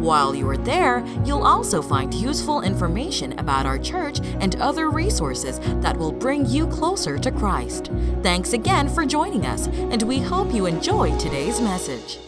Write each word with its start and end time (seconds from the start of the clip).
While 0.00 0.34
you 0.34 0.48
are 0.48 0.56
there, 0.56 1.04
you'll 1.26 1.44
also 1.44 1.82
find 1.82 2.14
useful 2.14 2.62
information 2.62 3.38
about 3.38 3.66
our 3.66 3.78
church 3.78 4.20
and 4.40 4.56
other 4.56 4.88
resources 4.88 5.60
that 5.82 5.94
will 5.94 6.10
bring 6.10 6.46
you 6.46 6.66
closer 6.68 7.18
to 7.18 7.30
Christ. 7.30 7.90
Thanks 8.22 8.54
again 8.54 8.88
for 8.88 9.04
joining 9.04 9.44
us, 9.44 9.66
and 9.66 10.02
we 10.04 10.18
hope 10.18 10.54
you 10.54 10.64
enjoy 10.64 11.14
today's 11.18 11.60
message. 11.60 12.18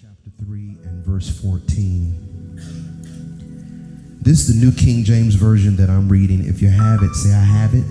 Chapter 0.00 0.30
3 0.44 0.76
and 0.84 1.04
verse 1.04 1.28
14. 1.40 2.60
This 4.20 4.48
is 4.48 4.54
the 4.54 4.64
New 4.64 4.70
King 4.70 5.02
James 5.02 5.34
Version 5.34 5.74
that 5.78 5.90
I'm 5.90 6.08
reading. 6.08 6.46
If 6.46 6.62
you 6.62 6.68
have 6.68 7.02
it, 7.02 7.12
say, 7.14 7.34
I 7.34 7.42
have 7.42 7.74
it. 7.74 7.84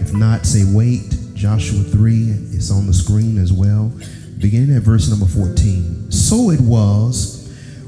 If 0.00 0.14
not, 0.14 0.46
say, 0.46 0.62
wait. 0.64 1.18
Joshua 1.34 1.82
3, 1.82 2.30
it's 2.52 2.70
on 2.70 2.86
the 2.86 2.94
screen 2.94 3.36
as 3.36 3.52
well. 3.52 3.92
Beginning 4.38 4.76
at 4.76 4.82
verse 4.82 5.10
number 5.10 5.26
14. 5.26 6.12
So 6.12 6.50
it 6.50 6.60
was 6.60 7.41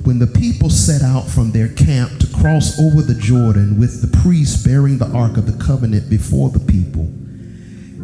when 0.05 0.19
the 0.19 0.27
people 0.27 0.69
set 0.69 1.01
out 1.01 1.27
from 1.27 1.51
their 1.51 1.69
camp 1.69 2.21
to 2.21 2.27
cross 2.39 2.79
over 2.79 3.01
the 3.01 3.15
Jordan 3.15 3.79
with 3.79 4.03
the 4.03 4.19
priests 4.19 4.63
bearing 4.63 4.99
the 4.99 5.11
ark 5.11 5.39
of 5.39 5.47
the 5.47 5.65
covenant 5.65 6.11
before 6.11 6.51
the 6.51 6.61
people. 6.61 7.05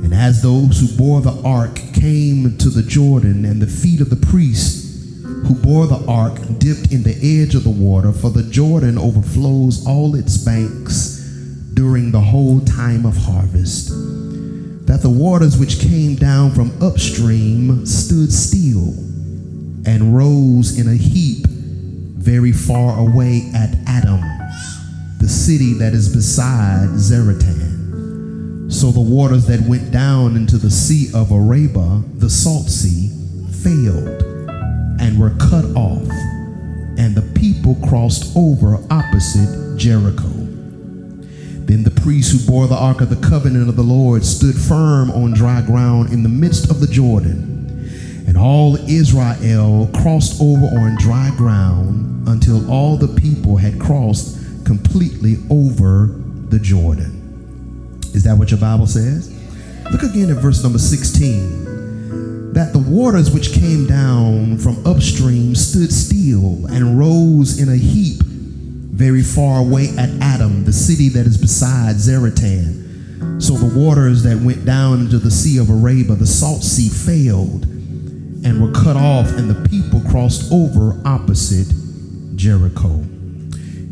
And 0.03 0.15
as 0.15 0.43
those 0.43 0.81
who 0.81 0.97
bore 0.97 1.21
the 1.21 1.39
ark 1.45 1.75
came 1.93 2.57
to 2.57 2.71
the 2.71 2.83
Jordan, 2.83 3.45
and 3.45 3.61
the 3.61 3.67
feet 3.67 4.01
of 4.01 4.09
the 4.09 4.17
priests 4.17 5.23
who 5.23 5.55
bore 5.55 5.87
the 5.87 6.03
ark 6.09 6.37
dipped 6.59 6.91
in 6.91 7.03
the 7.03 7.19
edge 7.23 7.55
of 7.55 7.65
the 7.65 7.71
water, 7.71 8.13
for 8.13 8.31
the 8.31 8.45
Jordan 8.45 8.97
overflows 8.97 9.87
all 9.87 10.15
its 10.15 10.39
banks 10.39 11.19
during 11.75 12.11
the 12.11 12.21
whole 12.21 12.61
time 12.61 13.05
of 13.05 13.15
harvest, 13.15 13.91
that 14.87 15.01
the 15.03 15.11
waters 15.11 15.59
which 15.59 15.81
came 15.81 16.15
down 16.15 16.51
from 16.53 16.73
upstream 16.83 17.85
stood 17.85 18.33
still 18.33 18.95
and 19.85 20.17
rose 20.17 20.79
in 20.79 20.89
a 20.89 20.97
heap 20.97 21.47
very 22.21 22.53
far 22.53 22.99
away 22.99 23.51
at 23.55 23.75
Adam, 23.87 24.21
the 25.19 25.29
city 25.29 25.73
that 25.73 25.95
is 25.95 26.15
beside 26.15 26.91
Zaretan. 26.91 28.71
So 28.71 28.91
the 28.91 29.01
waters 29.01 29.47
that 29.47 29.61
went 29.63 29.91
down 29.91 30.37
into 30.37 30.59
the 30.59 30.71
sea 30.71 31.09
of 31.15 31.33
Arabah, 31.33 32.03
the 32.19 32.29
salt 32.29 32.67
sea, 32.67 33.09
failed 33.65 34.23
and 35.01 35.19
were 35.19 35.35
cut 35.39 35.65
off, 35.75 36.07
and 36.99 37.15
the 37.15 37.29
people 37.35 37.75
crossed 37.89 38.37
over 38.37 38.77
opposite 38.91 39.79
Jericho. 39.79 40.29
Then 41.65 41.85
the 41.85 42.01
priests 42.03 42.33
who 42.33 42.51
bore 42.51 42.67
the 42.67 42.77
ark 42.77 43.01
of 43.01 43.09
the 43.09 43.29
covenant 43.29 43.71
of 43.71 43.77
the 43.77 43.83
Lord 43.83 44.27
stood 44.27 44.57
firm 44.57 45.11
on 45.11 45.33
dry 45.33 45.63
ground 45.63 46.13
in 46.13 46.23
the 46.23 46.29
midst 46.29 46.71
of 46.71 46.81
the 46.81 46.87
Jordan. 46.87 47.50
And 48.31 48.39
all 48.39 48.77
Israel 48.89 49.91
crossed 49.93 50.41
over 50.41 50.67
on 50.67 50.97
dry 51.01 51.33
ground 51.37 52.29
until 52.29 52.71
all 52.71 52.97
the 52.97 53.09
people 53.21 53.57
had 53.57 53.81
crossed 53.81 54.65
completely 54.65 55.39
over 55.51 56.15
the 56.49 56.61
Jordan. 56.61 57.99
Is 58.15 58.23
that 58.23 58.39
what 58.39 58.53
your 58.53 58.61
Bible 58.61 58.87
says? 58.87 59.37
Look 59.91 60.05
again 60.05 60.31
at 60.31 60.37
verse 60.37 60.63
number 60.63 60.79
16. 60.79 62.53
That 62.53 62.73
the 62.73 62.79
waters 62.79 63.33
which 63.33 63.53
came 63.53 63.89
down 63.89 64.59
from 64.59 64.87
upstream 64.87 65.57
stood 65.57 65.91
still 65.91 66.67
and 66.67 67.01
rose 67.01 67.61
in 67.61 67.69
a 67.69 67.77
heap 67.77 68.23
very 68.23 69.25
far 69.25 69.59
away 69.59 69.89
at 69.99 70.09
Adam, 70.23 70.63
the 70.63 70.73
city 70.73 71.09
that 71.09 71.27
is 71.27 71.37
beside 71.37 71.97
Zaretan. 71.97 73.43
So 73.43 73.55
the 73.55 73.77
waters 73.77 74.23
that 74.23 74.39
went 74.39 74.65
down 74.65 75.01
into 75.01 75.19
the 75.19 75.33
sea 75.33 75.59
of 75.59 75.69
Arabah, 75.69 76.15
the 76.15 76.29
salt 76.29 76.63
sea, 76.63 76.89
failed 76.89 77.67
and 78.45 78.61
were 78.61 78.73
cut 78.73 78.97
off, 78.97 79.29
and 79.29 79.51
the 79.51 79.69
people 79.69 80.01
crossed 80.11 80.51
over 80.53 81.01
opposite 81.05 81.73
Jericho. 82.37 83.05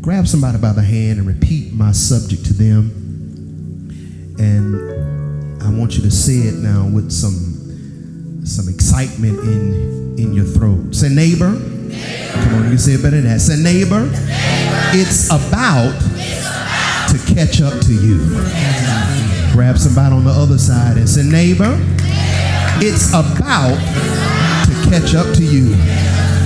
Grab 0.01 0.27
somebody 0.27 0.57
by 0.57 0.71
the 0.71 0.81
hand 0.81 1.19
and 1.19 1.27
repeat 1.27 1.73
my 1.73 1.91
subject 1.91 2.45
to 2.45 2.53
them. 2.53 2.89
And 4.39 5.61
I 5.61 5.69
want 5.77 5.97
you 5.97 6.03
to 6.03 6.11
say 6.11 6.47
it 6.47 6.55
now 6.55 6.89
with 6.91 7.11
some 7.11 8.45
some 8.45 8.67
excitement 8.67 9.37
in 9.39 10.17
in 10.17 10.33
your 10.33 10.45
throat. 10.45 10.95
Say 10.95 11.09
neighbor. 11.09 11.51
neighbor. 11.51 12.33
Come 12.33 12.55
on, 12.55 12.71
you 12.71 12.77
say 12.77 12.93
it 12.93 13.03
better 13.03 13.17
than 13.17 13.25
that. 13.25 13.41
Say 13.41 13.61
neighbor. 13.61 14.05
neighbor. 14.05 14.19
It's, 14.93 15.27
about 15.27 15.93
it's 16.15 16.47
about 16.47 17.09
to 17.09 17.35
catch 17.35 17.61
up 17.61 17.79
to 17.81 17.93
you. 17.93 18.17
Grab 19.53 19.77
somebody 19.77 20.15
on 20.15 20.23
the 20.23 20.31
other 20.31 20.57
side 20.57 20.97
and 20.97 21.07
say 21.07 21.23
neighbor. 21.23 21.77
It's 22.81 23.09
about 23.09 23.77
to 24.65 24.89
catch 24.89 25.15
up 25.15 25.35
to 25.35 25.43
you 25.43 25.75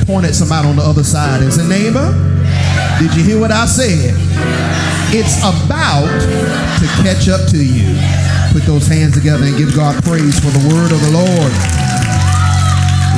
point 0.05 0.25
at 0.25 0.35
somebody 0.35 0.67
on 0.67 0.75
the 0.75 0.81
other 0.83 1.03
side 1.03 1.41
and 1.41 1.53
say, 1.53 1.67
neighbor, 1.67 2.11
did 2.99 3.15
you 3.15 3.23
hear 3.23 3.39
what 3.39 3.51
I 3.51 3.65
said? 3.65 4.13
It's 5.15 5.39
about 5.39 6.09
to 6.79 6.87
catch 7.03 7.29
up 7.29 7.47
to 7.51 7.57
you. 7.57 7.95
Put 8.51 8.63
those 8.63 8.87
hands 8.87 9.13
together 9.13 9.45
and 9.45 9.57
give 9.57 9.75
God 9.75 10.03
praise 10.03 10.39
for 10.39 10.51
the 10.51 10.73
word 10.73 10.91
of 10.91 10.99
the 11.01 11.11
Lord. 11.11 11.53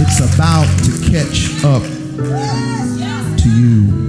It's 0.03 0.19
about 0.19 0.67
to 0.83 0.91
catch 1.09 1.63
up 1.63 1.83
to 3.39 3.49
you. 3.49 4.05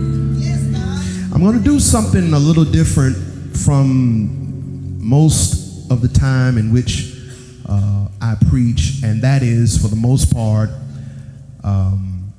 I'm 1.33 1.41
going 1.41 1.57
to 1.57 1.65
do 1.65 1.79
something 1.79 2.33
a 2.33 2.39
little 2.39 2.65
different 2.65 3.17
from 3.57 4.99
most 5.01 5.91
of 5.91 6.03
the 6.03 6.09
time 6.09 6.59
in 6.59 6.73
which 6.73 7.16
I 8.37 8.49
preach, 8.49 9.03
and 9.03 9.23
that 9.23 9.43
is, 9.43 9.81
for 9.81 9.89
the 9.89 9.97
most 9.97 10.33
part, 10.33 10.71
um, 11.63 12.33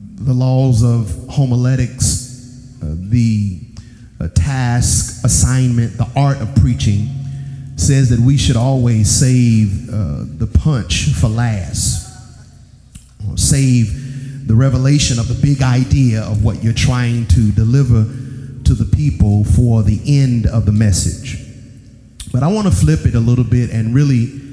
the 0.00 0.32
laws 0.32 0.82
of 0.82 1.28
homiletics, 1.28 2.78
uh, 2.82 2.94
the 2.96 3.60
uh, 4.20 4.28
task, 4.34 5.24
assignment, 5.24 5.96
the 5.96 6.08
art 6.16 6.40
of 6.40 6.54
preaching 6.56 7.08
says 7.76 8.10
that 8.10 8.20
we 8.20 8.36
should 8.36 8.56
always 8.56 9.10
save 9.10 9.88
uh, 9.88 10.24
the 10.38 10.46
punch 10.60 11.08
for 11.20 11.28
last. 11.28 12.02
Or 13.28 13.36
save 13.36 14.46
the 14.46 14.54
revelation 14.54 15.18
of 15.18 15.28
the 15.28 15.34
big 15.34 15.62
idea 15.62 16.22
of 16.22 16.44
what 16.44 16.62
you're 16.62 16.72
trying 16.72 17.26
to 17.28 17.50
deliver 17.52 18.04
to 18.64 18.74
the 18.74 18.88
people 18.96 19.44
for 19.44 19.82
the 19.82 20.00
end 20.06 20.46
of 20.46 20.66
the 20.66 20.72
message. 20.72 21.38
But 22.32 22.42
I 22.42 22.48
want 22.48 22.66
to 22.66 22.74
flip 22.74 23.06
it 23.06 23.14
a 23.14 23.20
little 23.20 23.44
bit 23.44 23.70
and 23.70 23.94
really 23.94 24.43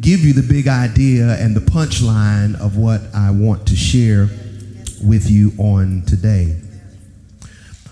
give 0.00 0.20
you 0.20 0.32
the 0.32 0.42
big 0.42 0.68
idea 0.68 1.36
and 1.40 1.56
the 1.56 1.60
punchline 1.60 2.58
of 2.60 2.76
what 2.76 3.00
I 3.14 3.30
want 3.30 3.66
to 3.68 3.76
share 3.76 4.28
with 5.02 5.30
you 5.30 5.52
on 5.58 6.02
today. 6.06 6.56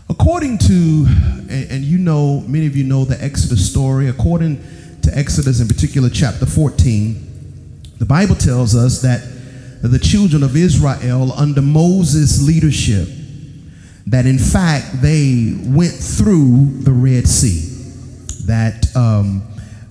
According 0.09 0.59
to, 0.59 1.07
and, 1.51 1.71
and, 1.71 1.85
you 1.85 1.99
know, 1.99 2.41
many 2.47 2.67
of 2.67 2.77
you 2.77 2.85
know 2.85 3.05
the 3.05 3.23
Exodus 3.23 3.69
story, 3.69 4.09
according 4.09 4.63
to 5.03 5.17
Exodus 5.17 5.61
in 5.61 5.67
particular, 5.67 6.09
chapter 6.09 6.47
14, 6.47 7.83
the 7.99 8.07
Bible 8.07 8.37
tells 8.37 8.77
us 8.77 9.03
that 9.03 9.21
the 9.83 9.99
children 9.99 10.43
of 10.43 10.57
Israel, 10.57 11.33
under 11.33 11.63
Moses' 11.63 12.43
leadership, 12.43 13.09
that 14.07 14.27
in 14.27 14.39
fact 14.39 15.03
they 15.03 15.57
went 15.65 15.93
through 15.93 16.83
the 16.83 16.93
Red 16.93 17.27
Sea, 17.27 17.73
that 18.47 18.87
um, 18.95 19.43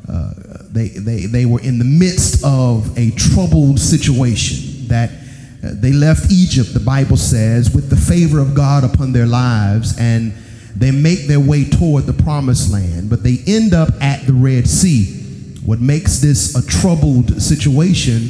uh, 0.08 0.34
they, 0.76 0.90
they, 0.90 1.26
they 1.26 1.46
were 1.46 1.62
in 1.62 1.80
the 1.80 1.86
midst 1.86 2.44
of 2.44 2.96
a 2.98 3.12
troubled 3.12 3.80
situation, 3.80 4.88
that 4.90 5.10
uh, 5.10 5.72
they 5.74 5.94
left 5.94 6.32
Egypt, 6.32 6.74
the 6.74 6.80
Bible 6.80 7.18
says, 7.18 7.74
with 7.74 7.90
the 7.90 7.96
favor 7.96 8.40
of 8.40 8.54
God 8.54 8.84
upon 8.84 9.14
their 9.14 9.26
lives, 9.26 9.98
and 9.98 10.34
they 10.76 10.92
make 10.92 11.28
their 11.28 11.40
way 11.40 11.64
toward 11.64 12.04
the 12.04 12.14
promised 12.14 12.72
land, 12.72 13.10
but 13.10 13.24
they 13.24 13.38
end 13.48 13.74
up 13.74 13.90
at 14.02 14.28
the 14.28 14.34
Red 14.34 14.68
Sea. 14.68 15.06
What 15.66 15.80
makes 15.80 16.20
this 16.20 16.56
a 16.56 16.68
troubled 16.68 17.42
situation 17.42 18.30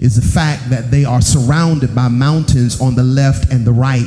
is 0.00 0.14
the 0.14 0.22
fact 0.22 0.68
that 0.70 0.90
they 0.90 1.04
are 1.04 1.22
surrounded 1.22 1.94
by 1.94 2.08
mountains 2.08 2.80
on 2.80 2.94
the 2.94 3.02
left 3.02 3.50
and 3.50 3.64
the 3.64 3.72
right. 3.72 4.06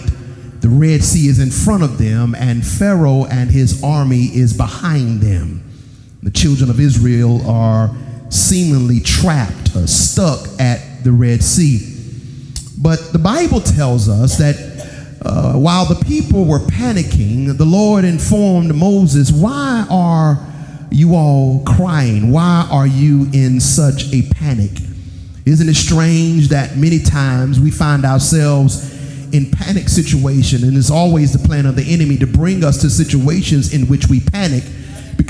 The 0.61 0.69
Red 0.69 1.03
Sea 1.03 1.27
is 1.27 1.39
in 1.39 1.49
front 1.49 1.81
of 1.81 1.97
them, 1.97 2.35
and 2.35 2.65
Pharaoh 2.65 3.25
and 3.25 3.49
his 3.49 3.83
army 3.83 4.25
is 4.25 4.55
behind 4.55 5.21
them. 5.21 5.63
The 6.23 6.31
children 6.31 6.69
of 6.69 6.79
Israel 6.79 7.47
are 7.49 7.89
seemingly 8.29 8.99
trapped, 8.99 9.75
or 9.75 9.87
stuck 9.87 10.47
at 10.59 11.03
the 11.03 11.11
Red 11.11 11.43
Sea. 11.43 11.97
But 12.79 13.11
the 13.11 13.19
Bible 13.19 13.59
tells 13.59 14.07
us 14.07 14.37
that 14.37 14.55
uh, 15.23 15.53
while 15.53 15.85
the 15.85 16.03
people 16.05 16.45
were 16.45 16.59
panicking, 16.59 17.57
the 17.57 17.65
Lord 17.65 18.05
informed 18.05 18.73
Moses, 18.75 19.31
Why 19.31 19.85
are 19.89 20.39
you 20.91 21.15
all 21.15 21.63
crying? 21.65 22.31
Why 22.31 22.67
are 22.71 22.87
you 22.87 23.27
in 23.33 23.59
such 23.59 24.13
a 24.13 24.21
panic? 24.33 24.71
Isn't 25.45 25.69
it 25.69 25.75
strange 25.75 26.49
that 26.49 26.77
many 26.77 26.99
times 26.99 27.59
we 27.59 27.71
find 27.71 28.05
ourselves 28.05 28.91
in 29.33 29.49
panic 29.49 29.89
situation 29.89 30.63
and 30.63 30.77
it's 30.77 30.91
always 30.91 31.31
the 31.33 31.47
plan 31.47 31.65
of 31.65 31.75
the 31.75 31.93
enemy 31.93 32.17
to 32.17 32.27
bring 32.27 32.63
us 32.63 32.81
to 32.81 32.89
situations 32.89 33.73
in 33.73 33.87
which 33.87 34.07
we 34.07 34.19
panic 34.19 34.63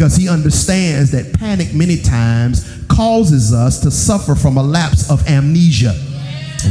because 0.01 0.15
he 0.15 0.27
understands 0.27 1.11
that 1.11 1.31
panic 1.37 1.75
many 1.75 1.95
times 1.95 2.67
causes 2.87 3.53
us 3.53 3.79
to 3.79 3.91
suffer 3.91 4.33
from 4.33 4.57
a 4.57 4.63
lapse 4.63 5.11
of 5.11 5.23
amnesia. 5.27 5.93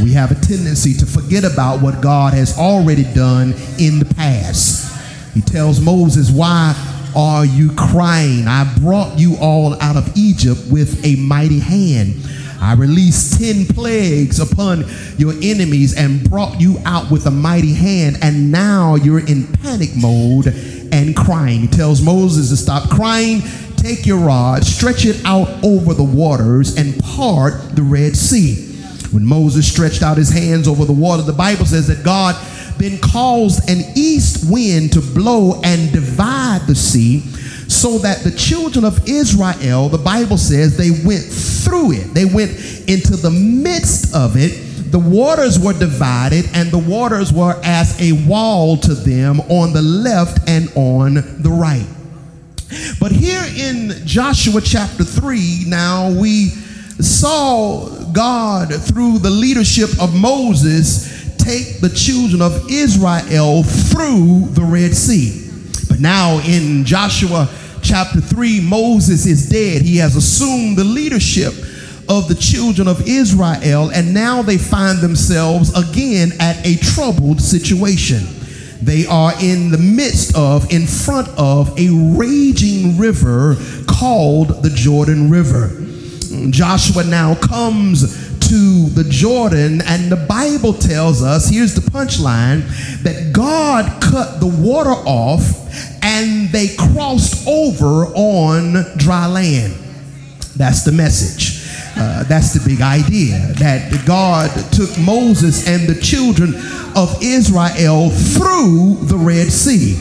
We 0.02 0.12
have 0.14 0.32
a 0.32 0.34
tendency 0.34 0.94
to 0.94 1.06
forget 1.06 1.44
about 1.44 1.80
what 1.80 2.00
God 2.00 2.34
has 2.34 2.58
already 2.58 3.04
done 3.14 3.54
in 3.78 4.00
the 4.00 4.12
past. 4.16 5.32
He 5.32 5.42
tells 5.42 5.80
Moses, 5.80 6.28
Why 6.28 6.74
are 7.14 7.44
you 7.44 7.70
crying? 7.76 8.48
I 8.48 8.64
brought 8.80 9.16
you 9.16 9.36
all 9.40 9.80
out 9.80 9.94
of 9.94 10.12
Egypt 10.16 10.62
with 10.68 11.00
a 11.06 11.14
mighty 11.14 11.60
hand. 11.60 12.16
I 12.60 12.74
released 12.74 13.38
10 13.38 13.66
plagues 13.66 14.40
upon 14.40 14.86
your 15.18 15.34
enemies 15.40 15.96
and 15.96 16.28
brought 16.28 16.60
you 16.60 16.78
out 16.84 17.12
with 17.12 17.26
a 17.26 17.30
mighty 17.30 17.74
hand, 17.74 18.16
and 18.22 18.50
now 18.50 18.96
you're 18.96 19.24
in 19.24 19.46
panic 19.46 19.90
mode 19.94 20.48
and 20.92 21.16
crying. 21.16 21.60
He 21.60 21.68
tells 21.68 22.02
Moses 22.02 22.50
to 22.50 22.56
stop 22.56 22.90
crying, 22.90 23.42
take 23.76 24.06
your 24.06 24.18
rod, 24.18 24.64
stretch 24.64 25.04
it 25.04 25.24
out 25.24 25.48
over 25.64 25.94
the 25.94 26.04
waters, 26.04 26.76
and 26.76 26.98
part 27.00 27.74
the 27.76 27.82
Red 27.82 28.16
Sea. 28.16 28.66
When 29.12 29.24
Moses 29.24 29.70
stretched 29.70 30.02
out 30.02 30.16
his 30.16 30.30
hands 30.30 30.68
over 30.68 30.84
the 30.84 30.92
water, 30.92 31.22
the 31.22 31.32
Bible 31.32 31.66
says 31.66 31.88
that 31.88 32.04
God 32.04 32.36
then 32.78 32.98
caused 32.98 33.68
an 33.68 33.78
east 33.96 34.50
wind 34.50 34.92
to 34.92 35.00
blow 35.00 35.60
and 35.62 35.92
divide 35.92 36.62
the 36.66 36.74
sea 36.74 37.20
so 37.68 37.98
that 37.98 38.24
the 38.24 38.30
children 38.30 38.84
of 38.84 39.08
Israel, 39.08 39.88
the 39.88 39.98
Bible 39.98 40.36
says, 40.36 40.76
they 40.76 40.90
went 40.90 41.24
through 41.24 41.92
it. 41.92 42.14
They 42.14 42.24
went 42.24 42.50
into 42.88 43.16
the 43.16 43.30
midst 43.30 44.14
of 44.14 44.36
it. 44.36 44.69
The 44.90 44.98
waters 44.98 45.58
were 45.58 45.72
divided, 45.72 46.46
and 46.52 46.70
the 46.70 46.78
waters 46.78 47.32
were 47.32 47.58
as 47.62 48.00
a 48.00 48.12
wall 48.26 48.76
to 48.78 48.94
them 48.94 49.40
on 49.42 49.72
the 49.72 49.82
left 49.82 50.48
and 50.48 50.68
on 50.74 51.14
the 51.14 51.50
right. 51.50 51.86
But 52.98 53.12
here 53.12 53.44
in 53.56 54.04
Joshua 54.04 54.60
chapter 54.60 55.04
3, 55.04 55.64
now 55.66 56.10
we 56.10 56.48
saw 57.00 57.88
God, 58.12 58.74
through 58.74 59.18
the 59.18 59.30
leadership 59.30 59.90
of 60.00 60.14
Moses, 60.14 61.36
take 61.36 61.80
the 61.80 61.88
children 61.88 62.42
of 62.42 62.70
Israel 62.70 63.62
through 63.62 64.48
the 64.50 64.62
Red 64.62 64.94
Sea. 64.94 65.50
But 65.88 66.00
now 66.00 66.40
in 66.40 66.84
Joshua 66.84 67.48
chapter 67.82 68.20
3, 68.20 68.60
Moses 68.60 69.26
is 69.26 69.48
dead. 69.48 69.82
He 69.82 69.96
has 69.98 70.16
assumed 70.16 70.76
the 70.76 70.84
leadership 70.84 71.54
of 72.10 72.26
the 72.26 72.34
children 72.34 72.88
of 72.88 73.06
Israel, 73.06 73.90
and 73.94 74.12
now 74.12 74.42
they 74.42 74.58
find 74.58 74.98
themselves 74.98 75.72
again 75.78 76.32
at 76.40 76.66
a 76.66 76.76
troubled 76.76 77.40
situation. 77.40 78.26
They 78.82 79.06
are 79.06 79.32
in 79.40 79.70
the 79.70 79.78
midst 79.78 80.36
of, 80.36 80.72
in 80.72 80.88
front 80.88 81.28
of, 81.38 81.78
a 81.78 81.88
raging 82.18 82.98
river 82.98 83.54
called 83.86 84.62
the 84.64 84.70
Jordan 84.70 85.30
River. 85.30 85.70
Joshua 86.50 87.04
now 87.04 87.36
comes 87.36 88.28
to 88.48 88.88
the 88.88 89.04
Jordan, 89.08 89.80
and 89.82 90.10
the 90.10 90.26
Bible 90.28 90.72
tells 90.72 91.22
us 91.22 91.48
here's 91.48 91.76
the 91.76 91.88
punchline 91.92 92.62
that 93.04 93.32
God 93.32 94.02
cut 94.02 94.40
the 94.40 94.48
water 94.48 94.90
off 94.90 95.42
and 96.02 96.48
they 96.48 96.74
crossed 96.74 97.46
over 97.46 98.06
on 98.16 98.84
dry 98.96 99.26
land. 99.26 99.74
That's 100.56 100.82
the 100.82 100.90
message. 100.90 101.59
Uh, 101.96 102.24
that's 102.24 102.52
the 102.52 102.60
big 102.68 102.80
idea 102.80 103.38
that 103.58 104.04
God 104.06 104.50
took 104.72 104.96
Moses 104.98 105.66
and 105.68 105.88
the 105.88 106.00
children 106.00 106.54
of 106.96 107.16
Israel 107.22 108.10
through 108.10 109.06
the 109.06 109.18
Red 109.18 109.50
Sea. 109.52 109.98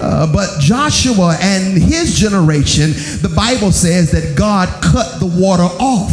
Uh, 0.00 0.32
but 0.32 0.60
Joshua 0.60 1.36
and 1.40 1.76
his 1.76 2.18
generation, 2.18 2.90
the 3.20 3.32
Bible 3.34 3.70
says 3.70 4.10
that 4.12 4.36
God 4.36 4.68
cut 4.82 5.20
the 5.20 5.26
water 5.26 5.68
off 5.78 6.12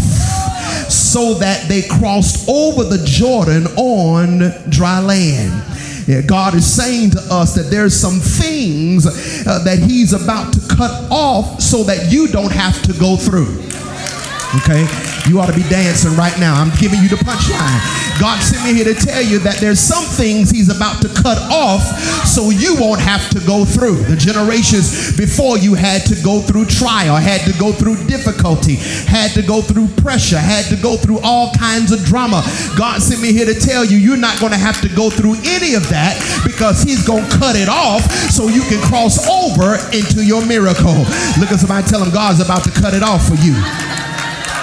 so 0.89 1.35
that 1.35 1.67
they 1.69 1.81
crossed 1.83 2.49
over 2.49 2.83
the 2.83 3.03
Jordan 3.05 3.67
on 3.77 4.51
dry 4.69 4.99
land. 4.99 5.63
Yeah, 6.07 6.21
God 6.21 6.55
is 6.55 6.65
saying 6.65 7.11
to 7.11 7.19
us 7.29 7.53
that 7.55 7.69
there's 7.69 7.93
some 7.93 8.19
things 8.19 9.05
uh, 9.45 9.59
that 9.63 9.79
He's 9.79 10.13
about 10.13 10.53
to 10.53 10.75
cut 10.75 11.11
off 11.11 11.61
so 11.61 11.83
that 11.83 12.11
you 12.11 12.27
don't 12.27 12.51
have 12.51 12.81
to 12.83 12.93
go 12.93 13.17
through. 13.17 13.59
Okay? 14.63 15.16
You 15.27 15.39
ought 15.39 15.51
to 15.51 15.55
be 15.55 15.67
dancing 15.67 16.15
right 16.15 16.37
now. 16.39 16.55
I'm 16.55 16.71
giving 16.79 17.03
you 17.03 17.09
the 17.09 17.19
punchline. 17.19 17.83
God 18.19 18.39
sent 18.41 18.63
me 18.63 18.73
here 18.73 18.87
to 18.87 18.95
tell 18.95 19.21
you 19.21 19.39
that 19.39 19.59
there's 19.59 19.79
some 19.79 20.03
things 20.03 20.49
He's 20.49 20.73
about 20.73 21.01
to 21.01 21.09
cut 21.09 21.37
off 21.51 21.83
so 22.23 22.49
you 22.49 22.79
won't 22.79 23.01
have 23.01 23.29
to 23.31 23.39
go 23.43 23.65
through. 23.65 24.07
The 24.07 24.15
generations 24.15 25.15
before 25.17 25.57
you 25.57 25.75
had 25.75 26.05
to 26.07 26.15
go 26.23 26.39
through 26.39 26.65
trial, 26.65 27.15
had 27.17 27.41
to 27.43 27.53
go 27.59 27.73
through 27.73 28.07
difficulty, 28.07 28.75
had 29.03 29.31
to 29.35 29.43
go 29.43 29.61
through 29.61 29.87
pressure, 29.99 30.39
had 30.39 30.65
to 30.71 30.77
go 30.81 30.95
through 30.95 31.19
all 31.19 31.51
kinds 31.53 31.91
of 31.91 32.03
drama. 32.05 32.41
God 32.77 33.01
sent 33.01 33.21
me 33.21 33.33
here 33.33 33.45
to 33.45 33.59
tell 33.59 33.83
you 33.83 33.97
you're 33.97 34.15
not 34.15 34.39
going 34.39 34.53
to 34.53 34.57
have 34.57 34.79
to 34.81 34.89
go 34.95 35.09
through 35.09 35.35
any 35.43 35.75
of 35.75 35.89
that 35.89 36.15
because 36.47 36.83
He's 36.83 37.05
going 37.05 37.27
to 37.27 37.37
cut 37.37 37.55
it 37.55 37.67
off 37.67 38.01
so 38.31 38.47
you 38.47 38.61
can 38.71 38.79
cross 38.87 39.27
over 39.27 39.75
into 39.91 40.23
your 40.23 40.45
miracle. 40.45 40.95
Look 41.35 41.51
at 41.51 41.59
somebody 41.59 41.85
tell 41.85 42.07
God's 42.11 42.39
about 42.39 42.63
to 42.63 42.71
cut 42.71 42.93
it 42.93 43.03
off 43.03 43.27
for 43.27 43.35
you. 43.35 44.06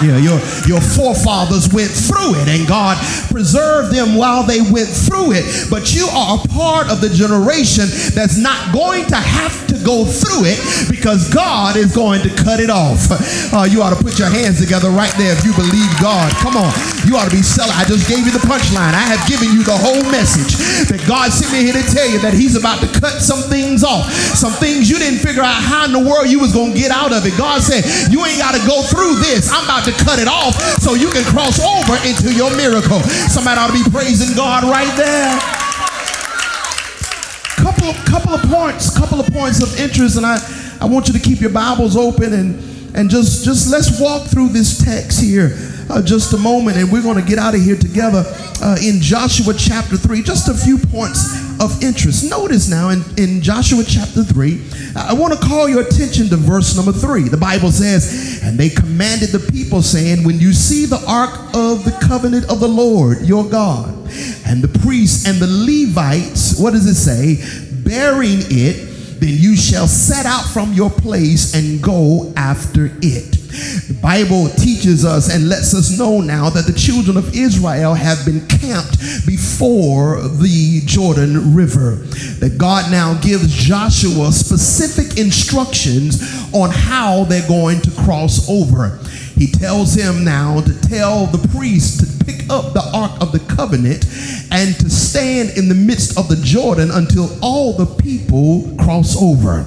Yeah, 0.03 0.19
your, 0.19 0.39
your 0.67 0.81
forefathers 0.81 1.71
went 1.73 1.91
through 1.91 2.35
it 2.43 2.49
and 2.49 2.67
God 2.67 2.99
preserved 3.31 3.95
them 3.95 4.17
while 4.17 4.43
they 4.43 4.61
went 4.61 4.89
through 4.89 5.33
it. 5.39 5.45
But 5.71 5.95
you 5.95 6.07
are 6.11 6.39
a 6.39 6.49
part 6.49 6.91
of 6.91 7.01
the 7.01 7.11
generation 7.11 7.87
that's 8.15 8.37
not 8.37 8.75
going 8.75 9.07
to 9.07 9.17
have 9.17 9.67
to 9.69 9.77
go 9.85 10.05
through 10.05 10.49
it 10.51 10.59
because 10.91 11.31
God 11.31 11.77
is 11.77 11.95
going 11.95 12.23
to 12.23 12.31
cut 12.35 12.59
it 12.59 12.71
off. 12.71 13.07
Uh, 13.53 13.69
you 13.69 13.83
ought 13.83 13.95
to 13.95 14.01
put 14.03 14.19
your 14.19 14.31
hands 14.31 14.59
together 14.59 14.91
right 14.91 15.13
there 15.21 15.37
if 15.37 15.45
you 15.45 15.53
believe 15.55 15.91
God. 16.01 16.33
Come 16.43 16.57
on. 16.57 16.73
You 17.07 17.15
ought 17.21 17.29
to 17.29 17.35
be 17.35 17.45
selling. 17.45 17.77
I 17.77 17.85
just 17.85 18.09
gave 18.09 18.25
you 18.27 18.33
the 18.33 18.43
punchline. 18.43 18.97
I 18.97 19.05
have 19.15 19.23
given 19.29 19.53
you 19.53 19.63
the 19.63 19.77
whole 19.77 20.03
message 20.11 20.57
that 20.89 21.05
God 21.07 21.31
sent 21.31 21.53
me 21.53 21.71
here 21.71 21.77
to 21.77 21.87
tell 21.93 22.09
you 22.09 22.19
that 22.25 22.35
He's 22.35 22.57
about 22.57 22.81
to 22.81 22.89
cut 22.99 23.21
some 23.21 23.45
things 23.47 23.85
off. 23.85 24.11
Some 24.11 24.53
things 24.57 24.89
you 24.89 24.99
didn't 24.99 25.21
figure 25.21 25.45
out 25.45 25.61
how 25.61 25.85
in 25.85 25.93
the 25.93 26.03
world 26.03 26.27
you 26.27 26.41
was 26.41 26.53
going 26.53 26.73
to 26.73 26.79
get 26.79 26.91
out 26.91 27.13
of 27.13 27.27
it. 27.29 27.37
God 27.37 27.61
said, 27.61 27.85
You 28.11 28.25
ain't 28.25 28.41
got 28.41 28.57
to 28.57 28.63
go 28.67 28.83
through 28.83 29.21
this. 29.21 29.53
I'm 29.53 29.65
about 29.65 29.84
to 29.85 29.93
cut 30.05 30.19
it 30.19 30.29
off 30.29 30.55
so 30.81 30.95
you 30.95 31.11
can 31.11 31.25
cross 31.25 31.61
over 31.61 31.97
into 32.09 32.33
your 32.33 32.55
miracle. 32.57 33.01
Somebody 33.29 33.61
ought 33.61 33.69
to 33.69 33.77
be 33.77 33.85
praising 33.91 34.35
God 34.35 34.65
right 34.65 34.91
there. 34.97 35.37
Couple 37.61 37.89
of, 37.91 37.97
couple 38.05 38.35
of 38.35 38.43
points, 38.49 38.97
couple 38.97 39.21
of 39.21 39.27
points 39.33 39.63
of 39.63 39.79
interest, 39.79 40.17
and 40.17 40.27
I, 40.27 40.39
I 40.81 40.87
want 40.87 41.09
you 41.09 41.15
to 41.15 41.21
keep 41.21 41.41
your 41.41 41.51
Bibles 41.51 41.97
open 41.97 42.33
and, 42.33 42.97
and 42.97 43.11
just, 43.11 43.45
just 43.45 43.71
let's 43.71 44.01
walk 44.01 44.29
through 44.29 44.49
this 44.49 44.83
text 44.85 45.21
here 45.21 45.57
uh, 45.91 46.03
just 46.03 46.33
a 46.33 46.39
moment, 46.39 46.77
and 46.77 46.91
we're 46.91 47.03
going 47.03 47.21
to 47.21 47.29
get 47.29 47.39
out 47.39 47.55
of 47.55 47.61
here 47.61 47.77
together 47.77 48.25
uh, 48.63 48.77
in 48.83 49.01
Joshua 49.01 49.55
chapter 49.55 49.97
3. 49.97 50.23
Just 50.23 50.49
a 50.49 50.55
few 50.55 50.79
points 50.79 51.54
of 51.65 51.83
interest. 51.83 52.29
Notice 52.29 52.69
now 52.69 52.91
in, 52.91 53.03
in 53.17 53.41
Joshua 53.41 53.83
chapter 53.87 54.23
3, 54.23 54.63
I 54.97 55.15
want 55.15 55.33
to 55.33 55.41
call 55.41 55.69
your 55.69 55.81
attention 55.83 56.29
to 56.29 56.37
verse 56.37 56.77
number 56.77 56.93
3. 56.93 57.29
The 57.29 57.37
Bible 57.37 57.71
says, 57.71 58.41
And 58.45 58.59
they 58.59 58.69
commanded 58.69 59.31
the 59.31 59.51
people, 59.51 59.83
saying, 59.83 60.25
When 60.25 60.39
you 60.39 60.53
see 60.53 60.85
the 60.85 61.03
ark 61.09 61.31
of 61.55 61.85
the 61.85 61.97
covenant 62.07 62.51
of 62.51 62.61
the 62.61 62.69
Lord 62.69 63.23
your 63.23 63.45
God, 63.45 63.89
and 64.47 64.63
the 64.63 64.79
priests 64.81 65.27
and 65.27 65.39
the 65.39 65.47
Levites, 65.47 66.61
what 66.61 66.73
does 66.73 66.87
it 66.87 66.95
say? 66.95 67.43
Bearing 67.83 68.41
it, 68.51 69.21
then 69.21 69.35
you 69.35 69.57
shall 69.57 69.89
set 69.89 70.27
out 70.27 70.45
from 70.45 70.73
your 70.73 70.91
place 70.91 71.55
and 71.55 71.83
go 71.83 72.33
after 72.37 72.91
it. 73.03 73.44
The 73.55 73.97
Bible 74.03 74.49
teaches 74.49 75.05
us 75.05 75.33
and 75.33 75.49
lets 75.49 75.75
us 75.75 75.97
know 75.97 76.21
now 76.21 76.51
that 76.51 76.67
the 76.67 76.73
children 76.73 77.17
of 77.17 77.37
Israel 77.37 77.95
have 77.95 78.25
been 78.25 78.45
camped 78.49 78.99
before 79.27 80.21
the 80.23 80.83
Jordan 80.85 81.55
River. 81.55 81.97
That 82.41 82.59
God 82.59 82.91
now 82.91 83.15
gives 83.21 83.55
Joshua 83.55 84.33
specific 84.33 85.19
instructions 85.19 86.21
on 86.53 86.71
how 86.71 87.25
they're 87.25 87.47
going 87.47 87.81
to 87.83 87.91
cross 87.93 88.49
over. 88.51 88.99
He 89.37 89.49
tells 89.49 89.95
him 89.95 90.25
now 90.25 90.61
to 90.61 90.81
tell 90.89 91.27
the 91.27 91.49
priest 91.49 92.01
to 92.01 92.25
pick 92.25 92.49
up 92.49 92.73
the 92.73 92.89
ark 92.95 93.21
of 93.21 93.33
the 93.33 93.41
covenant 93.55 94.05
and 94.51 94.75
to 94.77 94.89
stand 94.89 95.51
in 95.59 95.69
the 95.69 95.75
midst 95.75 96.17
of 96.17 96.29
the 96.29 96.37
Jordan 96.37 96.91
until 96.93 97.29
all 97.43 97.73
the 97.73 97.87
people 98.03 98.75
cross 98.79 99.21
over. 99.21 99.63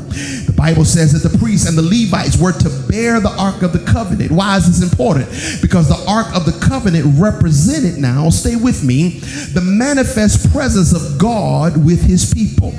The 0.45 0.53
Bible 0.55 0.85
says 0.85 1.11
that 1.11 1.29
the 1.29 1.37
priests 1.37 1.67
and 1.67 1.77
the 1.77 1.81
Levites 1.81 2.37
were 2.37 2.53
to 2.53 2.69
bear 2.89 3.19
the 3.19 3.35
ark 3.37 3.61
of 3.61 3.73
the 3.73 3.83
covenant. 3.91 4.31
Why 4.31 4.57
is 4.57 4.67
this 4.67 4.89
important? 4.89 5.27
Because 5.61 5.89
the 5.89 6.09
ark 6.09 6.33
of 6.35 6.45
the 6.45 6.57
covenant 6.65 7.19
represented 7.19 7.97
now, 7.97 8.29
stay 8.29 8.55
with 8.55 8.83
me, 8.83 9.19
the 9.53 9.61
manifest 9.61 10.51
presence 10.51 10.93
of 10.93 11.19
God 11.19 11.85
with 11.85 12.03
his 12.03 12.33
people. 12.33 12.73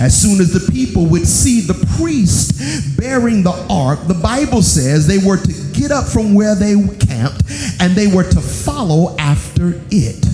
As 0.00 0.20
soon 0.20 0.40
as 0.40 0.52
the 0.52 0.72
people 0.72 1.06
would 1.06 1.26
see 1.26 1.60
the 1.60 1.74
priest 1.96 2.98
bearing 2.98 3.42
the 3.42 3.66
ark, 3.70 4.00
the 4.06 4.14
Bible 4.14 4.62
says 4.62 5.06
they 5.06 5.18
were 5.18 5.36
to 5.36 5.52
get 5.72 5.90
up 5.90 6.06
from 6.06 6.34
where 6.34 6.54
they 6.54 6.74
camped 6.98 7.42
and 7.80 7.94
they 7.94 8.06
were 8.06 8.24
to 8.24 8.40
follow 8.40 9.16
after 9.18 9.80
it. 9.90 10.24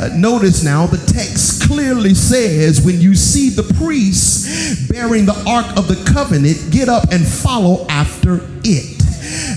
Uh, 0.00 0.08
notice 0.16 0.62
now 0.62 0.86
the 0.86 0.98
text 1.12 1.62
clearly 1.66 2.14
says 2.14 2.84
when 2.84 3.00
you 3.00 3.14
see 3.14 3.50
the 3.50 3.62
priest 3.74 4.90
bearing 4.90 5.26
the 5.26 5.44
ark 5.46 5.66
of 5.76 5.88
the 5.88 6.12
covenant, 6.12 6.58
get 6.70 6.88
up 6.88 7.10
and 7.10 7.26
follow 7.26 7.86
after 7.88 8.40
it. 8.64 9.00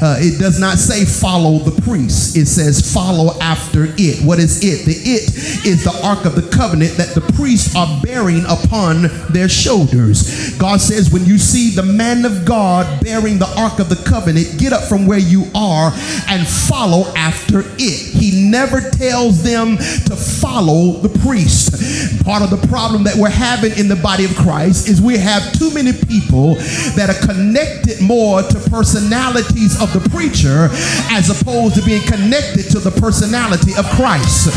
Uh, 0.04 0.18
it 0.20 0.38
does 0.38 0.60
not 0.60 0.78
say 0.78 1.06
follow 1.06 1.60
the 1.60 1.82
priest. 1.84 2.36
It 2.36 2.46
says 2.46 2.94
follow 2.94 3.40
after 3.40 3.86
it. 3.98 4.22
What 4.26 4.38
is 4.38 4.62
it? 4.62 4.84
The 4.84 4.92
it 4.92 5.66
is 5.66 5.86
the 5.86 5.98
ark 6.04 6.26
of 6.26 6.36
the 6.36 6.42
covenant 6.54 6.98
that 6.98 7.16
the 7.16 7.22
priests 7.34 7.74
are 7.74 7.88
bearing 8.04 8.44
upon 8.44 9.04
their 9.32 9.48
shoulders. 9.48 10.58
God 10.58 10.82
says, 10.82 11.10
when 11.10 11.24
you 11.24 11.38
see 11.38 11.70
the 11.74 11.84
man 11.84 12.26
of 12.26 12.44
God 12.44 13.02
bearing 13.02 13.40
the 13.40 13.48
ark 13.58 13.80
of 13.80 13.88
the 13.88 13.96
covenant, 14.04 14.60
get 14.60 14.74
up 14.74 14.84
from 14.84 15.08
where 15.08 15.20
you 15.20 15.46
are 15.56 15.94
and 16.28 16.46
follow 16.46 17.08
after 17.16 17.62
it. 17.80 18.00
He 18.12 18.50
never 18.50 18.82
tells 18.82 19.42
them 19.42 19.78
to 19.78 20.16
follow 20.18 21.00
the 21.00 21.18
priest. 21.20 22.26
Part 22.26 22.44
of 22.44 22.50
the 22.50 22.68
problem 22.68 23.06
that 23.06 23.16
we're 23.16 23.30
having 23.30 23.72
in 23.80 23.88
the 23.88 23.96
body 23.96 24.26
of 24.26 24.36
Christ 24.36 24.90
is 24.90 25.02
we 25.02 25.18
have 25.18 25.54
too 25.54 25.74
many 25.74 25.94
people 25.94 26.56
that 27.00 27.08
are 27.08 27.26
connected 27.26 28.02
more 28.02 28.42
to 28.42 28.60
personalities 28.70 29.80
of 29.82 29.93
the 29.94 30.04
preacher 30.10 30.70
as 31.14 31.30
opposed 31.30 31.76
to 31.76 31.82
being 31.84 32.02
connected 32.04 32.70
to 32.72 32.80
the 32.80 32.92
personality 33.00 33.74
of 33.78 33.86
Christ. 33.96 34.50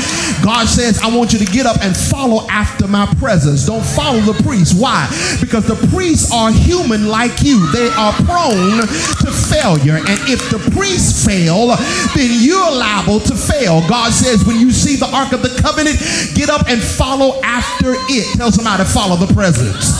God 0.42 0.66
says, 0.66 1.00
I 1.02 1.14
want 1.14 1.32
you 1.32 1.38
to 1.38 1.44
get 1.44 1.66
up 1.66 1.78
and 1.82 1.96
follow 1.96 2.46
after 2.48 2.88
my 2.88 3.06
presence. 3.18 3.66
Don't 3.66 3.84
follow 3.84 4.20
the 4.20 4.36
priest. 4.42 4.80
Why? 4.80 5.06
Because 5.40 5.66
the 5.66 5.76
priests 5.94 6.32
are 6.32 6.50
human 6.50 7.08
like 7.08 7.42
you. 7.42 7.70
They 7.72 7.88
are 7.96 8.12
prone 8.24 8.82
to 9.22 9.30
failure. 9.30 9.96
And 9.96 10.18
if 10.28 10.50
the 10.50 10.58
priests 10.74 11.24
fail, 11.24 11.76
then 12.14 12.30
you're 12.40 12.72
liable 12.72 13.20
to 13.20 13.34
fail. 13.34 13.86
God 13.88 14.12
says, 14.12 14.44
when 14.44 14.58
you 14.58 14.70
see 14.70 14.96
the 14.96 15.06
Ark 15.06 15.32
of 15.32 15.42
the 15.42 15.54
Covenant, 15.60 15.98
get 16.34 16.48
up 16.50 16.68
and 16.68 16.80
follow 16.82 17.40
after 17.42 17.92
it. 18.08 18.36
Tell 18.36 18.50
somebody 18.52 18.82
to 18.82 18.88
follow 18.88 19.16
the 19.16 19.32
presence. 19.32 19.96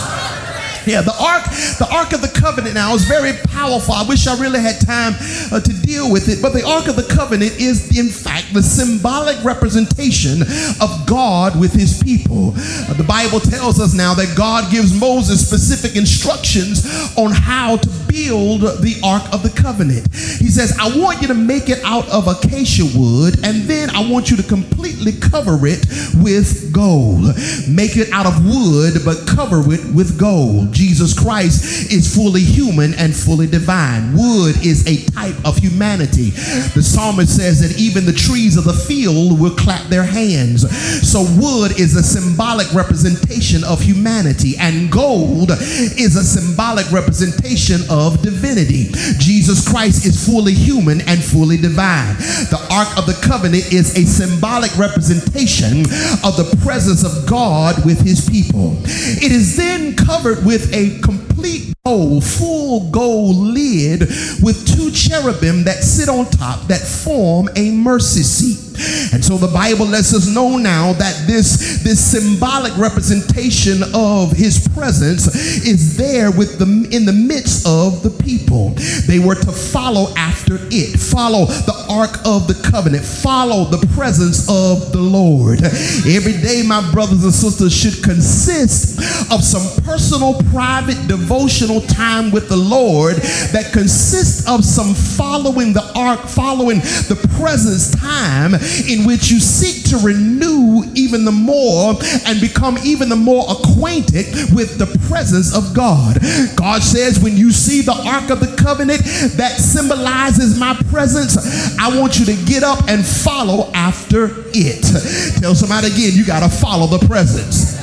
Yeah, 0.87 1.03
the 1.03 1.15
ark, 1.19 1.45
the 1.79 1.89
ark 1.91 2.13
of 2.13 2.23
the 2.23 2.29
covenant 2.29 2.75
now 2.75 2.95
is 2.95 3.05
very 3.05 3.33
powerful. 3.49 3.93
I 3.93 4.07
wish 4.07 4.27
I 4.27 4.39
really 4.41 4.61
had 4.61 4.81
time 4.81 5.15
uh, 5.51 5.59
to 5.59 5.73
deal 5.83 6.13
with 6.13 6.29
it, 6.29 6.41
but 6.41 6.53
the 6.53 6.65
ark 6.65 6.87
of 6.87 6.95
the 6.95 7.03
covenant 7.03 7.53
is 7.59 7.99
in 7.99 8.09
fact 8.09 8.55
the 8.55 8.63
symbolic 8.63 9.43
representation 9.45 10.43
of 10.81 11.07
God 11.07 11.59
with 11.59 11.73
his 11.73 12.01
people. 12.03 12.55
Uh, 12.57 12.95
the 12.95 13.05
Bible 13.07 13.41
tells 13.41 13.81
us 13.81 13.95
now 13.95 14.15
that 14.15 14.37
God 14.37 14.71
gives 14.71 14.99
Moses 14.99 15.45
specific 15.47 15.97
instructions 15.97 16.87
on 17.17 17.33
how 17.33 17.77
to 17.79 18.06
build 18.17 18.63
the 18.81 18.97
ark 19.05 19.23
of 19.33 19.43
the 19.43 19.51
covenant. 19.51 20.07
He 20.39 20.49
says, 20.49 20.73
"I 20.81 20.89
want 20.99 21.21
you 21.21 21.29
to 21.29 21.35
make 21.35 21.69
it 21.69 21.81
out 21.85 22.09
of 22.09 22.27
acacia 22.27 22.87
wood, 22.97 23.39
and 23.43 23.69
then 23.69 23.91
I 23.91 24.01
want 24.09 24.31
you 24.31 24.37
to 24.39 24.43
completely 24.43 25.13
cover 25.13 25.67
it 25.67 25.87
with 26.17 26.73
gold. 26.73 27.25
Make 27.69 27.97
it 27.97 28.09
out 28.13 28.27
of 28.27 28.45
wood, 28.45 29.03
but 29.05 29.27
cover 29.27 29.61
it 29.73 29.85
with 29.93 30.17
gold." 30.17 30.73
Jesus 30.73 31.13
Christ 31.13 31.93
is 31.93 32.15
fully 32.15 32.43
human 32.43 32.95
and 32.95 33.15
fully 33.15 33.47
divine. 33.47 34.15
Wood 34.15 34.57
is 34.65 34.87
a 34.87 34.97
type 35.19 35.37
of 35.45 35.59
humanity. 35.59 36.33
The 36.75 36.83
psalmist 36.83 37.37
says 37.37 37.61
that 37.61 37.79
even 37.79 38.07
the 38.07 38.13
trees 38.13 38.57
of 38.57 38.65
the 38.65 38.73
field 38.89 39.39
will 39.39 39.57
clap 39.65 39.91
their 39.91 40.05
hands. 40.05 40.65
So, 41.03 41.23
wood 41.23 41.79
is 41.79 41.95
a 41.95 42.03
symbolic 42.03 42.73
representation 42.73 43.63
of 43.65 43.83
humanity, 43.83 44.57
and 44.59 44.91
gold 44.91 45.51
is 45.97 46.17
a 46.17 46.25
symbolic 46.25 46.91
representation 46.91 47.83
of 47.91 48.06
divinity. 48.23 48.91
Jesus 49.19 49.67
Christ 49.69 50.07
is 50.07 50.27
fully 50.27 50.55
human 50.55 51.01
and 51.03 51.23
fully 51.23 51.57
divine. 51.57 52.15
The 52.51 52.65
Ark 52.71 52.97
of 52.99 53.07
the 53.07 53.19
Covenant 53.27 53.73
is 53.73 53.97
a 53.97 54.05
symbolic 54.05 54.77
representation 54.77 55.81
of 56.25 56.37
the 56.37 56.57
presence 56.63 57.05
of 57.05 57.27
God 57.29 57.85
with 57.85 58.01
his 58.01 58.29
people. 58.29 58.79
It 58.85 59.33
is 59.33 59.57
then 59.57 59.95
covered 59.95 60.45
with 60.45 60.73
a 60.75 60.99
complete 61.01 61.75
gold, 61.85 62.25
full 62.25 62.91
gold 62.91 63.37
lid 63.37 64.01
with 64.43 64.67
two 64.67 64.91
cherubim 64.91 65.65
that 65.65 65.85
sit 65.85 66.09
on 66.09 66.27
top 66.27 66.61
that 66.67 66.81
form 66.81 67.49
a 67.55 67.71
mercy 67.71 68.23
seat. 68.23 68.67
And 69.15 69.25
so 69.25 69.39
the 69.39 69.49
Bible 69.49 69.87
lets 69.87 70.13
us 70.13 70.27
know 70.35 70.59
now 70.59 70.93
that 70.95 71.27
this, 71.27 71.83
this 71.83 71.99
symbolic 71.99 72.77
representation 72.77 73.83
of 73.95 74.33
his 74.33 74.69
presence 74.69 75.29
is 75.65 75.97
there 75.97 76.31
with 76.31 76.59
them 76.59 76.85
in 76.87 77.07
the 77.07 77.13
midst 77.13 77.67
the 78.03 78.11
people. 78.23 78.71
They 79.07 79.19
were 79.19 79.35
to 79.35 79.53
follow 79.53 80.13
after 80.17 80.59
it, 80.71 80.99
follow 80.99 81.47
the 81.47 81.87
ark 81.89 82.19
of 82.25 82.47
the 82.47 82.55
covenant, 82.71 83.05
follow 83.05 83.65
the 83.65 83.85
presence 83.95 84.49
of 84.49 84.93
the 84.93 85.01
Lord. 85.01 85.63
Every 85.63 86.37
day, 86.41 86.63
my 86.67 86.81
brothers 86.93 87.25
and 87.25 87.33
sisters, 87.33 87.75
should 87.75 88.03
consist 88.03 88.99
of 89.33 89.43
some 89.43 89.83
personal, 89.85 90.35
private, 90.51 91.09
devotional 91.09 91.81
time 91.83 92.31
with 92.31 92.49
the 92.49 92.57
Lord 92.57 93.17
that 93.53 93.71
consists 93.73 94.49
of 94.49 94.65
some 94.65 94.95
following 94.95 95.73
the 95.73 95.85
ark, 95.95 96.21
following 96.21 96.79
the 97.09 97.19
presence 97.39 97.91
time 97.97 98.55
in 98.89 99.07
which 99.07 99.31
you 99.31 99.41
seek 99.41 99.85
to 99.91 99.99
renew 99.99 100.83
even 100.95 101.25
the 101.25 101.33
more 101.33 101.95
and 102.27 102.41
become 102.41 102.79
even 102.85 103.09
the 103.09 103.17
more 103.17 103.45
acquainted 103.49 104.27
with 104.55 104.79
the 104.79 104.87
presence 105.09 105.55
of 105.55 105.75
God. 105.75 106.19
God 106.57 106.83
says, 106.83 107.21
when 107.21 107.37
you 107.37 107.51
see 107.51 107.76
the 107.83 107.93
Ark 107.93 108.31
of 108.31 108.41
the 108.41 108.55
Covenant 108.57 109.03
that 109.37 109.57
symbolizes 109.59 110.59
my 110.59 110.75
presence, 110.91 111.37
I 111.79 111.99
want 111.99 112.19
you 112.19 112.27
to 112.27 112.37
get 112.45 112.63
up 112.63 112.89
and 112.89 113.05
follow 113.05 113.71
after 113.73 114.29
it. 114.55 115.41
Tell 115.41 115.55
somebody 115.55 115.89
again, 115.89 116.13
you 116.15 116.25
got 116.25 116.41
to 116.41 116.49
follow 116.49 116.87
the 116.87 117.05
presence. 117.07 117.77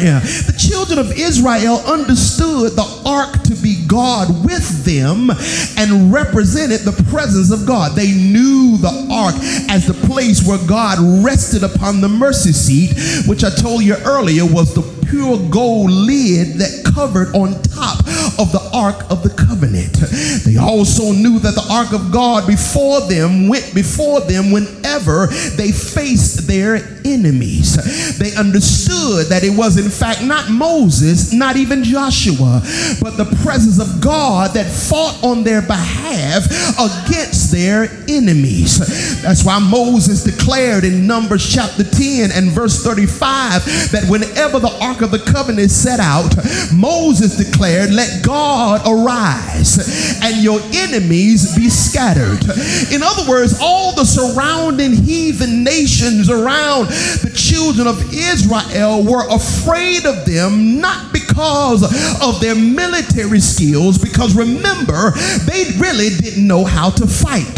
Yeah. 0.00 0.20
The 0.20 0.56
children 0.58 0.98
of 0.98 1.12
Israel 1.12 1.76
understood 1.86 2.72
the 2.72 3.02
ark 3.06 3.42
to 3.44 3.54
be 3.62 3.84
God 3.86 4.44
with 4.44 4.84
them 4.84 5.30
and 5.76 6.12
represented 6.12 6.80
the 6.80 6.96
presence 7.10 7.50
of 7.50 7.66
God. 7.66 7.92
They 7.96 8.12
knew 8.12 8.76
the 8.78 9.08
ark 9.10 9.34
as 9.70 9.86
the 9.86 9.94
place 10.06 10.46
where 10.46 10.58
God 10.66 10.98
rested 11.24 11.64
upon 11.64 12.00
the 12.00 12.08
mercy 12.08 12.52
seat, 12.52 13.26
which 13.26 13.44
I 13.44 13.50
told 13.50 13.82
you 13.82 13.96
earlier 14.04 14.44
was 14.44 14.74
the 14.74 14.82
pure 15.08 15.38
gold 15.48 15.90
lid 15.90 16.58
that 16.58 16.84
covered 16.94 17.34
on 17.34 17.54
top 17.62 17.98
of 18.38 18.52
the 18.52 18.70
ark 18.74 19.10
of 19.10 19.22
the 19.22 19.30
covenant. 19.30 19.96
They 20.44 20.56
also 20.56 21.12
knew 21.12 21.38
that 21.40 21.54
the 21.54 21.66
ark 21.70 21.92
of 21.92 22.12
God 22.12 22.46
before 22.46 23.00
them 23.08 23.48
went 23.48 23.74
before 23.74 24.20
them 24.20 24.50
whenever 24.50 25.26
they 25.56 25.72
faced 25.72 26.46
their 26.46 26.76
enemies. 27.04 27.76
They 28.18 28.34
understood 28.36 29.26
that 29.28 29.44
it 29.44 29.56
was 29.56 29.78
in 29.88 29.92
fact 29.92 30.22
not 30.22 30.50
Moses, 30.50 31.32
not 31.32 31.56
even 31.56 31.82
Joshua, 31.82 32.60
but 33.00 33.16
the 33.16 33.24
presence 33.42 33.80
of 33.80 34.02
God 34.02 34.52
that 34.52 34.66
fought 34.66 35.24
on 35.24 35.44
their 35.44 35.62
behalf 35.62 36.44
against 36.76 37.50
their 37.50 37.84
enemies. 38.06 39.22
That's 39.22 39.46
why 39.46 39.58
Moses 39.58 40.24
declared 40.24 40.84
in 40.84 41.06
Numbers 41.06 41.50
chapter 41.50 41.84
10 41.84 42.32
and 42.32 42.50
verse 42.50 42.84
35 42.84 43.64
that 43.92 44.04
whenever 44.10 44.58
the 44.58 44.76
ark 44.82 45.00
of 45.00 45.10
the 45.10 45.20
covenant 45.20 45.70
set 45.70 46.00
out, 46.00 46.36
Moses 46.70 47.38
declared, 47.38 47.90
Let 47.90 48.22
God 48.22 48.82
arise 48.84 50.20
and 50.22 50.44
your 50.44 50.60
enemies 50.74 51.56
be 51.56 51.70
scattered. 51.70 52.44
In 52.92 53.02
other 53.02 53.26
words, 53.26 53.58
all 53.58 53.94
the 53.94 54.04
surrounding 54.04 54.92
heathen 54.92 55.64
nations 55.64 56.28
around 56.28 56.88
the 57.24 57.32
children 57.34 57.86
of 57.86 58.12
Israel 58.12 59.02
were 59.02 59.26
afraid 59.30 59.77
of 60.04 60.24
them, 60.24 60.80
not 60.80 61.12
because 61.12 61.82
of 62.22 62.40
their 62.40 62.54
military 62.54 63.40
skills, 63.40 63.98
because 63.98 64.34
remember, 64.34 65.12
they 65.46 65.70
really 65.78 66.10
didn't 66.10 66.46
know 66.46 66.64
how 66.64 66.90
to 66.90 67.06
fight. 67.06 67.54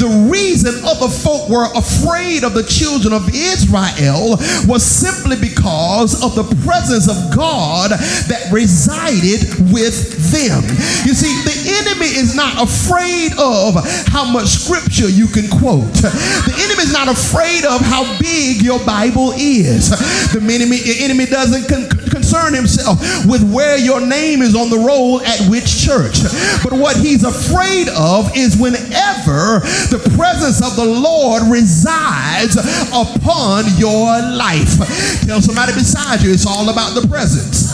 The 0.00 0.28
reason 0.30 0.74
other 0.84 1.08
folk 1.08 1.48
were 1.48 1.68
afraid 1.74 2.44
of 2.44 2.54
the 2.54 2.64
children 2.64 3.12
of 3.12 3.28
Israel 3.34 4.36
was 4.66 4.82
simply 4.82 5.36
because 5.36 6.22
of 6.24 6.34
the 6.34 6.44
presence 6.64 7.08
of 7.08 7.34
God 7.34 7.90
that 7.90 8.48
resided 8.50 9.44
with 9.72 10.32
them. 10.32 10.62
You 11.04 11.14
see, 11.14 11.32
the 11.44 11.67
not 12.54 12.62
afraid 12.62 13.32
of 13.38 13.74
how 14.08 14.24
much 14.24 14.46
scripture 14.46 15.08
you 15.08 15.26
can 15.26 15.48
quote. 15.48 15.92
The 15.92 16.54
enemy 16.56 16.82
is 16.82 16.92
not 16.92 17.08
afraid 17.08 17.64
of 17.64 17.80
how 17.80 18.04
big 18.18 18.62
your 18.62 18.78
Bible 18.84 19.32
is. 19.36 19.90
The 20.32 20.40
enemy, 20.40 20.80
the 20.80 21.04
enemy 21.04 21.26
doesn't 21.26 21.68
con- 21.68 21.88
concern 22.10 22.54
himself 22.54 22.98
with 23.26 23.42
where 23.52 23.76
your 23.76 24.00
name 24.00 24.42
is 24.42 24.54
on 24.54 24.70
the 24.70 24.78
roll 24.78 25.20
at 25.22 25.40
which 25.48 25.84
church. 25.84 26.22
But 26.64 26.72
what 26.72 26.96
he's 26.96 27.24
afraid 27.24 27.88
of 27.88 28.30
is 28.36 28.56
whenever 28.56 29.60
the 29.92 30.00
presence 30.16 30.64
of 30.64 30.76
the 30.76 30.84
Lord 30.84 31.42
resides 31.50 32.56
upon 32.92 33.64
your 33.76 34.20
life. 34.36 34.80
Tell 35.26 35.40
somebody 35.42 35.72
beside 35.74 36.22
you, 36.22 36.32
it's 36.32 36.46
all 36.46 36.68
about 36.68 36.94
the 36.94 37.06
presence. 37.08 37.67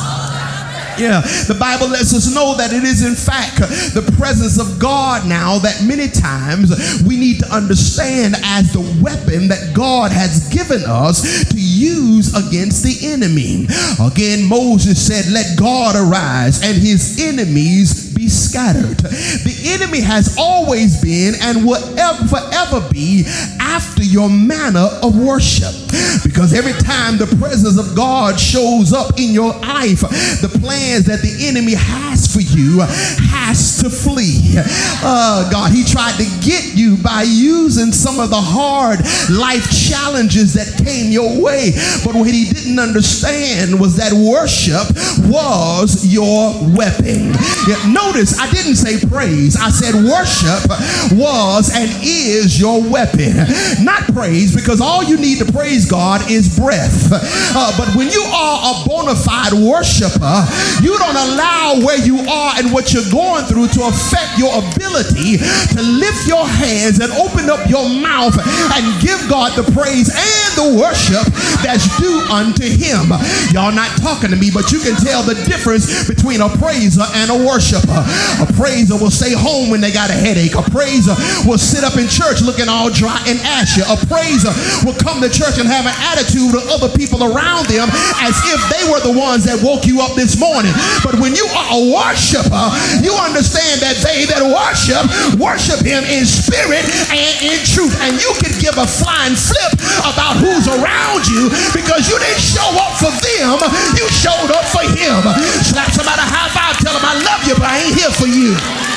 Yeah, 0.98 1.20
the 1.20 1.56
Bible 1.58 1.88
lets 1.88 2.14
us 2.14 2.34
know 2.34 2.56
that 2.56 2.72
it 2.72 2.84
is, 2.84 3.04
in 3.04 3.14
fact, 3.14 3.58
the 3.94 4.14
presence 4.16 4.58
of 4.58 4.78
God 4.78 5.26
now 5.28 5.58
that 5.58 5.82
many 5.84 6.08
times 6.08 7.02
we 7.06 7.16
need 7.16 7.40
to 7.40 7.48
understand 7.54 8.36
as 8.44 8.72
the 8.72 8.80
weapon 9.02 9.48
that 9.48 9.74
God 9.74 10.12
has 10.12 10.48
given 10.48 10.82
us 10.86 11.48
to 11.50 11.58
use 11.58 12.34
against 12.34 12.82
the 12.82 13.12
enemy. 13.12 13.66
Again, 14.00 14.48
Moses 14.48 15.00
said, 15.00 15.30
Let 15.32 15.58
God 15.58 15.96
arise 15.96 16.62
and 16.62 16.76
his 16.76 17.20
enemies 17.20 18.14
be 18.14 18.28
scattered. 18.28 18.98
The 18.98 19.76
enemy 19.78 20.00
has 20.00 20.36
always 20.38 21.00
been 21.02 21.34
and 21.42 21.66
will 21.66 21.82
ever, 21.98 22.26
forever 22.28 22.86
be 22.92 23.24
after 23.60 24.02
your 24.02 24.30
manner 24.30 24.88
of 25.02 25.18
worship. 25.18 25.74
Because 26.22 26.54
every 26.54 26.72
time 26.72 27.18
the 27.18 27.26
presence 27.38 27.78
of 27.78 27.94
God 27.96 28.38
shows 28.38 28.92
up 28.92 29.18
in 29.18 29.32
your 29.32 29.52
life, 29.60 30.00
the 30.40 30.50
plans 30.84 31.06
that 31.06 31.20
the 31.22 31.48
enemy 31.48 31.74
has 31.74 32.26
for 32.28 32.40
you 32.40 32.80
has 32.80 33.80
to 33.80 33.88
flee. 33.88 34.54
Uh, 35.02 35.48
God, 35.50 35.72
he 35.72 35.84
tried 35.84 36.16
to 36.18 36.26
get 36.44 36.76
you 36.76 36.96
by 36.96 37.22
using 37.22 37.92
some 37.92 38.20
of 38.20 38.30
the 38.30 38.40
hard 38.40 39.00
life 39.30 39.64
challenges 39.70 40.54
that 40.54 40.68
came 40.84 41.10
your 41.10 41.40
way. 41.40 41.72
But 42.04 42.14
what 42.14 42.28
he 42.28 42.50
didn't 42.52 42.78
understand 42.78 43.80
was 43.80 43.96
that 43.96 44.12
worship 44.12 44.84
was 45.30 46.04
your 46.06 46.52
weapon. 46.76 47.32
Yeah, 47.64 47.80
notice 47.88 48.38
I 48.38 48.50
didn't 48.50 48.76
say 48.76 49.00
praise, 49.08 49.56
I 49.56 49.70
said 49.70 49.94
worship 49.94 50.68
was 51.16 51.72
and 51.74 51.88
is 52.02 52.60
your 52.60 52.82
weapon. 52.82 53.36
Not 53.84 54.04
praise, 54.12 54.54
because 54.54 54.80
all 54.80 55.02
you 55.02 55.16
need 55.16 55.38
to 55.38 55.48
praise 55.52 55.88
God 55.88 56.30
is 56.30 56.58
breath. 56.58 57.08
Uh, 57.12 57.72
but 57.78 57.88
when 57.96 58.08
you 58.10 58.22
are 58.22 58.58
a 58.74 58.88
bona 58.88 59.14
fide 59.14 59.52
worshiper, 59.54 60.44
you 60.82 60.96
don't 60.98 61.16
allow 61.16 61.78
where 61.84 61.98
you 61.98 62.18
are 62.24 62.54
and 62.56 62.72
what 62.72 62.92
you're 62.92 63.08
going 63.10 63.44
through 63.44 63.68
to 63.76 63.86
affect 63.86 64.38
your 64.38 64.50
ability 64.54 65.38
to 65.74 65.80
lift 65.82 66.26
your 66.26 66.46
hands 66.46 67.00
and 67.00 67.12
open 67.18 67.50
up 67.50 67.68
your 67.68 67.88
mouth 67.88 68.34
and 68.38 68.84
give 69.02 69.20
God 69.28 69.52
the 69.58 69.66
praise 69.76 70.08
and 70.08 70.50
the 70.56 70.78
worship 70.80 71.26
that's 71.60 71.84
due 71.98 72.22
unto 72.30 72.64
him. 72.64 73.10
Y'all 73.52 73.74
not 73.74 73.90
talking 74.00 74.30
to 74.30 74.36
me, 74.36 74.50
but 74.50 74.70
you 74.72 74.80
can 74.80 74.96
tell 74.96 75.22
the 75.22 75.34
difference 75.44 76.08
between 76.08 76.40
a 76.40 76.48
praiser 76.56 77.04
and 77.18 77.30
a 77.30 77.38
worshiper. 77.38 78.00
A 78.40 78.46
praiser 78.54 78.96
will 78.96 79.12
stay 79.12 79.34
home 79.34 79.70
when 79.70 79.80
they 79.80 79.92
got 79.92 80.10
a 80.10 80.16
headache. 80.16 80.54
A 80.54 80.62
praiser 80.70 81.14
will 81.44 81.58
sit 81.58 81.84
up 81.84 81.98
in 81.98 82.08
church 82.08 82.40
looking 82.40 82.68
all 82.68 82.88
dry 82.88 83.18
and 83.26 83.38
ashy. 83.44 83.82
A 83.82 83.98
praiser 84.08 84.54
will 84.86 84.96
come 84.96 85.20
to 85.20 85.28
church 85.28 85.58
and 85.58 85.68
have 85.68 85.84
an 85.84 85.96
attitude 86.14 86.54
of 86.54 86.64
other 86.70 86.88
people 86.96 87.20
around 87.26 87.66
them 87.66 87.90
as 88.22 88.36
if 88.48 88.60
they 88.70 88.84
were 88.88 89.00
the 89.02 89.12
ones 89.12 89.44
that 89.44 89.60
woke 89.60 89.84
you 89.84 90.00
up 90.00 90.14
this 90.14 90.38
morning. 90.38 90.63
But 91.02 91.20
when 91.20 91.34
you 91.34 91.46
are 91.52 91.68
a 91.76 91.80
worshiper, 91.92 92.66
you 93.04 93.12
understand 93.16 93.80
that 93.84 94.00
they 94.00 94.24
that 94.30 94.42
worship, 94.44 95.04
worship 95.36 95.80
him 95.84 96.04
in 96.08 96.24
spirit 96.24 96.84
and 97.12 97.34
in 97.42 97.58
truth. 97.64 97.92
And 98.04 98.16
you 98.20 98.30
can 98.40 98.52
give 98.60 98.76
a 98.78 98.86
flying 98.86 99.36
flip 99.36 99.74
about 100.06 100.40
who's 100.40 100.66
around 100.68 101.26
you 101.28 101.50
because 101.74 102.08
you 102.08 102.16
didn't 102.16 102.42
show 102.42 102.68
up 102.80 102.96
for 102.96 103.12
them, 103.12 103.60
you 103.98 104.06
showed 104.12 104.50
up 104.52 104.66
for 104.70 104.84
him. 104.84 105.20
Slap 105.64 105.90
somebody 105.92 106.22
high 106.24 106.50
five, 106.54 106.76
tell 106.80 106.94
them 106.94 107.04
I 107.04 107.14
love 107.24 107.42
you, 107.44 107.54
but 107.54 107.68
I 107.68 107.84
ain't 107.84 107.96
here 107.96 108.12
for 108.12 108.28
you. 108.30 108.93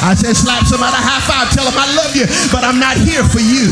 I 0.00 0.16
said, 0.16 0.32
slap 0.32 0.64
somebody 0.64 0.96
high 0.96 1.20
five, 1.28 1.52
tell 1.52 1.68
them 1.68 1.76
I 1.76 1.84
love 1.92 2.16
you, 2.16 2.24
but 2.48 2.64
I'm 2.64 2.80
not 2.80 2.96
here 2.96 3.20
for 3.20 3.40
you. 3.40 3.68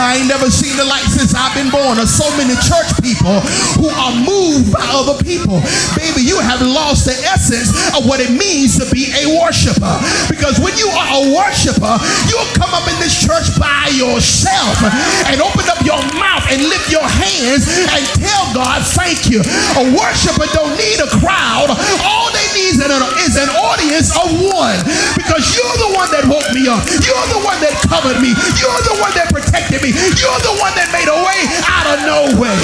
I 0.00 0.16
ain't 0.16 0.28
never 0.28 0.48
seen 0.48 0.72
the 0.80 0.84
light 0.88 1.04
since 1.04 1.36
I've 1.36 1.52
been 1.52 1.68
born 1.68 2.00
of 2.00 2.08
so 2.08 2.24
many 2.40 2.56
church 2.64 2.88
people 3.04 3.44
who 3.76 3.92
are 3.92 4.14
moved 4.16 4.72
by 4.72 4.84
other 4.96 5.20
people. 5.20 5.60
Baby, 5.92 6.24
you 6.24 6.40
have 6.40 6.64
lost 6.64 7.04
the 7.04 7.16
essence 7.28 7.68
of 7.92 8.08
what 8.08 8.18
it 8.24 8.32
means 8.32 8.80
to 8.80 8.88
be 8.88 9.12
a 9.12 9.28
worshiper. 9.38 10.00
Because 10.32 10.56
when 10.56 10.72
you 10.80 10.88
are 10.88 11.08
a 11.20 11.36
worshiper, 11.36 11.94
you'll 12.32 12.52
come 12.56 12.72
up 12.72 12.88
in 12.88 12.96
this 13.02 13.20
church 13.20 13.52
by 13.60 13.92
yourself 13.92 14.80
and 15.28 15.36
open 15.44 15.68
up 15.68 15.84
your 15.84 16.00
mouth 16.16 16.48
and 16.48 16.64
lift 16.64 16.88
your 16.88 17.04
hands 17.04 17.68
and 17.92 18.02
tell 18.16 18.44
God, 18.56 18.80
thank 18.96 19.28
you. 19.28 19.44
A 19.76 19.84
worshiper 19.92 20.48
don't 20.56 20.72
need 20.80 20.98
a 21.04 21.10
crowd. 21.20 21.68
All 22.08 22.32
they 22.32 22.48
need 22.56 22.80
is 22.80 23.36
an 23.36 23.50
audience 23.52 24.10
of 24.16 24.32
one. 24.48 24.80
Because 25.18 25.44
you're 25.58 25.78
the 25.82 25.90
one 25.98 26.06
that 26.14 26.22
woke 26.30 26.46
me 26.54 26.70
up. 26.70 26.86
You're 26.86 27.28
the 27.34 27.42
one 27.42 27.58
that 27.58 27.74
covered 27.90 28.22
me. 28.22 28.30
You're 28.62 28.82
the 28.86 28.94
one 29.02 29.10
that 29.18 29.26
protected 29.34 29.82
me. 29.82 29.90
You're 29.90 30.42
the 30.46 30.54
one 30.62 30.70
that 30.78 30.94
made 30.94 31.10
a 31.10 31.18
way 31.18 31.40
out 31.66 31.86
of 31.90 31.98
no 32.06 32.18
way. 32.38 32.58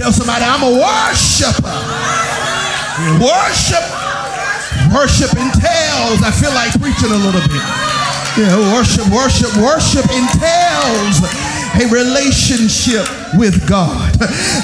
Tell 0.00 0.12
somebody, 0.16 0.48
I'm 0.48 0.64
a 0.64 0.72
worshiper. 0.72 1.76
Worship. 3.20 3.84
Worship 4.96 5.32
entails. 5.36 6.24
I 6.24 6.32
feel 6.32 6.56
like 6.56 6.72
preaching 6.80 7.12
a 7.12 7.20
little 7.20 7.44
bit. 7.52 7.64
Yeah, 8.40 8.56
worship, 8.72 9.04
worship, 9.12 9.52
worship 9.60 10.08
entails 10.08 11.20
a 11.76 11.86
relationship 11.92 13.04
with 13.36 13.68
God. 13.68 14.16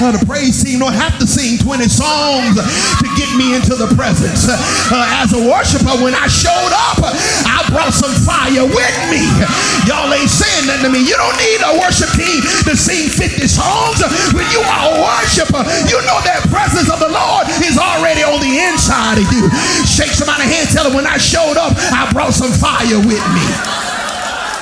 Uh, 0.03 0.11
the 0.11 0.25
praise 0.25 0.65
team 0.65 0.81
don't 0.81 0.97
have 0.97 1.19
to 1.21 1.27
sing 1.29 1.61
20 1.61 1.85
songs 1.87 2.57
to 2.57 3.07
get 3.15 3.29
me 3.37 3.55
into 3.55 3.77
the 3.77 3.87
presence. 3.95 4.49
Uh, 4.49 5.23
as 5.23 5.33
a 5.37 5.41
worshiper, 5.41 5.93
when 6.01 6.17
I 6.17 6.27
showed 6.27 6.73
up, 6.73 6.99
I 7.45 7.63
brought 7.69 7.93
some 7.93 8.13
fire 8.25 8.65
with 8.65 8.97
me. 9.13 9.23
Y'all 9.85 10.09
ain't 10.11 10.31
saying 10.31 10.67
nothing 10.67 10.89
to 10.89 10.91
me. 10.91 11.01
You 11.05 11.17
don't 11.17 11.37
need 11.37 11.61
a 11.61 11.73
worship 11.81 12.11
team 12.17 12.41
to 12.67 12.73
sing 12.77 13.09
50 13.09 13.47
songs. 13.47 14.01
When 14.33 14.49
you 14.51 14.65
are 14.65 14.83
a 14.91 14.95
worshiper, 14.97 15.63
you 15.89 16.01
know 16.09 16.19
that 16.25 16.49
presence 16.49 16.89
of 16.89 16.99
the 16.99 17.13
Lord 17.13 17.47
is 17.63 17.77
already 17.77 18.25
on 18.25 18.41
the 18.41 18.53
inside 18.73 19.21
of 19.21 19.29
you. 19.29 19.49
Shake 19.85 20.17
somebody's 20.17 20.49
hand, 20.49 20.69
tell 20.73 20.85
them 20.89 20.97
when 20.97 21.07
I 21.07 21.17
showed 21.21 21.61
up, 21.61 21.77
I 21.77 22.09
brought 22.13 22.33
some 22.33 22.53
fire 22.53 22.99
with 23.05 23.25
me. 23.37 23.82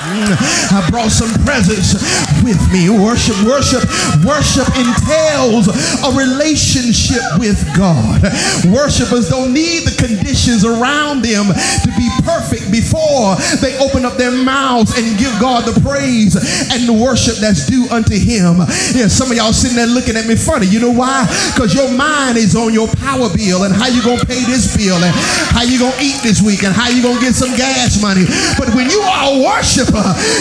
I 0.01 0.81
brought 0.89 1.13
some 1.13 1.29
presents 1.45 1.93
with 2.41 2.57
me. 2.73 2.89
Worship, 2.89 3.37
worship, 3.45 3.85
worship 4.25 4.65
entails 4.73 5.69
a 5.69 6.11
relationship 6.17 7.21
with 7.37 7.61
God. 7.77 8.25
Worshippers 8.65 9.29
don't 9.29 9.53
need 9.53 9.85
the 9.85 9.93
conditions 10.01 10.65
around 10.65 11.21
them 11.21 11.53
to 11.53 11.89
be 12.01 12.09
perfect 12.25 12.73
before 12.73 13.37
they 13.61 13.77
open 13.77 14.09
up 14.09 14.17
their 14.17 14.33
mouths 14.33 14.97
and 14.97 15.05
give 15.21 15.33
God 15.37 15.69
the 15.69 15.77
praise 15.85 16.33
and 16.73 16.89
the 16.89 16.97
worship 16.97 17.37
that's 17.37 17.69
due 17.69 17.85
unto 17.93 18.17
Him. 18.17 18.65
Yeah, 18.97 19.09
some 19.13 19.31
of 19.31 19.37
y'all 19.37 19.53
sitting 19.53 19.77
there 19.77 19.87
looking 19.87 20.17
at 20.17 20.25
me 20.25 20.33
funny. 20.35 20.65
You 20.65 20.81
know 20.81 20.97
why? 20.97 21.29
Because 21.53 21.75
your 21.75 21.93
mind 21.93 22.39
is 22.39 22.57
on 22.57 22.73
your 22.73 22.89
power 23.05 23.29
bill 23.37 23.65
and 23.69 23.75
how 23.75 23.89
you 23.93 24.01
gonna 24.01 24.25
pay 24.25 24.41
this 24.49 24.73
bill 24.73 24.97
and 24.97 25.13
how 25.53 25.63
you 25.63 25.79
gonna 25.79 26.01
eat 26.01 26.25
this 26.25 26.41
week 26.41 26.65
and 26.65 26.73
how 26.73 26.89
you 26.89 27.03
gonna 27.03 27.21
get 27.21 27.35
some 27.37 27.53
gas 27.53 28.01
money. 28.01 28.25
But 28.57 28.73
when 28.73 28.89
you 28.89 29.01
are 29.05 29.37
a 29.37 29.45
worshiper, 29.45 29.89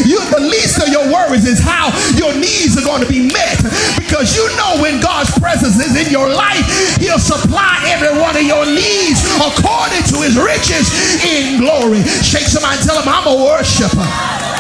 you 0.06 0.20
the 0.30 0.42
least 0.42 0.78
of 0.82 0.90
your 0.90 1.06
worries 1.12 1.46
is 1.46 1.60
how 1.60 1.90
your 2.16 2.34
needs 2.34 2.78
are 2.78 2.86
going 2.86 3.02
to 3.02 3.10
be 3.10 3.28
met 3.28 3.58
because 3.98 4.36
you 4.36 4.46
know 4.56 4.82
when 4.82 5.02
God's 5.02 5.32
presence 5.40 5.80
is 5.80 5.96
in 5.96 6.12
your 6.12 6.30
life, 6.30 6.66
He'll 6.98 7.20
supply 7.20 7.82
every 7.88 8.14
one 8.20 8.36
of 8.36 8.44
your 8.44 8.66
needs 8.66 9.22
according 9.38 10.04
to 10.14 10.22
His 10.22 10.38
riches 10.38 10.92
in 11.24 11.62
glory. 11.62 12.04
Shake 12.22 12.48
somebody 12.48 12.78
and 12.78 12.86
tell 12.86 13.00
them, 13.00 13.08
I'm 13.08 13.28
a 13.28 13.36
worshiper. 13.36 14.59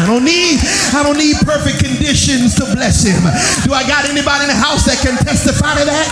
I 0.00 0.08
don't 0.08 0.24
need 0.24 0.56
I 0.96 1.04
don't 1.04 1.20
need 1.20 1.36
perfect 1.44 1.84
conditions 1.84 2.56
to 2.56 2.64
bless 2.72 3.04
him. 3.04 3.20
Do 3.68 3.76
I 3.76 3.84
got 3.84 4.08
anybody 4.08 4.48
in 4.48 4.50
the 4.50 4.56
house 4.56 4.88
that 4.88 4.96
can 5.04 5.12
testify 5.20 5.76
to 5.76 5.84
that? 5.84 6.08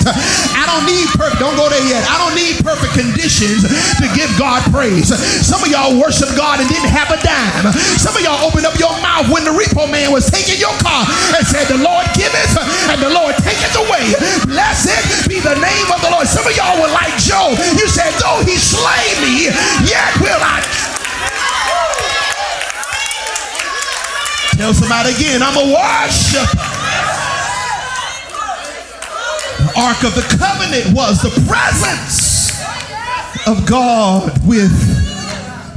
I 0.52 0.68
don't 0.68 0.84
need 0.84 1.08
perfect 1.16 1.40
don't 1.40 1.56
go 1.56 1.72
there 1.72 1.80
yet. 1.88 2.04
I 2.04 2.20
don't 2.20 2.36
need 2.36 2.60
perfect 2.60 2.92
conditions 2.92 3.64
to 3.64 4.06
give 4.12 4.28
God 4.36 4.60
praise. 4.68 5.08
Some 5.40 5.64
of 5.64 5.72
y'all 5.72 5.96
worship 5.96 6.28
God 6.36 6.60
and 6.60 6.68
didn't 6.68 6.92
have 6.92 7.08
a 7.08 7.16
dime. 7.24 7.72
Some 7.96 8.12
of 8.12 8.20
y'all 8.20 8.44
opened 8.44 8.68
up 8.68 8.76
your 8.76 8.92
mouth 9.00 9.32
when 9.32 9.48
the 9.48 9.56
repo 9.56 9.88
man 9.88 10.12
was 10.12 10.28
taking 10.28 10.60
your 10.60 10.76
car 10.84 11.08
and 11.32 11.42
said, 11.48 11.64
The 11.72 11.80
Lord 11.80 12.04
giveth 12.12 12.60
and 12.92 13.00
the 13.00 13.08
Lord 13.08 13.40
taketh 13.40 13.72
away. 13.72 14.04
Blessed 14.44 15.32
be 15.32 15.40
the 15.40 15.56
name 15.56 15.88
of 15.88 16.04
the 16.04 16.12
Lord. 16.12 16.28
Some 16.28 16.44
of 16.44 16.52
y'all 16.52 16.76
were 16.76 16.92
like 16.92 17.16
Job. 17.16 17.56
You 17.80 17.88
said, 17.88 18.12
Though 18.20 18.44
he 18.44 18.60
slay 18.60 19.16
me, 19.24 19.48
yet 19.88 20.12
will 20.20 20.42
I 20.44 20.60
Tell 24.58 24.74
somebody 24.74 25.14
again, 25.14 25.40
I'm 25.40 25.54
a 25.54 25.72
worshiper. 25.72 26.58
The 29.62 29.72
Ark 29.78 30.02
of 30.02 30.16
the 30.18 30.26
Covenant 30.34 30.96
was 30.96 31.22
the 31.22 31.30
presence 31.46 32.50
of 33.46 33.64
God 33.70 34.36
with 34.44 34.74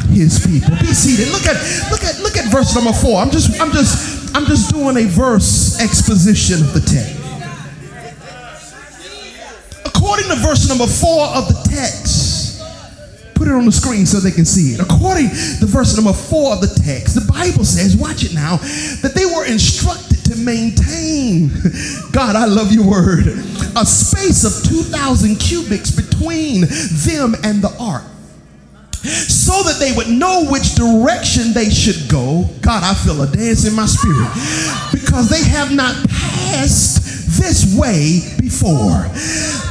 his 0.10 0.44
people. 0.44 0.76
Be 0.82 0.98
seated. 0.98 1.32
Look 1.32 1.46
at 1.46 1.62
look 1.92 2.04
at 2.04 2.20
look 2.22 2.38
at 2.38 2.52
verse 2.52 2.74
number 2.74 2.92
four. 2.92 3.22
I'm 3.22 3.30
just 3.30 3.62
I'm 3.62 3.72
just 3.72 4.36
I'm 4.36 4.46
just 4.46 4.74
doing 4.74 4.98
a 4.98 5.06
verse 5.06 5.80
exposition 5.80 6.62
of 6.62 6.74
the 6.74 6.82
text. 6.82 7.22
According 9.86 10.26
to 10.30 10.36
verse 10.38 10.68
number 10.68 10.88
four 10.88 11.28
of 11.38 11.48
the 11.48 11.70
text, 11.70 12.11
Put 13.42 13.48
it 13.48 13.56
on 13.56 13.66
the 13.66 13.72
screen 13.72 14.06
so 14.06 14.20
they 14.20 14.30
can 14.30 14.46
see 14.46 14.78
it. 14.78 14.80
According 14.80 15.30
to 15.30 15.66
verse 15.66 15.98
number 15.98 16.14
four 16.14 16.54
of 16.54 16.62
the 16.62 16.70
text, 16.86 17.16
the 17.16 17.26
Bible 17.26 17.66
says, 17.66 17.98
watch 17.98 18.24
it 18.24 18.36
now, 18.36 18.58
that 19.02 19.14
they 19.18 19.26
were 19.26 19.50
instructed 19.50 20.22
to 20.30 20.38
maintain, 20.38 21.50
God, 22.12 22.36
I 22.36 22.46
love 22.46 22.72
your 22.72 22.86
word, 22.86 23.26
a 23.74 23.82
space 23.82 24.46
of 24.46 24.54
2,000 24.70 25.38
cubits 25.38 25.90
between 25.90 26.70
them 27.10 27.34
and 27.42 27.66
the 27.66 27.74
ark 27.82 28.06
so 29.02 29.64
that 29.66 29.82
they 29.82 29.98
would 29.98 30.08
know 30.08 30.46
which 30.46 30.76
direction 30.76 31.54
they 31.58 31.72
should 31.74 32.08
go. 32.12 32.46
God, 32.62 32.86
I 32.86 32.94
feel 32.94 33.24
a 33.24 33.28
dance 33.28 33.66
in 33.66 33.74
my 33.74 33.88
spirit 33.88 34.30
because 34.94 35.34
they 35.34 35.42
have 35.50 35.74
not 35.74 35.98
passed 36.08 37.11
this 37.38 37.76
way 37.78 38.22
before. 38.40 39.08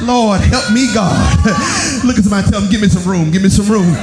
Lord, 0.01 0.41
help 0.41 0.71
me, 0.71 0.93
God. 0.93 1.37
Look 2.05 2.17
at 2.17 2.23
somebody, 2.23 2.49
tell 2.49 2.61
them, 2.61 2.69
give 2.69 2.81
me 2.81 2.87
some 2.89 3.09
room, 3.09 3.31
give 3.31 3.43
me 3.43 3.49
some 3.49 3.67
room. 3.67 3.93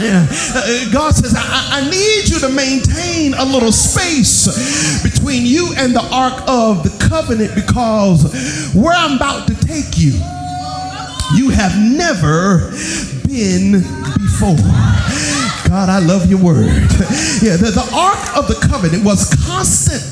Yeah. 0.00 0.26
Uh, 0.54 0.90
God 0.92 1.14
says, 1.14 1.34
I, 1.36 1.82
I 1.82 1.90
need 1.90 2.28
you 2.28 2.38
to 2.40 2.48
maintain 2.48 3.34
a 3.34 3.44
little 3.44 3.72
space 3.72 5.02
between 5.02 5.44
you 5.44 5.74
and 5.76 5.94
the 5.94 6.06
ark 6.10 6.42
of 6.48 6.82
the 6.82 7.08
covenant 7.08 7.54
because 7.54 8.72
where 8.74 8.94
I'm 8.96 9.16
about 9.16 9.46
to 9.48 9.54
take 9.54 9.98
you, 9.98 10.12
you 11.36 11.50
have 11.50 11.76
never 11.78 12.70
been 13.28 13.82
before. 14.16 14.56
God, 15.70 15.88
I 15.88 16.00
love 16.00 16.28
your 16.28 16.40
word. 16.42 16.66
Yeah, 17.40 17.56
the, 17.56 17.70
the 17.72 17.88
Ark 17.96 18.36
of 18.36 18.48
the 18.48 18.54
Covenant 18.68 19.02
was 19.02 19.32
constant 19.48 20.04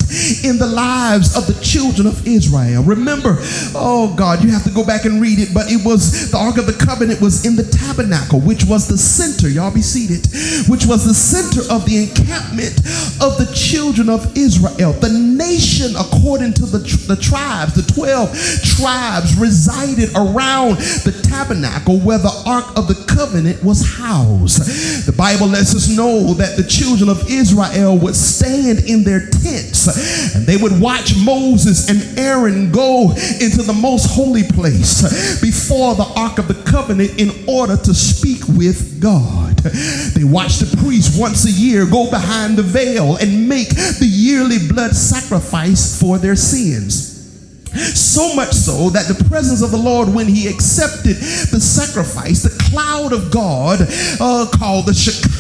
in 0.42 0.56
the 0.56 0.66
lives 0.66 1.36
of 1.36 1.46
the 1.46 1.52
children 1.60 2.06
of 2.06 2.26
Israel. 2.26 2.82
Remember, 2.82 3.36
oh 3.76 4.14
God, 4.16 4.42
you 4.42 4.50
have 4.50 4.64
to 4.64 4.70
go 4.70 4.84
back 4.84 5.04
and 5.04 5.20
read 5.20 5.38
it, 5.38 5.52
but 5.52 5.70
it 5.70 5.84
was 5.84 6.30
the 6.30 6.38
Ark 6.38 6.56
of 6.56 6.64
the 6.64 6.72
Covenant 6.72 7.20
was 7.20 7.44
in 7.44 7.54
the 7.54 7.64
tabernacle, 7.64 8.40
which 8.40 8.64
was 8.64 8.88
the 8.88 8.96
center, 8.96 9.46
y'all 9.46 9.72
be 9.72 9.82
seated, 9.82 10.24
which 10.72 10.86
was 10.86 11.04
the 11.04 11.12
center 11.12 11.60
of 11.68 11.84
the 11.84 12.08
encampment 12.08 12.80
of 13.20 13.36
the 13.36 13.50
children 13.52 14.08
of 14.08 14.24
Israel. 14.38 14.92
The 14.96 15.12
nation, 15.12 15.92
according 16.00 16.54
to 16.54 16.66
the, 16.66 16.80
the 17.08 17.16
tribes, 17.16 17.74
the 17.76 17.84
12 17.92 18.32
tribes, 18.80 19.36
resided 19.36 20.16
around 20.16 20.80
the 21.04 21.12
tabernacle 21.28 22.00
where 22.00 22.18
the 22.18 22.32
Ark 22.48 22.64
of 22.78 22.88
the 22.88 22.96
Covenant 23.04 23.62
was 23.62 23.84
housed. 23.84 25.04
The 25.04 25.12
Bible 25.12 25.47
lets 25.52 25.74
us 25.74 25.88
know 25.88 26.34
that 26.34 26.56
the 26.56 26.62
children 26.62 27.08
of 27.08 27.28
Israel 27.28 27.98
would 27.98 28.14
stand 28.14 28.80
in 28.80 29.04
their 29.04 29.28
tents 29.28 30.34
and 30.34 30.46
they 30.46 30.56
would 30.56 30.80
watch 30.80 31.14
Moses 31.24 31.88
and 31.88 32.18
Aaron 32.18 32.70
go 32.70 33.10
into 33.40 33.62
the 33.62 33.76
most 33.78 34.14
holy 34.14 34.44
place 34.44 35.02
before 35.40 35.94
the 35.94 36.10
Ark 36.16 36.38
of 36.38 36.48
the 36.48 36.62
Covenant 36.70 37.18
in 37.18 37.30
order 37.48 37.76
to 37.76 37.94
speak 37.94 38.46
with 38.56 39.00
God. 39.00 39.56
They 40.14 40.24
watched 40.24 40.60
the 40.60 40.76
priest 40.82 41.20
once 41.20 41.44
a 41.44 41.50
year 41.50 41.86
go 41.86 42.10
behind 42.10 42.56
the 42.56 42.62
veil 42.62 43.16
and 43.16 43.48
make 43.48 43.70
the 43.70 44.08
yearly 44.08 44.58
blood 44.68 44.94
sacrifice 44.94 45.98
for 46.00 46.18
their 46.18 46.36
sins. 46.36 47.16
So 47.94 48.34
much 48.34 48.52
so 48.52 48.90
that 48.90 49.06
the 49.06 49.24
presence 49.28 49.62
of 49.62 49.70
the 49.70 49.76
Lord, 49.76 50.08
when 50.08 50.26
he 50.26 50.48
accepted 50.48 51.16
the 51.16 51.60
sacrifice, 51.60 52.42
the 52.42 52.56
cloud 52.70 53.12
of 53.12 53.30
God 53.30 53.80
uh, 54.20 54.48
called 54.58 54.86
the 54.86 54.94
Shekinah 54.94 55.37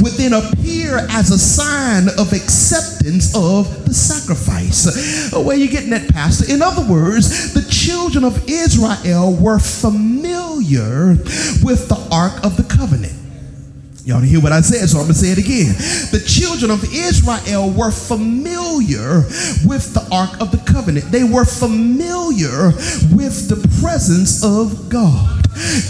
would 0.00 0.12
then 0.14 0.32
appear 0.32 0.98
as 1.10 1.30
a 1.30 1.38
sign 1.38 2.08
of 2.18 2.32
acceptance 2.32 3.34
of 3.34 3.84
the 3.84 3.94
sacrifice. 3.94 5.32
Uh, 5.32 5.40
where 5.40 5.56
you 5.56 5.68
getting 5.68 5.90
that, 5.90 6.08
Pastor? 6.08 6.52
In 6.52 6.62
other 6.62 6.86
words, 6.90 7.54
the 7.54 7.62
children 7.70 8.24
of 8.24 8.48
Israel 8.48 9.34
were 9.34 9.58
familiar 9.58 11.16
with 11.62 11.88
the 11.88 12.08
Ark 12.10 12.44
of 12.44 12.56
the 12.56 12.64
Covenant. 12.64 13.17
Y'all 14.08 14.20
hear 14.20 14.40
what 14.40 14.52
I 14.52 14.62
said, 14.62 14.88
so 14.88 15.00
I'm 15.00 15.04
going 15.04 15.12
to 15.12 15.18
say 15.18 15.32
it 15.32 15.36
again. 15.36 15.74
The 16.16 16.24
children 16.26 16.70
of 16.70 16.82
Israel 16.94 17.68
were 17.68 17.90
familiar 17.90 19.20
with 19.68 19.92
the 19.92 20.00
Ark 20.10 20.40
of 20.40 20.50
the 20.50 20.56
Covenant, 20.64 21.12
they 21.12 21.24
were 21.24 21.44
familiar 21.44 22.72
with 23.12 23.52
the 23.52 23.60
presence 23.82 24.42
of 24.42 24.88
God. 24.88 25.44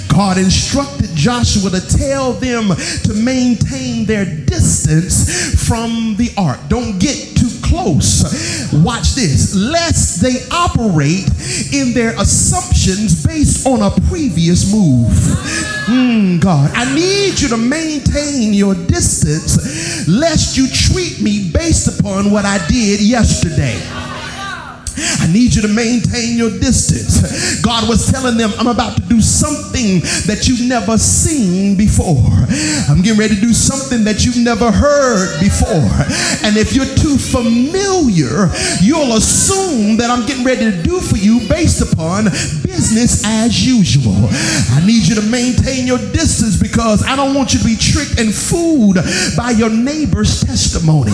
God 0.09 0.37
instructed 0.37 1.11
Joshua 1.14 1.70
to 1.70 1.81
tell 1.96 2.33
them 2.33 2.74
to 3.04 3.14
maintain 3.14 4.04
their 4.04 4.24
distance 4.24 5.54
from 5.68 6.16
the 6.16 6.33
ark. 6.37 6.59
Don't 6.68 6.98
get 6.98 7.37
too 7.37 7.48
close. 7.68 8.72
Watch 8.72 9.14
this. 9.14 9.54
Lest 9.54 10.20
they 10.20 10.46
operate 10.50 11.28
in 11.72 11.94
their 11.94 12.18
assumptions 12.20 13.24
based 13.24 13.66
on 13.66 13.83
a 13.83 13.90
previous 14.09 14.72
move. 14.72 15.12
Mm, 15.88 16.40
God, 16.40 16.70
I 16.74 16.92
need 16.94 17.40
you 17.40 17.48
to 17.48 17.57
maintain 17.57 18.52
your 18.52 18.74
distance 18.74 20.09
lest 20.09 20.57
you 20.57 20.68
treat 20.68 21.20
me 21.20 21.50
based 21.50 21.98
upon 22.00 22.31
what 22.31 22.44
I 22.44 22.59
did 22.68 23.00
yesterday. 23.00 24.08
I 25.21 25.31
need 25.33 25.55
you 25.55 25.63
to 25.63 25.69
maintain 25.69 26.37
your 26.37 26.51
distance. 26.51 27.61
God 27.63 27.89
was 27.89 28.11
telling 28.11 28.37
them, 28.37 28.53
I'm 28.59 28.67
about 28.67 28.97
to 28.97 29.03
do 29.03 29.21
something 29.21 30.01
that 30.27 30.47
you've 30.49 30.67
never 30.67 30.99
seen 30.99 31.77
before. 31.77 32.25
I'm 32.89 33.03
getting 33.03 33.19
ready 33.19 33.35
to 33.35 33.41
do 33.41 33.53
something 33.53 34.05
that 34.05 34.25
you've 34.25 34.39
never 34.39 34.71
heard 34.71 35.41
before. 35.41 35.93
And 36.47 36.57
if 36.57 36.75
you're 36.75 36.89
too 36.97 37.19
familiar, 37.19 38.51
you'll 38.81 39.17
assume 39.17 39.97
that 39.99 40.09
I'm 40.11 40.27
getting 40.27 40.45
ready 40.45 40.71
to 40.71 40.83
do 40.83 41.01
for 41.01 41.17
you 41.17 41.41
based 41.49 41.81
upon 41.81 42.25
business 42.65 43.25
as 43.27 43.67
usual. 43.67 44.17
I 44.73 44.83
need 44.87 45.07
you 45.07 45.15
to 45.17 45.23
maintain 45.23 45.87
your 45.87 45.99
distance 45.99 46.57
because 46.57 47.05
I 47.05 47.17
don't 47.17 47.35
want 47.35 47.53
you 47.53 47.61
to 47.61 47.65
be 47.65 47.77
tricked 47.77 48.19
and 48.19 48.35
fooled 48.35 48.99
by 49.37 49.51
your 49.51 49.71
neighbor's 49.71 50.41
testimony. 50.41 51.13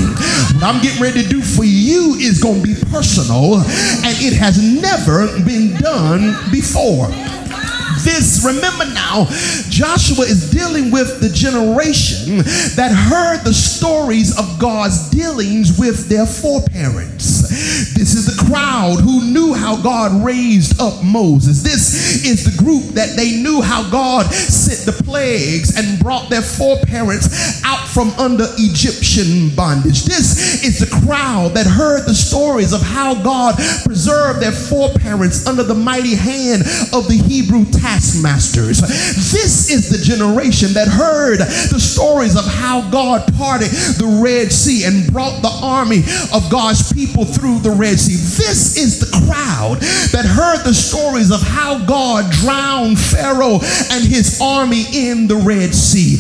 What 0.54 0.62
I'm 0.62 0.82
getting 0.82 1.02
ready 1.02 1.22
to 1.22 1.28
do 1.28 1.42
for 1.42 1.64
you 1.64 2.14
is 2.20 2.42
going 2.42 2.62
to 2.62 2.66
be 2.66 2.74
personal 2.90 3.64
and 4.04 4.16
it 4.20 4.34
has 4.34 4.58
never 4.62 5.26
been 5.44 5.74
done 5.80 6.34
before 6.50 7.08
this, 8.04 8.44
remember 8.44 8.84
now, 8.92 9.26
Joshua 9.68 10.24
is 10.24 10.50
dealing 10.50 10.90
with 10.90 11.20
the 11.20 11.28
generation 11.28 12.38
that 12.76 12.92
heard 12.92 13.44
the 13.44 13.54
stories 13.54 14.38
of 14.38 14.58
God's 14.58 15.10
dealings 15.10 15.78
with 15.78 16.08
their 16.08 16.26
foreparents. 16.26 17.48
This 17.94 18.14
is 18.14 18.26
the 18.26 18.44
crowd 18.46 19.00
who 19.00 19.24
knew 19.24 19.54
how 19.54 19.80
God 19.80 20.24
raised 20.24 20.80
up 20.80 21.02
Moses. 21.02 21.62
This 21.62 22.24
is 22.24 22.44
the 22.44 22.62
group 22.62 22.94
that 22.94 23.16
they 23.16 23.42
knew 23.42 23.62
how 23.62 23.88
God 23.90 24.26
sent 24.32 24.84
the 24.84 25.02
plagues 25.04 25.76
and 25.76 25.98
brought 25.98 26.30
their 26.30 26.42
foreparents 26.42 27.64
out 27.64 27.86
from 27.88 28.10
under 28.18 28.46
Egyptian 28.58 29.54
bondage. 29.54 30.04
This 30.04 30.64
is 30.64 30.78
the 30.78 30.90
crowd 31.06 31.52
that 31.54 31.66
heard 31.66 32.06
the 32.06 32.14
stories 32.14 32.72
of 32.72 32.82
how 32.82 33.14
God 33.22 33.54
preserved 33.84 34.40
their 34.40 34.52
foreparents 34.52 35.46
under 35.46 35.62
the 35.62 35.74
mighty 35.74 36.14
hand 36.14 36.62
of 36.92 37.08
the 37.08 37.22
Hebrew 37.26 37.64
taskmasters. 37.94 38.80
This 38.80 39.70
is 39.70 39.88
the 39.88 39.98
generation 39.98 40.74
that 40.74 40.88
heard 40.88 41.38
the 41.38 41.78
stories 41.78 42.36
of 42.36 42.44
how 42.44 42.88
God 42.90 43.22
parted 43.38 43.70
the 43.70 44.20
Red 44.22 44.50
Sea 44.50 44.84
and 44.84 45.12
brought 45.12 45.42
the 45.42 45.54
army 45.62 46.02
of 46.34 46.50
God's 46.50 46.92
people 46.92 47.24
through 47.24 47.60
the 47.60 47.70
Red 47.70 47.98
Sea. 47.98 48.18
This 48.18 48.76
is 48.76 48.98
the 48.98 49.10
crowd 49.26 49.78
that 50.10 50.26
heard 50.26 50.64
the 50.64 50.74
stories 50.74 51.30
of 51.30 51.40
how 51.42 51.78
God 51.86 52.30
drowned 52.32 52.98
Pharaoh 52.98 53.62
and 53.90 54.02
his 54.02 54.40
army 54.42 54.84
in 54.92 55.28
the 55.28 55.36
Red 55.36 55.74
Sea. 55.74 56.16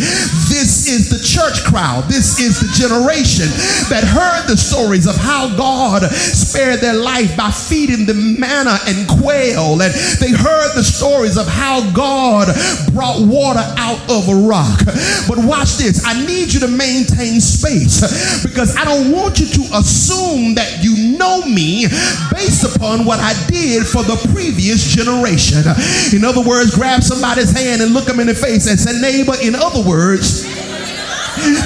This 0.46 0.86
is 0.86 1.10
the 1.10 1.18
church 1.18 1.64
crowd. 1.64 2.04
This 2.04 2.38
is 2.38 2.60
the 2.62 2.70
generation 2.70 3.50
that 3.90 4.04
heard 4.06 4.46
the 4.46 4.56
stories 4.56 5.06
of 5.06 5.16
how 5.16 5.50
God 5.56 6.06
spared 6.12 6.80
their 6.80 6.94
life 6.94 7.36
by 7.36 7.50
feeding 7.50 8.06
them 8.06 8.38
manna 8.38 8.78
and 8.86 9.08
quail. 9.08 9.82
And 9.82 9.92
they 10.22 10.30
heard 10.30 10.70
the 10.74 10.84
stories 10.84 11.36
of 11.36 11.46
how 11.48 11.63
God 11.94 12.48
brought 12.92 13.20
water 13.26 13.64
out 13.78 14.00
of 14.10 14.28
a 14.28 14.36
rock. 14.46 14.80
But 15.28 15.38
watch 15.44 15.76
this. 15.76 16.04
I 16.04 16.14
need 16.26 16.52
you 16.52 16.60
to 16.60 16.68
maintain 16.68 17.40
space 17.40 18.42
because 18.42 18.76
I 18.76 18.84
don't 18.84 19.10
want 19.12 19.40
you 19.40 19.46
to 19.46 19.62
assume 19.76 20.54
that 20.54 20.82
you 20.82 21.18
know 21.18 21.42
me 21.46 21.86
based 22.30 22.64
upon 22.64 23.04
what 23.04 23.20
I 23.20 23.32
did 23.46 23.86
for 23.86 24.02
the 24.02 24.16
previous 24.32 24.84
generation. 24.94 25.64
In 26.14 26.24
other 26.24 26.42
words, 26.42 26.74
grab 26.74 27.02
somebody's 27.02 27.50
hand 27.50 27.82
and 27.82 27.92
look 27.92 28.06
them 28.06 28.20
in 28.20 28.26
the 28.26 28.34
face 28.34 28.68
and 28.68 28.78
say, 28.78 29.00
neighbor, 29.00 29.34
in 29.42 29.54
other 29.54 29.82
words, 29.82 30.44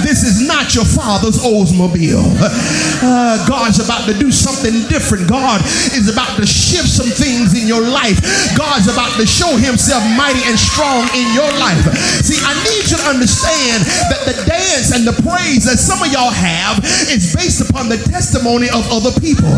this 0.01 0.23
is 0.23 0.45
not 0.47 0.73
your 0.75 0.85
father's 0.85 1.37
Oldsmobile. 1.39 2.25
Uh, 2.99 3.39
God's 3.47 3.79
about 3.79 4.05
to 4.07 4.15
do 4.17 4.31
something 4.31 4.73
different. 4.89 5.29
God 5.29 5.61
is 5.95 6.11
about 6.11 6.35
to 6.35 6.45
shift 6.45 6.89
some 6.89 7.07
things 7.07 7.55
in 7.55 7.67
your 7.67 7.81
life. 7.81 8.19
God's 8.57 8.91
about 8.91 9.15
to 9.15 9.25
show 9.25 9.55
himself 9.55 10.03
mighty 10.17 10.41
and 10.49 10.57
strong 10.59 11.07
in 11.15 11.27
your 11.31 11.47
life. 11.61 11.79
See, 12.25 12.35
I 12.41 12.51
need 12.67 12.89
you 12.89 12.97
to 12.97 13.07
understand 13.07 13.85
that 14.11 14.25
the 14.25 14.35
dance 14.43 14.91
and 14.91 15.05
the 15.05 15.15
praise 15.23 15.63
that 15.69 15.77
some 15.79 16.01
of 16.01 16.09
y'all 16.11 16.33
have 16.33 16.83
is 17.07 17.31
based 17.35 17.61
upon 17.63 17.87
the 17.87 18.01
testimony 18.09 18.67
of 18.73 18.83
other 18.91 19.13
people. 19.21 19.51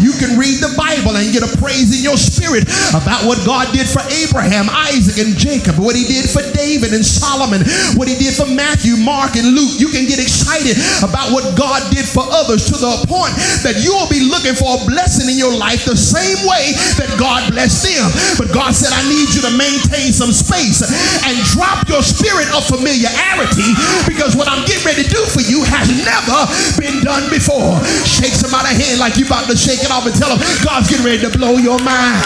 You 0.00 0.16
can 0.16 0.38
read 0.40 0.58
the 0.58 0.74
Bible 0.74 1.14
and 1.18 1.30
get 1.30 1.44
a 1.44 1.52
praise 1.58 1.94
in 1.94 2.02
your 2.02 2.16
spirit 2.16 2.66
about 2.94 3.26
what 3.26 3.38
God 3.44 3.70
did 3.74 3.86
for 3.86 4.02
Abraham, 4.10 4.66
Isaac, 4.90 5.20
and 5.22 5.36
Jacob, 5.36 5.78
what 5.78 5.94
he 5.94 6.04
did 6.06 6.26
for 6.26 6.42
David 6.54 6.94
and 6.94 7.04
Solomon, 7.04 7.62
what 7.94 8.08
he 8.08 8.16
did 8.16 8.34
for 8.34 8.46
Matthew, 8.46 8.96
Mark, 8.96 9.36
and 9.36 9.54
Luke. 9.54 9.57
You 9.78 9.90
can 9.90 10.06
get 10.06 10.22
excited 10.22 10.78
about 11.02 11.34
what 11.34 11.56
God 11.58 11.82
did 11.90 12.06
for 12.06 12.22
others 12.26 12.70
to 12.70 12.76
the 12.78 13.04
point 13.10 13.34
that 13.66 13.82
you 13.82 13.94
will 13.94 14.10
be 14.10 14.22
looking 14.26 14.54
for 14.54 14.78
a 14.78 14.80
blessing 14.86 15.26
in 15.26 15.36
your 15.36 15.52
life 15.54 15.84
the 15.84 15.98
same 15.98 16.38
way 16.46 16.74
that 16.98 17.10
God 17.18 17.50
blessed 17.50 17.90
them. 17.90 18.08
But 18.38 18.54
God 18.54 18.74
said, 18.74 18.94
I 18.94 19.02
need 19.10 19.30
you 19.34 19.42
to 19.46 19.52
maintain 19.54 20.14
some 20.14 20.30
space 20.30 20.82
and 21.24 21.34
drop 21.54 21.86
your 21.90 22.02
spirit 22.02 22.48
of 22.54 22.66
familiarity 22.66 23.74
because 24.06 24.38
what 24.38 24.46
I'm 24.46 24.62
getting 24.66 24.84
ready 24.86 25.02
to 25.04 25.10
do 25.10 25.22
for 25.26 25.42
you 25.42 25.64
has 25.66 25.88
never 26.04 26.38
been 26.78 27.02
done 27.02 27.26
before. 27.30 27.78
Shake 28.06 28.34
somebody's 28.34 28.78
hand 28.78 28.98
like 29.02 29.18
you're 29.18 29.28
about 29.28 29.50
to 29.50 29.56
shake 29.56 29.82
it 29.82 29.90
off 29.90 30.06
and 30.06 30.14
tell 30.14 30.30
them 30.30 30.40
God's 30.62 30.90
getting 30.90 31.06
ready 31.06 31.22
to 31.26 31.32
blow 31.32 31.58
your 31.58 31.78
mind. 31.82 32.22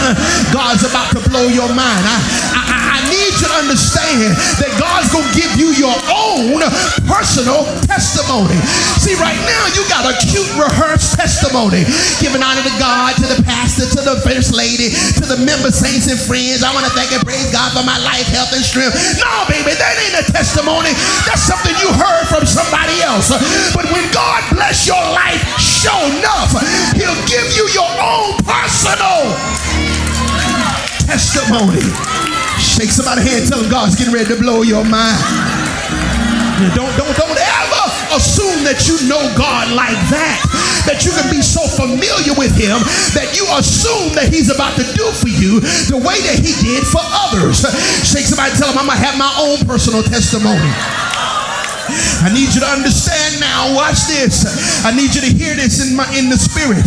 God's 0.56 0.84
about 0.84 1.12
to 1.12 1.20
blow 1.28 1.46
your 1.48 1.68
mind. 1.74 2.02
I, 2.02 2.16
understand 3.60 4.32
that 4.56 4.72
God's 4.80 5.12
going 5.12 5.28
to 5.28 5.34
give 5.36 5.52
you 5.60 5.76
your 5.76 5.92
own 6.08 6.64
personal 7.04 7.68
testimony. 7.84 8.56
See, 8.96 9.12
right 9.20 9.36
now 9.44 9.64
you 9.76 9.84
got 9.92 10.08
a 10.08 10.16
cute 10.24 10.48
rehearsed 10.56 11.20
testimony. 11.20 11.84
Giving 12.24 12.40
honor 12.40 12.64
to 12.64 12.74
God, 12.80 13.20
to 13.20 13.26
the 13.28 13.40
pastor, 13.44 13.84
to 13.84 14.00
the 14.00 14.16
first 14.24 14.56
lady, 14.56 14.96
to 15.20 15.24
the 15.28 15.36
member 15.44 15.68
saints 15.68 16.08
and 16.08 16.16
friends. 16.16 16.64
I 16.64 16.72
want 16.72 16.88
to 16.88 16.92
thank 16.96 17.12
and 17.12 17.20
praise 17.20 17.52
God 17.52 17.76
for 17.76 17.84
my 17.84 18.00
life, 18.00 18.24
health, 18.32 18.56
and 18.56 18.64
strength. 18.64 18.96
No, 19.20 19.30
baby, 19.44 19.76
that 19.76 19.94
ain't 20.00 20.16
a 20.16 20.24
testimony. 20.32 20.96
That's 21.28 21.44
something 21.44 21.76
you 21.84 21.92
heard 21.92 22.24
from 22.32 22.48
somebody 22.48 22.96
else. 23.04 23.28
But 23.76 23.84
when 23.92 24.08
God 24.10 24.40
bless 24.56 24.88
your 24.88 25.02
life, 25.12 25.40
show 25.60 25.96
enough, 26.16 26.56
He'll 26.96 27.20
give 27.28 27.46
you 27.52 27.68
your 27.76 27.92
own 28.00 28.40
personal 28.42 29.36
testimony. 31.04 32.19
Shake 32.80 32.96
somebody's 32.96 33.28
hand, 33.28 33.44
tell 33.44 33.60
them 33.60 33.68
God's 33.68 33.92
getting 33.92 34.08
ready 34.08 34.32
to 34.32 34.40
blow 34.40 34.64
your 34.64 34.80
mind. 34.88 35.20
Don't, 36.72 36.88
don't, 36.96 37.12
don't 37.12 37.36
ever 37.36 37.84
assume 38.16 38.64
that 38.64 38.88
you 38.88 38.96
know 39.04 39.20
God 39.36 39.68
like 39.76 40.00
that. 40.08 40.40
That 40.88 41.04
you 41.04 41.12
can 41.12 41.28
be 41.28 41.44
so 41.44 41.60
familiar 41.76 42.32
with 42.40 42.56
Him 42.56 42.80
that 43.12 43.36
you 43.36 43.44
assume 43.52 44.16
that 44.16 44.32
He's 44.32 44.48
about 44.48 44.80
to 44.80 44.84
do 44.96 45.12
for 45.12 45.28
you 45.28 45.60
the 45.92 46.00
way 46.00 46.24
that 46.24 46.40
He 46.40 46.56
did 46.64 46.80
for 46.88 47.04
others. 47.28 47.68
Shake 48.00 48.24
somebody, 48.24 48.56
tell 48.56 48.72
them 48.72 48.80
I'm 48.80 48.88
gonna 48.88 48.96
have 48.96 49.20
my 49.20 49.28
own 49.36 49.60
personal 49.68 50.00
testimony. 50.00 50.72
I 52.24 52.32
need 52.32 52.48
you 52.56 52.64
to 52.64 52.70
understand 52.72 53.44
now. 53.44 53.76
Watch 53.76 54.08
this. 54.08 54.48
I 54.88 54.96
need 54.96 55.12
you 55.12 55.20
to 55.20 55.32
hear 55.36 55.52
this 55.52 55.84
in 55.84 55.92
my 55.96 56.08
in 56.16 56.32
the 56.32 56.40
spirit. 56.40 56.80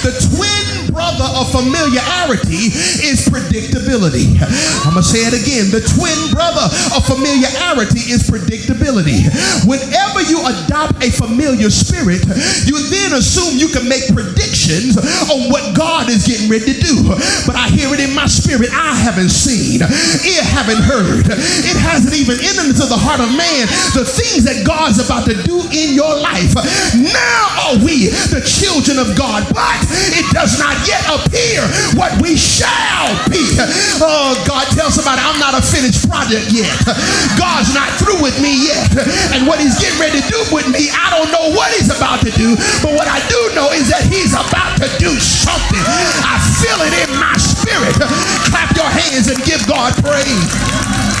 The 0.00 0.12
twin 0.32 0.73
brother 0.94 1.26
of 1.34 1.50
familiarity 1.50 2.70
is 3.02 3.26
predictability. 3.26 4.38
I'm 4.86 4.94
gonna 4.94 5.02
say 5.02 5.26
it 5.26 5.34
again. 5.34 5.74
The 5.74 5.82
twin 5.82 6.14
brother 6.30 6.70
of 6.94 7.02
familiarity 7.02 8.14
is 8.14 8.30
predictability. 8.30 9.26
Whenever 9.66 10.22
you 10.22 10.38
adopt 10.46 11.02
a 11.02 11.10
familiar 11.10 11.68
spirit, 11.68 12.22
you 12.70 12.78
then 12.94 13.18
assume 13.18 13.58
you 13.58 13.66
can 13.74 13.90
make 13.90 14.06
predictions 14.14 14.94
on 14.94 15.50
what 15.50 15.74
God 15.74 16.06
is 16.08 16.22
getting 16.22 16.46
ready 16.46 16.72
to 16.72 16.76
do. 16.78 17.10
But 17.42 17.58
I 17.58 17.66
hear 17.74 17.90
it 17.90 17.98
in 17.98 18.14
my 18.14 18.30
spirit. 18.30 18.70
I 18.70 18.94
haven't 18.94 19.34
seen, 19.34 19.82
ear 19.82 20.44
haven't 20.46 20.86
heard, 20.86 21.26
it 21.26 21.78
hasn't 21.82 22.14
even 22.14 22.38
entered 22.38 22.70
into 22.70 22.86
the 22.86 22.96
heart 22.96 23.18
of 23.18 23.34
man 23.34 23.66
the 23.98 24.06
things 24.06 24.46
that 24.46 24.62
God's 24.62 25.02
about 25.02 25.26
to 25.26 25.34
do 25.42 25.58
in 25.74 25.90
your 25.98 26.14
life. 26.14 26.54
Now 26.94 27.42
are 27.66 27.76
we 27.82 28.14
the 28.30 28.38
children 28.46 29.02
of 29.02 29.18
God, 29.18 29.42
but 29.50 29.82
it 30.14 30.30
does 30.30 30.54
not 30.62 30.83
yet 30.86 31.02
appear 31.08 31.64
what 31.98 32.12
we 32.20 32.36
shall 32.36 33.10
be. 33.28 33.42
Oh, 34.00 34.36
God, 34.46 34.68
tell 34.72 34.90
somebody 34.90 35.20
I'm 35.20 35.38
not 35.40 35.56
a 35.56 35.62
finished 35.62 36.08
project 36.08 36.52
yet. 36.52 36.72
God's 37.36 37.72
not 37.74 37.90
through 38.00 38.20
with 38.20 38.36
me 38.40 38.68
yet. 38.68 38.88
And 39.34 39.46
what 39.46 39.60
he's 39.60 39.76
getting 39.80 39.98
ready 40.00 40.20
to 40.20 40.26
do 40.28 40.40
with 40.52 40.68
me, 40.68 40.90
I 40.92 41.10
don't 41.12 41.30
know 41.32 41.54
what 41.56 41.72
he's 41.74 41.90
about 41.90 42.20
to 42.26 42.32
do, 42.32 42.56
but 42.84 42.92
what 42.94 43.08
I 43.08 43.20
do 43.28 43.40
know 43.54 43.72
is 43.72 43.88
that 43.90 44.04
he's 44.06 44.34
about 44.34 44.76
to 44.80 44.88
do 44.98 45.12
something. 45.20 45.84
I 46.24 46.36
feel 46.60 46.78
it 46.84 46.94
in 47.08 47.10
my 47.16 47.36
spirit. 47.36 47.94
Clap 48.50 48.76
your 48.76 48.90
hands 48.90 49.28
and 49.28 49.38
give 49.44 49.64
God 49.66 49.94
praise. 50.02 51.13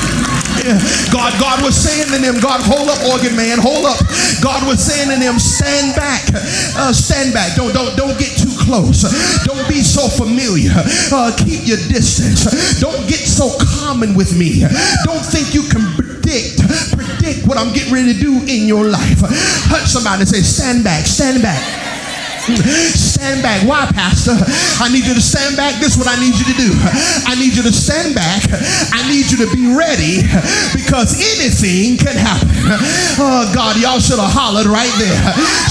God, 1.12 1.32
God 1.40 1.62
was 1.62 1.76
saying 1.76 2.08
to 2.08 2.18
them, 2.18 2.40
God, 2.40 2.60
hold 2.64 2.88
up, 2.88 3.00
organ 3.12 3.36
man, 3.36 3.58
hold 3.60 3.84
up. 3.84 4.00
God 4.40 4.66
was 4.66 4.80
saying 4.80 5.12
to 5.12 5.18
them, 5.20 5.38
stand 5.38 5.94
back, 5.96 6.24
uh, 6.76 6.92
stand 6.92 7.32
back. 7.32 7.54
Don't, 7.56 7.72
don't, 7.72 7.96
don't 7.96 8.18
get 8.18 8.32
too 8.36 8.52
close. 8.56 9.04
Don't 9.44 9.68
be 9.68 9.80
so 9.84 10.08
familiar. 10.08 10.72
Uh, 11.12 11.34
keep 11.36 11.66
your 11.68 11.80
distance. 11.92 12.48
Don't 12.80 13.08
get 13.08 13.20
so 13.28 13.52
common 13.80 14.14
with 14.14 14.36
me. 14.36 14.64
Don't 15.04 15.24
think 15.24 15.52
you 15.54 15.62
can 15.68 15.84
predict, 15.94 16.64
predict 16.92 17.46
what 17.46 17.58
I'm 17.58 17.72
getting 17.72 17.92
ready 17.92 18.12
to 18.12 18.18
do 18.18 18.40
in 18.48 18.66
your 18.66 18.88
life. 18.88 19.20
Hurt 19.68 19.86
somebody 19.86 20.22
and 20.22 20.28
say, 20.28 20.40
stand 20.40 20.84
back, 20.84 21.06
stand 21.06 21.42
back. 21.42 21.60
Stand 22.44 22.60
back. 22.60 23.13
Why, 23.24 23.88
Pastor? 23.96 24.36
I 24.84 24.92
need 24.92 25.08
you 25.08 25.14
to 25.16 25.24
stand 25.24 25.56
back. 25.56 25.80
This 25.80 25.96
is 25.96 25.98
what 25.98 26.08
I 26.08 26.20
need 26.20 26.36
you 26.36 26.44
to 26.44 26.56
do. 26.60 26.68
I 27.24 27.32
need 27.40 27.56
you 27.56 27.64
to 27.64 27.72
stand 27.72 28.12
back. 28.12 28.44
I 28.92 29.00
need 29.08 29.32
you 29.32 29.40
to 29.40 29.48
be 29.56 29.72
ready 29.72 30.20
because 30.76 31.16
anything 31.16 31.96
can 31.96 32.12
happen. 32.12 32.52
Oh, 33.16 33.48
God, 33.56 33.80
y'all 33.80 34.00
should 34.00 34.20
have 34.20 34.28
hollered 34.28 34.68
right 34.68 34.92
there. 35.00 35.16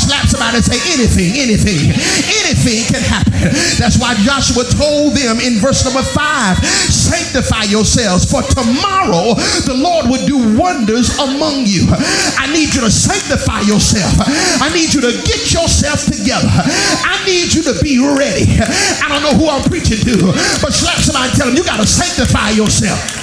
Slap 0.01 0.25
somebody 0.25 0.57
and 0.57 0.65
say, 0.65 0.81
anything, 0.97 1.37
anything, 1.37 1.93
anything 2.41 2.89
can 2.89 3.05
happen. 3.05 3.33
That's 3.77 4.01
why 4.01 4.17
Joshua 4.25 4.65
told 4.73 5.13
them 5.13 5.37
in 5.37 5.61
verse 5.61 5.85
number 5.85 6.01
five 6.01 6.57
sanctify 6.63 7.69
yourselves, 7.69 8.25
for 8.25 8.41
tomorrow 8.41 9.35
the 9.67 9.75
Lord 9.75 10.09
would 10.09 10.25
do 10.25 10.57
wonders 10.57 11.13
among 11.19 11.69
you. 11.69 11.85
I 12.39 12.49
need 12.49 12.73
you 12.73 12.81
to 12.81 12.91
sanctify 12.91 13.61
yourself. 13.67 14.13
I 14.61 14.73
need 14.73 14.93
you 14.93 15.01
to 15.01 15.13
get 15.27 15.53
yourself 15.53 16.05
together. 16.05 16.49
I 16.49 17.21
need 17.25 17.42
you 17.51 17.63
to 17.63 17.75
be 17.83 17.99
ready. 17.99 18.47
I 19.03 19.11
don't 19.11 19.23
know 19.23 19.35
who 19.35 19.49
I'm 19.49 19.63
preaching 19.67 19.99
to, 19.99 20.31
but 20.63 20.71
slap 20.71 20.99
somebody 20.99 21.27
and 21.29 21.37
tell 21.37 21.47
them 21.47 21.57
you 21.57 21.63
got 21.63 21.81
to 21.81 21.87
sanctify 21.87 22.51
yourself. 22.51 23.22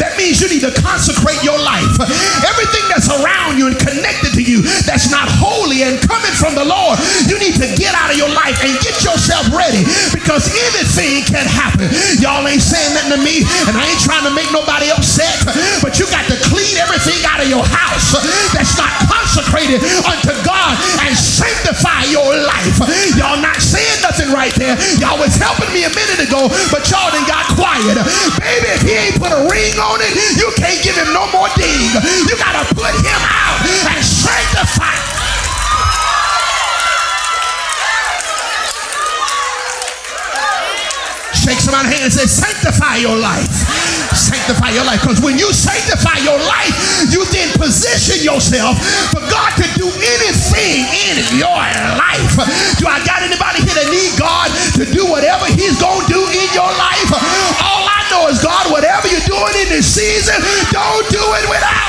That 0.00 0.16
means 0.16 0.40
you 0.40 0.48
need 0.48 0.64
to 0.64 0.72
consecrate 0.80 1.40
your 1.44 1.58
life. 1.60 2.00
Everything 2.44 2.84
that's 2.88 3.08
around 3.10 3.58
you 3.58 3.68
and 3.68 3.76
connected 3.76 4.34
to 4.36 4.42
you 4.42 4.62
that's 4.86 5.10
not 5.10 5.28
holy 5.28 5.82
and 5.84 5.98
coming 6.04 6.34
from 6.36 6.54
the 6.54 6.64
Lord, 6.64 6.98
you 7.26 7.36
need 7.40 7.58
to 7.58 7.68
get 7.76 7.92
out 7.94 8.10
of 8.12 8.16
your 8.16 8.30
life 8.30 8.58
and 8.64 8.72
get 8.80 9.02
yourself 9.02 9.48
ready 9.52 9.84
because 10.14 10.48
anything 10.50 11.26
can 11.26 11.44
happen. 11.44 11.90
Y'all 12.22 12.46
ain't 12.46 12.62
saying 12.62 12.94
nothing 12.94 13.18
to 13.18 13.20
me, 13.20 13.42
and 13.68 13.74
I 13.74 13.84
ain't 13.90 14.02
trying 14.02 14.24
to 14.24 14.34
make 14.34 14.48
nobody 14.54 14.88
upset, 14.94 15.34
but 15.82 15.98
you 15.98 16.06
got 16.12 16.24
to 16.30 16.36
clean 16.46 16.78
everything 16.78 17.18
out 17.26 17.42
of 17.42 17.48
your 17.50 17.64
house 17.64 18.14
that's 18.54 18.78
not 18.78 18.92
consecrated 19.10 19.82
unto 20.06 20.32
God 20.46 20.78
and 21.02 21.12
sanctify 21.16 22.06
your 22.12 22.30
life. 22.46 22.78
Y'all 23.18 23.40
not 23.42 23.58
saying 23.58 24.00
nothing 24.06 24.30
right 24.30 24.54
there. 24.54 24.78
Y'all 25.02 25.18
was 25.18 25.34
helping 25.34 25.70
me 25.74 25.82
a 25.84 25.92
minute 25.92 26.22
ago, 26.22 26.46
but 26.70 26.86
y'all 26.90 27.10
done 27.10 27.26
got 27.26 27.44
quiet. 27.58 27.98
Baby, 28.38 28.68
if 28.70 28.82
he 28.86 28.92
ain't 28.94 29.16
put 29.18 29.34
a 29.34 29.42
ring 29.50 29.57
on 29.58 29.98
it, 29.98 30.14
you 30.38 30.46
can't 30.54 30.78
give 30.86 30.94
him 30.94 31.10
no 31.10 31.26
more 31.34 31.50
ding. 31.58 31.90
You 32.30 32.34
got 32.38 32.54
to 32.54 32.62
put 32.78 32.94
him 32.94 33.22
out 33.26 33.58
and 33.90 33.98
sanctify. 33.98 34.94
Shake 41.34 41.58
somebody's 41.58 41.90
hand 41.90 42.04
and 42.06 42.12
say, 42.14 42.26
sanctify 42.30 43.02
your 43.02 43.18
life. 43.18 43.50
Sanctify 44.14 44.70
your 44.78 44.86
life. 44.86 45.02
Because 45.02 45.18
when 45.18 45.38
you 45.38 45.50
sanctify 45.50 46.22
your 46.22 46.38
life, 46.38 46.70
you 47.10 47.26
then 47.34 47.50
position 47.58 48.22
yourself 48.22 48.78
for 49.10 49.22
God 49.26 49.50
to 49.58 49.66
do 49.74 49.90
anything 49.90 50.86
in 50.86 51.18
your 51.34 51.58
life. 51.98 52.30
Do 52.78 52.86
I 52.86 53.02
got 53.02 53.26
anybody 53.26 53.66
here 53.66 53.74
that 53.74 53.90
need 53.90 54.14
God 54.20 54.54
to 54.78 54.86
do 54.86 55.02
whatever 55.10 55.50
He's 55.50 55.80
going 55.82 56.06
to 56.06 56.12
do 56.12 56.22
in 56.30 56.48
your 56.54 56.70
life? 56.78 57.10
All 57.58 57.86
I 57.90 57.97
know 58.10 58.28
is, 58.28 58.42
God, 58.42 58.70
whatever 58.70 59.08
you're 59.08 59.24
doing 59.28 59.54
in 59.64 59.68
this 59.68 59.86
season, 59.86 60.36
don't 60.72 61.06
do 61.10 61.20
it 61.20 61.46
without. 61.48 61.88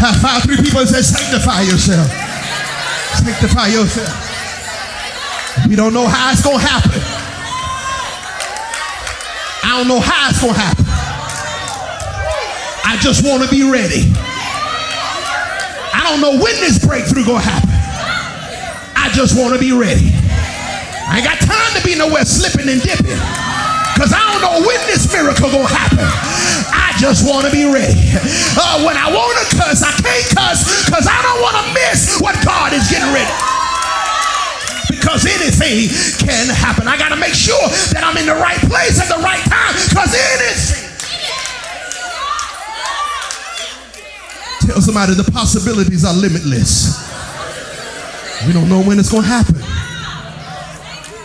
High 0.00 0.16
five 0.16 0.42
three 0.44 0.56
people 0.56 0.80
and 0.80 0.88
say, 0.88 1.02
sanctify 1.02 1.62
yourself. 1.62 2.08
Sanctify 3.20 3.68
yourself. 3.68 4.08
We 5.68 5.76
don't 5.76 5.92
know 5.92 6.06
how 6.06 6.32
it's 6.32 6.42
going 6.42 6.58
to 6.58 6.64
happen. 6.64 7.02
I 9.62 9.76
don't 9.76 9.88
know 9.88 10.00
how 10.00 10.30
it's 10.30 10.40
going 10.40 10.54
to 10.54 10.60
happen. 10.60 10.84
I 12.84 12.96
just 13.00 13.24
want 13.24 13.42
to 13.44 13.48
be 13.50 13.62
ready. 13.62 14.10
I 15.92 16.06
don't 16.08 16.20
know 16.20 16.42
when 16.42 16.54
this 16.60 16.84
breakthrough 16.84 17.24
going 17.24 17.42
to 17.42 17.48
happen. 17.48 17.70
I 18.96 19.10
just 19.12 19.38
want 19.38 19.54
to 19.54 19.60
be 19.60 19.72
ready. 19.72 20.19
I 21.10 21.18
ain't 21.18 21.26
got 21.26 21.42
time 21.42 21.72
to 21.74 21.82
be 21.82 21.98
nowhere 21.98 22.22
slipping 22.24 22.70
and 22.70 22.78
dipping. 22.78 23.18
because 23.98 24.14
I 24.14 24.22
don't 24.30 24.40
know 24.40 24.62
when 24.62 24.80
this 24.86 25.10
miracle 25.10 25.50
gonna 25.50 25.66
happen. 25.66 26.00
I 26.70 26.94
just 27.02 27.26
want 27.26 27.44
to 27.44 27.52
be 27.52 27.66
ready. 27.66 27.98
Uh, 28.54 28.86
when 28.86 28.96
I 28.96 29.10
want 29.10 29.34
to 29.42 29.46
cuss, 29.58 29.82
I 29.82 29.90
can't 29.98 30.26
cuss 30.32 30.86
because 30.86 31.10
I 31.10 31.18
don't 31.20 31.42
want 31.42 31.58
to 31.58 31.64
miss 31.74 32.16
what 32.22 32.38
God 32.46 32.72
is 32.72 32.86
getting 32.88 33.10
ready. 33.10 33.28
Because 34.88 35.26
anything 35.26 35.90
can 36.22 36.46
happen. 36.48 36.86
I 36.86 36.96
got 36.96 37.10
to 37.10 37.16
make 37.16 37.34
sure 37.34 37.60
that 37.90 38.06
I'm 38.06 38.16
in 38.16 38.26
the 38.26 38.38
right 38.38 38.58
place 38.70 39.02
at 39.02 39.10
the 39.10 39.18
right 39.18 39.42
time 39.50 39.74
because 39.90 40.14
anything. 40.14 40.86
Tell 44.64 44.80
somebody 44.80 45.14
the 45.14 45.26
possibilities 45.30 46.04
are 46.04 46.14
limitless. 46.14 46.94
We 48.46 48.52
don't 48.52 48.68
know 48.68 48.82
when 48.82 48.98
it's 48.98 49.10
going 49.10 49.24
to 49.24 49.28
happen. 49.28 49.60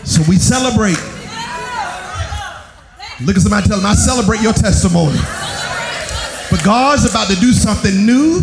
So 0.05 0.21
we 0.29 0.37
celebrate. 0.37 0.97
Look 3.21 3.35
at 3.35 3.41
somebody 3.41 3.67
tell 3.67 3.77
them, 3.77 3.85
I 3.85 3.95
celebrate 3.95 4.41
your 4.41 4.53
testimony. 4.53 5.17
But 6.55 6.63
God's 6.63 7.03
about 7.03 7.27
to 7.27 7.35
do 7.43 7.51
something 7.51 8.07
new. 8.07 8.39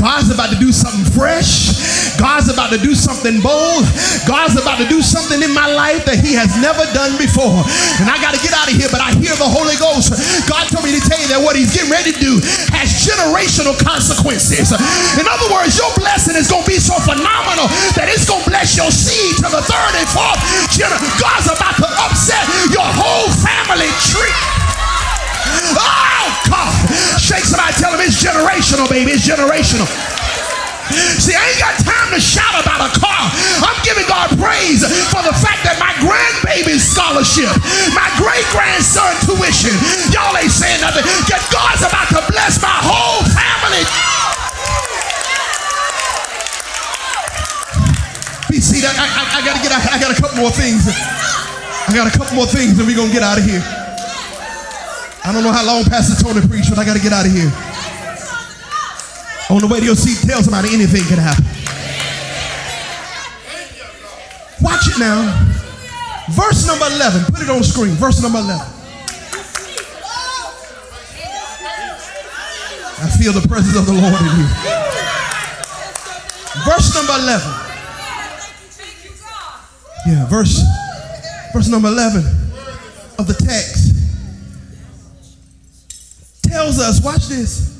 God's 0.00 0.32
about 0.32 0.48
to 0.48 0.56
do 0.56 0.72
something 0.72 1.04
fresh. 1.12 2.16
God's 2.16 2.48
about 2.48 2.72
to 2.72 2.80
do 2.80 2.96
something 2.96 3.44
bold. 3.44 3.84
God's 4.24 4.56
about 4.56 4.80
to 4.80 4.88
do 4.88 5.04
something 5.04 5.44
in 5.44 5.52
my 5.52 5.68
life 5.68 6.08
that 6.08 6.16
He 6.16 6.32
has 6.32 6.56
never 6.64 6.80
done 6.96 7.12
before. 7.20 7.60
And 8.00 8.08
I 8.08 8.16
got 8.24 8.32
to 8.32 8.40
get 8.40 8.56
out 8.56 8.72
of 8.72 8.76
here, 8.80 8.88
but 8.88 9.04
I 9.04 9.12
hear 9.20 9.36
the 9.36 9.44
Holy 9.44 9.76
Ghost. 9.76 10.16
God 10.48 10.64
told 10.72 10.88
me 10.88 10.96
to 10.96 11.02
tell 11.04 11.20
you 11.20 11.28
that 11.36 11.44
what 11.44 11.60
He's 11.60 11.76
getting 11.76 11.92
ready 11.92 12.16
to 12.16 12.20
do 12.24 12.40
has 12.72 13.04
generational 13.04 13.76
consequences. 13.84 14.72
In 15.20 15.28
other 15.28 15.52
words, 15.52 15.76
your 15.76 15.92
blessing 16.00 16.40
is 16.40 16.48
going 16.48 16.64
to 16.64 16.72
be 16.72 16.80
so 16.80 16.96
phenomenal 17.04 17.68
that 18.00 18.08
it's 18.08 18.24
going 18.24 18.40
to 18.40 18.48
bless 18.48 18.80
your 18.80 18.88
seed 18.88 19.36
to 19.44 19.48
the 19.52 19.60
third 19.60 19.92
and 19.92 20.08
fourth 20.08 20.40
generation. 20.72 21.12
God's 21.20 21.52
about 21.52 21.76
to 21.84 21.88
upset 22.00 22.48
your 22.72 22.88
whole 22.96 23.28
family 23.44 23.92
tree. 24.08 24.40
Oh, 25.76 26.24
God. 26.48 26.85
Shake 27.26 27.42
somebody, 27.42 27.74
tell 27.74 27.90
them 27.90 27.98
it's 28.06 28.22
generational, 28.22 28.86
baby. 28.86 29.10
It's 29.10 29.26
generational. 29.26 29.90
See, 31.18 31.34
I 31.34 31.42
ain't 31.42 31.58
got 31.58 31.74
time 31.82 32.14
to 32.14 32.22
shout 32.22 32.54
about 32.62 32.86
a 32.86 32.90
car. 32.94 33.26
I'm 33.66 33.74
giving 33.82 34.06
God 34.06 34.30
praise 34.38 34.86
for 35.10 35.26
the 35.26 35.34
fact 35.34 35.66
that 35.66 35.74
my 35.82 35.90
grandbaby's 35.98 36.86
scholarship, 36.86 37.50
my 37.98 38.06
great 38.14 38.46
grandson 38.54 39.10
tuition, 39.26 39.74
y'all 40.14 40.38
ain't 40.38 40.54
saying 40.54 40.78
nothing. 40.78 41.02
Yet 41.26 41.42
God's 41.50 41.82
about 41.82 42.06
to 42.14 42.22
bless 42.30 42.62
my 42.62 42.78
whole 42.78 43.26
family. 43.34 43.82
Seated. 48.56 48.88
I, 48.88 49.02
I, 49.02 49.22
I 49.42 49.44
gotta 49.44 49.60
get 49.62 49.70
out. 49.70 49.82
I 49.84 49.98
got 50.00 50.16
a 50.16 50.18
couple 50.22 50.38
more 50.38 50.50
things. 50.50 50.86
I 50.88 51.92
got 51.92 52.06
a 52.06 52.14
couple 52.16 52.34
more 52.34 52.46
things, 52.46 52.78
and 52.78 52.86
we're 52.86 52.96
gonna 52.96 53.12
get 53.12 53.22
out 53.22 53.38
of 53.38 53.44
here. 53.44 53.85
I 55.26 55.32
don't 55.32 55.42
know 55.42 55.50
how 55.50 55.66
long 55.66 55.82
Pastor 55.82 56.14
Tony 56.22 56.38
preached, 56.46 56.70
but 56.70 56.78
I 56.78 56.84
gotta 56.86 57.02
get 57.02 57.12
out 57.12 57.26
of 57.26 57.32
here. 57.34 57.50
On 59.50 59.58
the 59.58 59.66
way 59.66 59.80
to 59.80 59.86
your 59.86 59.98
seat, 59.98 60.22
tell 60.22 60.40
somebody 60.40 60.70
anything 60.70 61.02
can 61.10 61.18
happen. 61.18 61.42
Watch 64.62 64.86
it 64.86 65.02
now. 65.02 65.26
Verse 66.30 66.62
number 66.66 66.86
11. 66.86 67.26
Put 67.34 67.42
it 67.42 67.50
on 67.50 67.62
screen. 67.66 67.98
Verse 67.98 68.22
number 68.22 68.38
11. 68.38 68.54
I 73.02 73.10
feel 73.18 73.34
the 73.34 73.42
presence 73.50 73.74
of 73.74 73.86
the 73.86 73.98
Lord 73.98 74.22
in 74.22 74.30
you. 74.30 74.46
Verse 76.62 76.94
number 76.94 77.18
11. 77.18 77.66
Yeah, 80.06 80.24
verse 80.30 80.62
verse 81.52 81.66
number 81.66 81.88
11 81.88 82.22
of 83.18 83.26
the 83.26 83.34
text 83.34 83.65
us, 86.86 87.02
watch 87.02 87.26
this. 87.26 87.74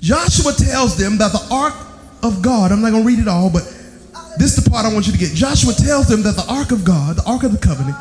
Joshua 0.00 0.52
tells 0.52 0.96
them 0.96 1.18
that 1.18 1.32
the 1.32 1.46
ark 1.50 1.74
of 2.22 2.42
God, 2.42 2.72
I'm 2.72 2.80
not 2.80 2.90
going 2.90 3.02
to 3.02 3.06
read 3.06 3.18
it 3.18 3.28
all, 3.28 3.50
but 3.50 3.62
this 4.38 4.56
is 4.56 4.64
the 4.64 4.70
part 4.70 4.86
I 4.86 4.92
want 4.92 5.06
you 5.06 5.12
to 5.12 5.18
get. 5.18 5.34
Joshua 5.34 5.72
tells 5.72 6.08
them 6.08 6.22
that 6.22 6.36
the 6.36 6.46
ark 6.48 6.70
of 6.70 6.84
God, 6.84 7.16
the 7.16 7.24
ark 7.24 7.42
of 7.42 7.52
the 7.52 7.58
covenant, 7.58 7.96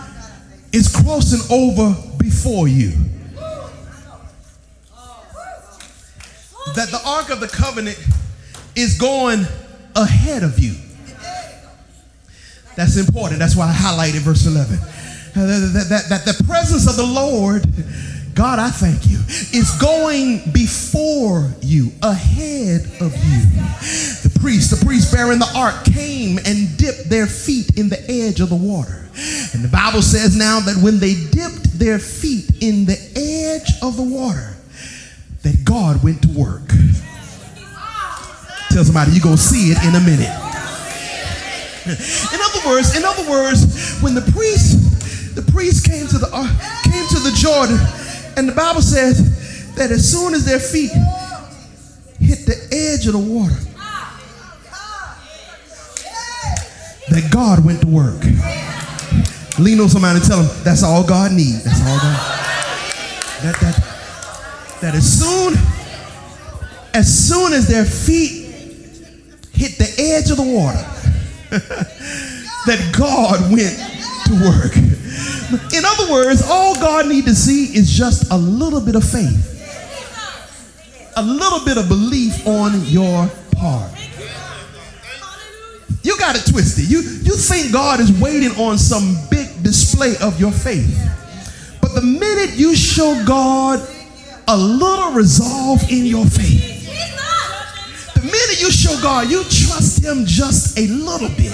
is 0.72 0.94
crossing 0.94 1.42
over 1.52 1.96
before 2.18 2.68
you. 2.68 2.92
That 6.76 6.90
the 6.92 7.02
ark 7.06 7.30
of 7.32 7.40
the 7.40 7.48
covenant 7.48 7.98
is 8.76 8.98
going 8.98 9.46
ahead 9.96 10.44
of 10.44 10.60
you. 10.60 10.76
That's 12.76 12.98
important. 12.98 13.40
That's 13.40 13.56
why 13.56 13.70
I 13.70 13.74
highlighted 13.74 14.20
verse 14.20 14.46
11. 14.46 14.78
That, 15.34 15.86
that, 15.90 16.06
that, 16.10 16.26
the 16.26 16.44
presence 16.44 16.88
of 16.88 16.96
the 16.96 17.06
Lord 17.06 17.64
God, 18.38 18.60
I 18.60 18.70
thank 18.70 19.08
you, 19.10 19.18
is 19.52 19.76
going 19.82 20.52
before 20.54 21.50
you, 21.60 21.90
ahead 22.04 22.82
of 23.02 23.12
you. 23.26 23.42
The 24.22 24.32
priest, 24.40 24.70
the 24.70 24.86
priest 24.86 25.12
bearing 25.12 25.40
the 25.40 25.52
ark, 25.56 25.84
came 25.86 26.38
and 26.46 26.78
dipped 26.78 27.10
their 27.10 27.26
feet 27.26 27.80
in 27.80 27.90
the 27.90 28.00
edge 28.08 28.40
of 28.40 28.50
the 28.50 28.56
water. 28.56 29.10
And 29.56 29.64
the 29.64 29.70
Bible 29.74 30.04
says 30.04 30.38
now 30.38 30.60
that 30.60 30.78
when 30.84 31.00
they 31.00 31.16
dipped 31.16 31.80
their 31.80 31.98
feet 31.98 32.62
in 32.62 32.86
the 32.86 33.00
edge 33.18 33.74
of 33.82 33.98
the 33.98 34.04
water, 34.04 34.54
that 35.42 35.66
God 35.66 36.04
went 36.04 36.22
to 36.22 36.30
work. 36.30 36.70
Tell 38.70 38.84
somebody 38.86 39.14
you're 39.14 39.24
gonna 39.24 39.38
see 39.38 39.72
it 39.72 39.82
in 39.82 39.96
a 39.96 40.02
minute. 40.06 40.30
In 41.90 42.40
other 42.40 42.68
words, 42.70 42.96
in 42.96 43.04
other 43.04 43.28
words, 43.28 43.98
when 44.02 44.14
the 44.14 44.30
priest, 44.30 45.34
the 45.34 45.52
priest 45.52 45.90
came 45.90 46.06
to 46.06 46.20
the 46.20 46.30
uh, 46.32 46.46
came 46.84 47.08
to 47.08 47.20
the 47.20 47.32
Jordan 47.34 47.80
and 48.38 48.48
the 48.48 48.54
Bible 48.54 48.82
says 48.82 49.74
that 49.76 49.92
as 49.92 50.10
soon 50.10 50.34
as 50.34 50.46
their 50.46 50.60
feet 50.60 50.92
hit 52.20 52.46
the 52.46 52.68
edge 52.72 53.08
of 53.08 53.14
the 53.14 53.20
water, 53.20 53.56
that 57.10 57.32
God 57.32 57.66
went 57.66 57.82
to 57.82 57.88
work. 57.88 58.22
Lean 59.60 59.80
on 59.80 59.90
somebody 59.90 60.20
and 60.20 60.28
tell 60.28 60.44
them 60.44 60.64
that's 60.64 60.84
all 60.84 61.04
God 61.06 61.32
needs. 61.32 61.64
That's 61.64 61.82
all 61.82 61.98
God. 61.98 62.38
That 63.42 63.56
that 63.62 64.78
that 64.82 64.96
as 64.96 65.20
soon 65.20 65.56
as 66.94 67.08
soon 67.08 67.54
as 67.54 67.68
their 67.68 67.86
feet 67.86 68.54
hit 69.54 69.78
the 69.80 69.96
edge 69.98 70.30
of 70.30 70.38
the 70.38 70.44
water, 70.44 70.78
that 72.68 72.94
God 72.96 73.52
went 73.52 73.80
to 74.28 74.34
work. 74.44 74.76
In 75.74 75.86
other 75.86 76.12
words, 76.12 76.44
all 76.48 76.76
God 76.76 77.08
needs 77.08 77.28
to 77.28 77.36
see 77.36 77.78
is 77.78 77.90
just 77.90 78.32
a 78.32 78.38
little 78.38 78.82
bit 78.82 78.96
of 78.96 79.04
faith, 79.04 79.54
a 81.16 81.24
little 81.24 81.64
bit 81.64 81.78
of 81.78 81.88
belief 81.88 82.46
on 82.46 82.84
your 82.86 83.30
part. 83.56 83.92
You 86.04 86.18
got 86.18 86.36
it 86.36 86.50
twisted. 86.50 86.90
You, 86.90 87.00
you 87.00 87.36
think 87.36 87.74
God 87.74 88.00
is 88.00 88.12
waiting 88.22 88.52
on 88.60 88.78
some 88.78 89.18
big 89.30 89.64
display 89.64 90.16
of 90.22 90.40
your 90.40 90.52
faith. 90.52 90.96
But 91.82 91.96
the 91.96 92.02
minute 92.02 92.56
you 92.56 92.76
show 92.76 93.22
God 93.26 93.86
a 94.48 94.58
little 94.58 95.12
resolve 95.12 95.84
in 95.90 96.06
your 96.06 96.26
faith, 96.26 96.86
the 98.14 98.22
minute 98.22 98.62
you 98.62 98.72
show 98.72 98.98
God 99.02 99.30
you 99.30 99.44
trust 99.44 100.04
Him 100.04 100.26
just 100.26 100.78
a 100.78 100.88
little 100.88 101.30
bit, 101.30 101.54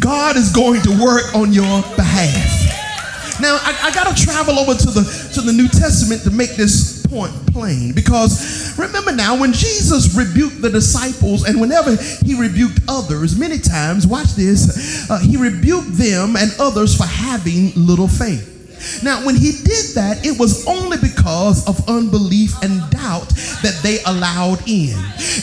God 0.00 0.36
is 0.36 0.52
going 0.52 0.82
to 0.82 0.90
work 1.02 1.34
on 1.34 1.52
your 1.52 1.82
behalf. 1.96 3.40
Now 3.40 3.58
I, 3.60 3.88
I 3.88 3.94
got 3.94 4.14
to 4.14 4.24
travel 4.24 4.58
over 4.58 4.74
to 4.74 4.90
the 4.90 5.30
to 5.34 5.40
the 5.40 5.52
New 5.52 5.68
Testament 5.68 6.22
to 6.22 6.30
make 6.30 6.56
this 6.56 7.04
point 7.06 7.32
plain 7.52 7.92
because 7.92 8.76
remember 8.78 9.12
now 9.12 9.38
when 9.38 9.52
Jesus 9.52 10.16
rebuked 10.16 10.60
the 10.60 10.70
disciples 10.70 11.44
and 11.46 11.60
whenever 11.60 11.96
he 12.24 12.38
rebuked 12.38 12.80
others 12.88 13.38
many 13.38 13.58
times 13.58 14.06
watch 14.06 14.34
this 14.34 15.08
uh, 15.08 15.18
he 15.18 15.36
rebuked 15.36 15.92
them 15.92 16.34
and 16.36 16.50
others 16.58 16.96
for 16.96 17.04
having 17.04 17.72
little 17.76 18.08
faith 18.08 18.55
now, 19.02 19.24
when 19.24 19.36
he 19.36 19.52
did 19.52 19.94
that, 19.94 20.24
it 20.24 20.38
was 20.38 20.66
only 20.66 20.96
because 20.98 21.66
of 21.68 21.88
unbelief 21.88 22.54
and 22.62 22.78
doubt 22.90 23.28
that 23.62 23.78
they 23.82 24.02
allowed 24.04 24.60
in. 24.68 24.96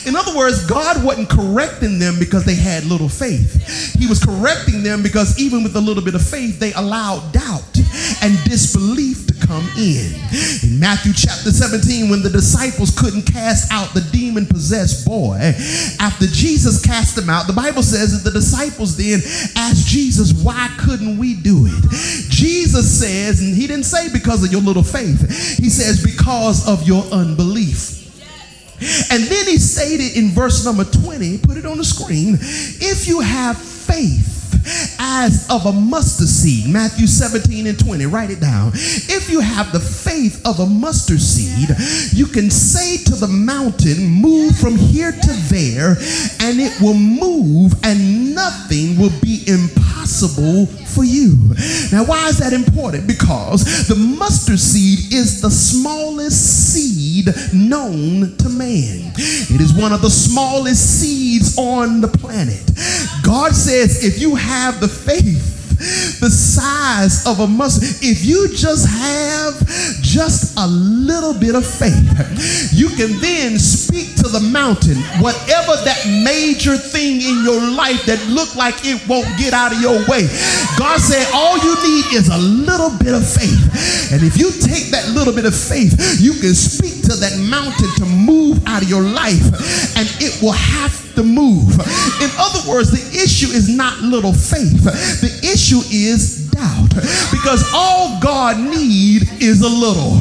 In 0.06 0.16
other 0.16 0.36
words, 0.36 0.66
God 0.66 1.04
wasn't 1.04 1.30
correcting 1.30 2.00
them 2.00 2.20
because 2.20 2.46
they 2.46 2.56
had 2.56 2.86
little 2.86 3.10
faith. 3.10 3.94
He 3.98 4.08
was 4.08 4.24
correcting 4.24 4.84
them 4.84 5.04
because 5.04 5.40
even 5.40 5.64
with 5.64 5.76
a 5.76 5.82
little 5.82 6.04
bit 6.04 6.16
of 6.16 6.28
faith, 6.28 6.60
they 6.60 6.74
allowed 6.74 7.32
doubt 7.32 7.78
and 8.22 8.42
disbelief 8.46 9.33
come 9.46 9.68
in. 9.78 10.14
In 10.64 10.80
Matthew 10.80 11.14
chapter 11.14 11.52
17, 11.52 12.10
when 12.10 12.22
the 12.22 12.30
disciples 12.30 12.92
couldn't 12.98 13.24
cast 13.24 13.72
out 13.72 13.94
the 13.94 14.02
demon 14.12 14.46
possessed 14.46 15.06
boy, 15.06 15.38
after 16.00 16.26
Jesus 16.28 16.82
cast 16.82 17.16
them 17.16 17.30
out, 17.30 17.48
the 17.48 17.54
Bible 17.54 17.84
says 17.84 18.12
that 18.12 18.30
the 18.30 18.34
disciples 18.34 18.98
then 18.98 19.20
asked 19.56 19.88
Jesus, 19.88 20.34
Why 20.34 20.70
couldn't 20.80 21.18
we 21.18 21.36
do 21.36 21.66
it? 21.68 21.92
Jesus 22.30 23.00
says, 23.00 23.42
and 23.42 23.56
he 23.56 23.68
didn't 23.68 23.86
say 23.86 24.12
because 24.12 24.44
of 24.44 24.52
your 24.52 24.62
little 24.62 24.84
faith, 24.84 25.22
he 25.58 25.70
says, 25.70 26.04
Because 26.04 26.68
of 26.68 26.88
your 26.88 27.04
unbelief. 27.06 28.00
And 29.12 29.24
then 29.24 29.46
he 29.46 29.58
stated 29.60 30.18
in 30.18 30.32
verse 30.32 30.66
number 30.66 30.84
20, 30.84 31.38
put 31.40 31.58
it 31.58 31.66
on 31.66 31.78
the 31.78 31.86
screen, 31.86 32.38
if 32.42 33.08
you 33.08 33.22
have 33.22 33.58
faith 33.58 34.33
as 35.00 35.48
of 35.50 35.66
a 35.66 35.72
mustard 35.72 36.28
seed. 36.28 36.72
Matthew 36.72 37.08
17 37.08 37.68
and 37.68 37.80
20. 37.80 38.06
Write 38.06 38.32
it 38.32 38.40
down. 38.40 38.72
If 38.74 39.30
you 39.30 39.40
have 39.40 39.72
the 39.72 39.80
faith 39.80 40.42
of 40.46 40.60
a 40.60 40.66
mustard 40.66 41.22
seed, 41.22 41.70
you 42.18 42.26
can 42.26 42.50
say 42.50 42.98
to 43.06 43.16
the 43.16 43.28
mountain, 43.28 44.08
Move 44.08 44.58
from 44.58 44.76
here 44.76 45.12
to 45.12 45.34
there, 45.50 45.98
and 46.40 46.60
it 46.60 46.74
will 46.82 46.94
move, 46.94 47.74
and 47.84 48.34
nothing 48.36 48.98
will 48.98 49.14
be 49.22 49.44
impossible 49.48 50.66
for 50.66 51.04
you. 51.04 51.36
Now, 51.92 52.06
why 52.06 52.28
is 52.28 52.40
that 52.40 52.54
important? 52.54 53.08
Because 53.08 53.88
the 53.88 53.96
mustard 53.96 54.60
seed 54.60 55.14
is 55.14 55.42
the 55.42 55.50
smallest 55.50 56.72
seed 56.74 57.28
known 57.54 58.36
to 58.38 58.50
man. 58.50 59.12
It 59.18 59.62
is 59.62 59.74
one 59.74 59.92
of 59.92 60.02
the 60.02 60.10
smallest 60.10 61.02
seeds 61.02 61.58
on 61.58 62.02
the 62.02 62.08
planet. 62.08 62.64
God 63.24 63.54
says, 63.54 64.04
if 64.04 64.20
you 64.20 64.36
have 64.36 64.53
the 64.80 64.88
faith, 64.88 66.13
the 66.24 66.30
size 66.30 67.28
of 67.28 67.42
a 67.42 67.48
mustard. 67.48 68.00
If 68.00 68.24
you 68.24 68.48
just 68.56 68.88
have 68.88 69.60
just 70.00 70.56
a 70.58 70.66
little 70.66 71.34
bit 71.34 71.54
of 71.54 71.68
faith, 71.68 72.72
you 72.72 72.88
can 72.96 73.20
then 73.20 73.60
speak 73.60 74.16
to 74.24 74.32
the 74.32 74.40
mountain, 74.40 74.96
whatever 75.20 75.76
that 75.84 76.00
major 76.24 76.78
thing 76.78 77.20
in 77.20 77.44
your 77.44 77.60
life 77.76 78.06
that 78.06 78.24
look 78.32 78.56
like 78.56 78.88
it 78.88 79.04
won't 79.04 79.28
get 79.36 79.52
out 79.52 79.76
of 79.76 79.82
your 79.84 80.00
way. 80.08 80.32
God 80.80 81.04
said 81.04 81.28
all 81.36 81.60
you 81.60 81.76
need 81.84 82.16
is 82.16 82.32
a 82.32 82.40
little 82.40 82.96
bit 83.04 83.12
of 83.12 83.28
faith. 83.28 84.16
And 84.16 84.24
if 84.24 84.40
you 84.40 84.48
take 84.64 84.96
that 84.96 85.12
little 85.12 85.34
bit 85.36 85.44
of 85.44 85.52
faith, 85.52 85.92
you 86.24 86.40
can 86.40 86.56
speak 86.56 87.04
to 87.12 87.20
that 87.20 87.36
mountain 87.52 87.92
to 88.00 88.06
move 88.08 88.64
out 88.66 88.82
of 88.82 88.88
your 88.88 89.04
life 89.04 89.44
and 90.00 90.08
it 90.24 90.40
will 90.42 90.56
have 90.56 91.04
to 91.16 91.24
move. 91.24 91.74
In 92.22 92.30
other 92.38 92.64
words, 92.70 92.92
the 92.92 93.04
issue 93.14 93.52
is 93.54 93.70
not 93.70 94.00
little 94.02 94.34
faith. 94.34 94.84
The 95.22 95.34
issue 95.44 95.82
is 95.92 96.13
doubt 96.52 96.94
because 97.32 97.64
all 97.74 98.20
God 98.20 98.58
need 98.60 99.24
is 99.42 99.62
a 99.62 99.70
little. 99.70 100.20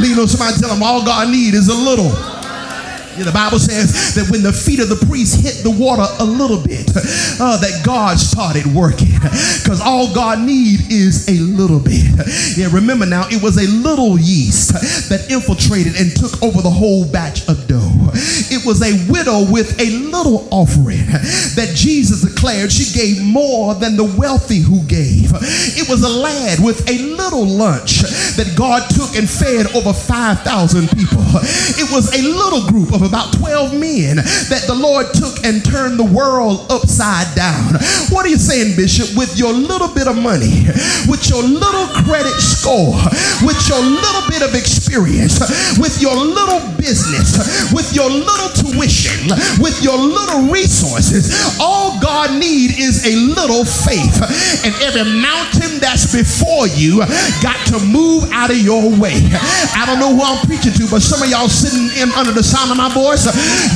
Lean 0.00 0.18
on 0.18 0.28
somebody 0.28 0.58
tell 0.58 0.70
them 0.70 0.82
all 0.82 1.04
God 1.04 1.28
need 1.28 1.54
is 1.54 1.68
a 1.68 1.74
little. 1.74 2.39
The 3.24 3.32
Bible 3.32 3.58
says 3.58 4.14
that 4.14 4.30
when 4.30 4.42
the 4.42 4.52
feet 4.52 4.80
of 4.80 4.88
the 4.88 5.00
priest 5.06 5.40
hit 5.40 5.62
the 5.62 5.70
water 5.70 6.06
a 6.18 6.24
little 6.24 6.60
bit, 6.60 6.88
uh, 7.40 7.56
that 7.58 7.82
God 7.84 8.18
started 8.18 8.66
working. 8.66 9.12
Because 9.62 9.80
all 9.80 10.12
God 10.14 10.40
needs 10.40 10.88
is 10.88 11.28
a 11.28 11.38
little 11.40 11.80
bit. 11.80 12.08
Yeah, 12.56 12.68
remember 12.72 13.06
now, 13.06 13.28
it 13.30 13.42
was 13.42 13.56
a 13.56 13.68
little 13.70 14.18
yeast 14.18 14.72
that 15.08 15.30
infiltrated 15.30 15.96
and 15.96 16.14
took 16.16 16.42
over 16.42 16.62
the 16.62 16.70
whole 16.70 17.04
batch 17.04 17.46
of 17.48 17.66
dough. 17.66 18.10
It 18.50 18.64
was 18.66 18.82
a 18.82 18.92
widow 19.10 19.50
with 19.50 19.78
a 19.80 19.90
little 20.10 20.48
offering 20.50 21.06
that 21.56 21.72
Jesus 21.74 22.22
declared 22.22 22.72
she 22.72 22.92
gave 22.96 23.22
more 23.22 23.74
than 23.74 23.96
the 23.96 24.04
wealthy 24.04 24.58
who 24.58 24.82
gave. 24.84 25.32
It 25.76 25.88
was 25.88 26.02
a 26.02 26.08
lad 26.08 26.58
with 26.62 26.88
a 26.88 26.98
little 26.98 27.46
lunch 27.46 28.00
that 28.36 28.54
God 28.56 28.88
took 28.90 29.16
and 29.16 29.28
fed 29.28 29.66
over 29.74 29.92
5,000 29.92 30.88
people. 30.90 31.22
It 31.78 31.90
was 31.92 32.12
a 32.12 32.22
little 32.22 32.66
group 32.68 32.92
of 32.92 33.02
about 33.10 33.34
12 33.34 33.74
men 33.74 34.22
that 34.54 34.62
the 34.70 34.74
Lord 34.74 35.10
took 35.10 35.42
and 35.42 35.58
turned 35.66 35.98
the 35.98 36.06
world 36.06 36.70
upside 36.70 37.26
down. 37.34 37.74
What 38.14 38.22
are 38.22 38.30
you 38.30 38.38
saying, 38.38 38.78
Bishop? 38.78 39.18
With 39.18 39.34
your 39.34 39.50
little 39.50 39.90
bit 39.90 40.06
of 40.06 40.14
money, 40.14 40.70
with 41.10 41.26
your 41.26 41.42
little 41.42 41.90
credit 42.06 42.38
score, 42.38 42.94
with 43.42 43.58
your 43.66 43.82
little 43.82 44.24
bit 44.30 44.46
of 44.46 44.54
experience, 44.54 45.42
with 45.74 45.98
your 45.98 46.14
little 46.14 46.62
business, 46.78 47.34
with 47.74 47.90
your 47.90 48.06
little 48.06 48.54
tuition, 48.54 49.26
with 49.58 49.82
your 49.82 49.98
little 49.98 50.46
resources, 50.46 51.34
all 51.58 51.98
God 51.98 52.38
need 52.38 52.78
is 52.78 53.02
a 53.02 53.14
little 53.34 53.66
faith. 53.66 54.22
And 54.62 54.70
every 54.86 55.02
mountain 55.02 55.82
that's 55.82 56.14
before 56.14 56.70
you 56.78 57.02
got 57.42 57.58
to 57.74 57.82
move 57.82 58.30
out 58.30 58.54
of 58.54 58.60
your 58.62 58.86
way. 59.02 59.18
I 59.74 59.82
don't 59.82 59.98
know 59.98 60.14
who 60.14 60.22
I'm 60.22 60.38
preaching 60.46 60.72
to, 60.78 60.86
but 60.86 61.02
some 61.02 61.22
of 61.22 61.28
y'all 61.28 61.48
sitting 61.48 61.90
in 61.98 62.12
under 62.14 62.30
the 62.30 62.44
sound 62.44 62.70
of 62.70 62.76
my 62.76 62.89
voice, 62.92 63.26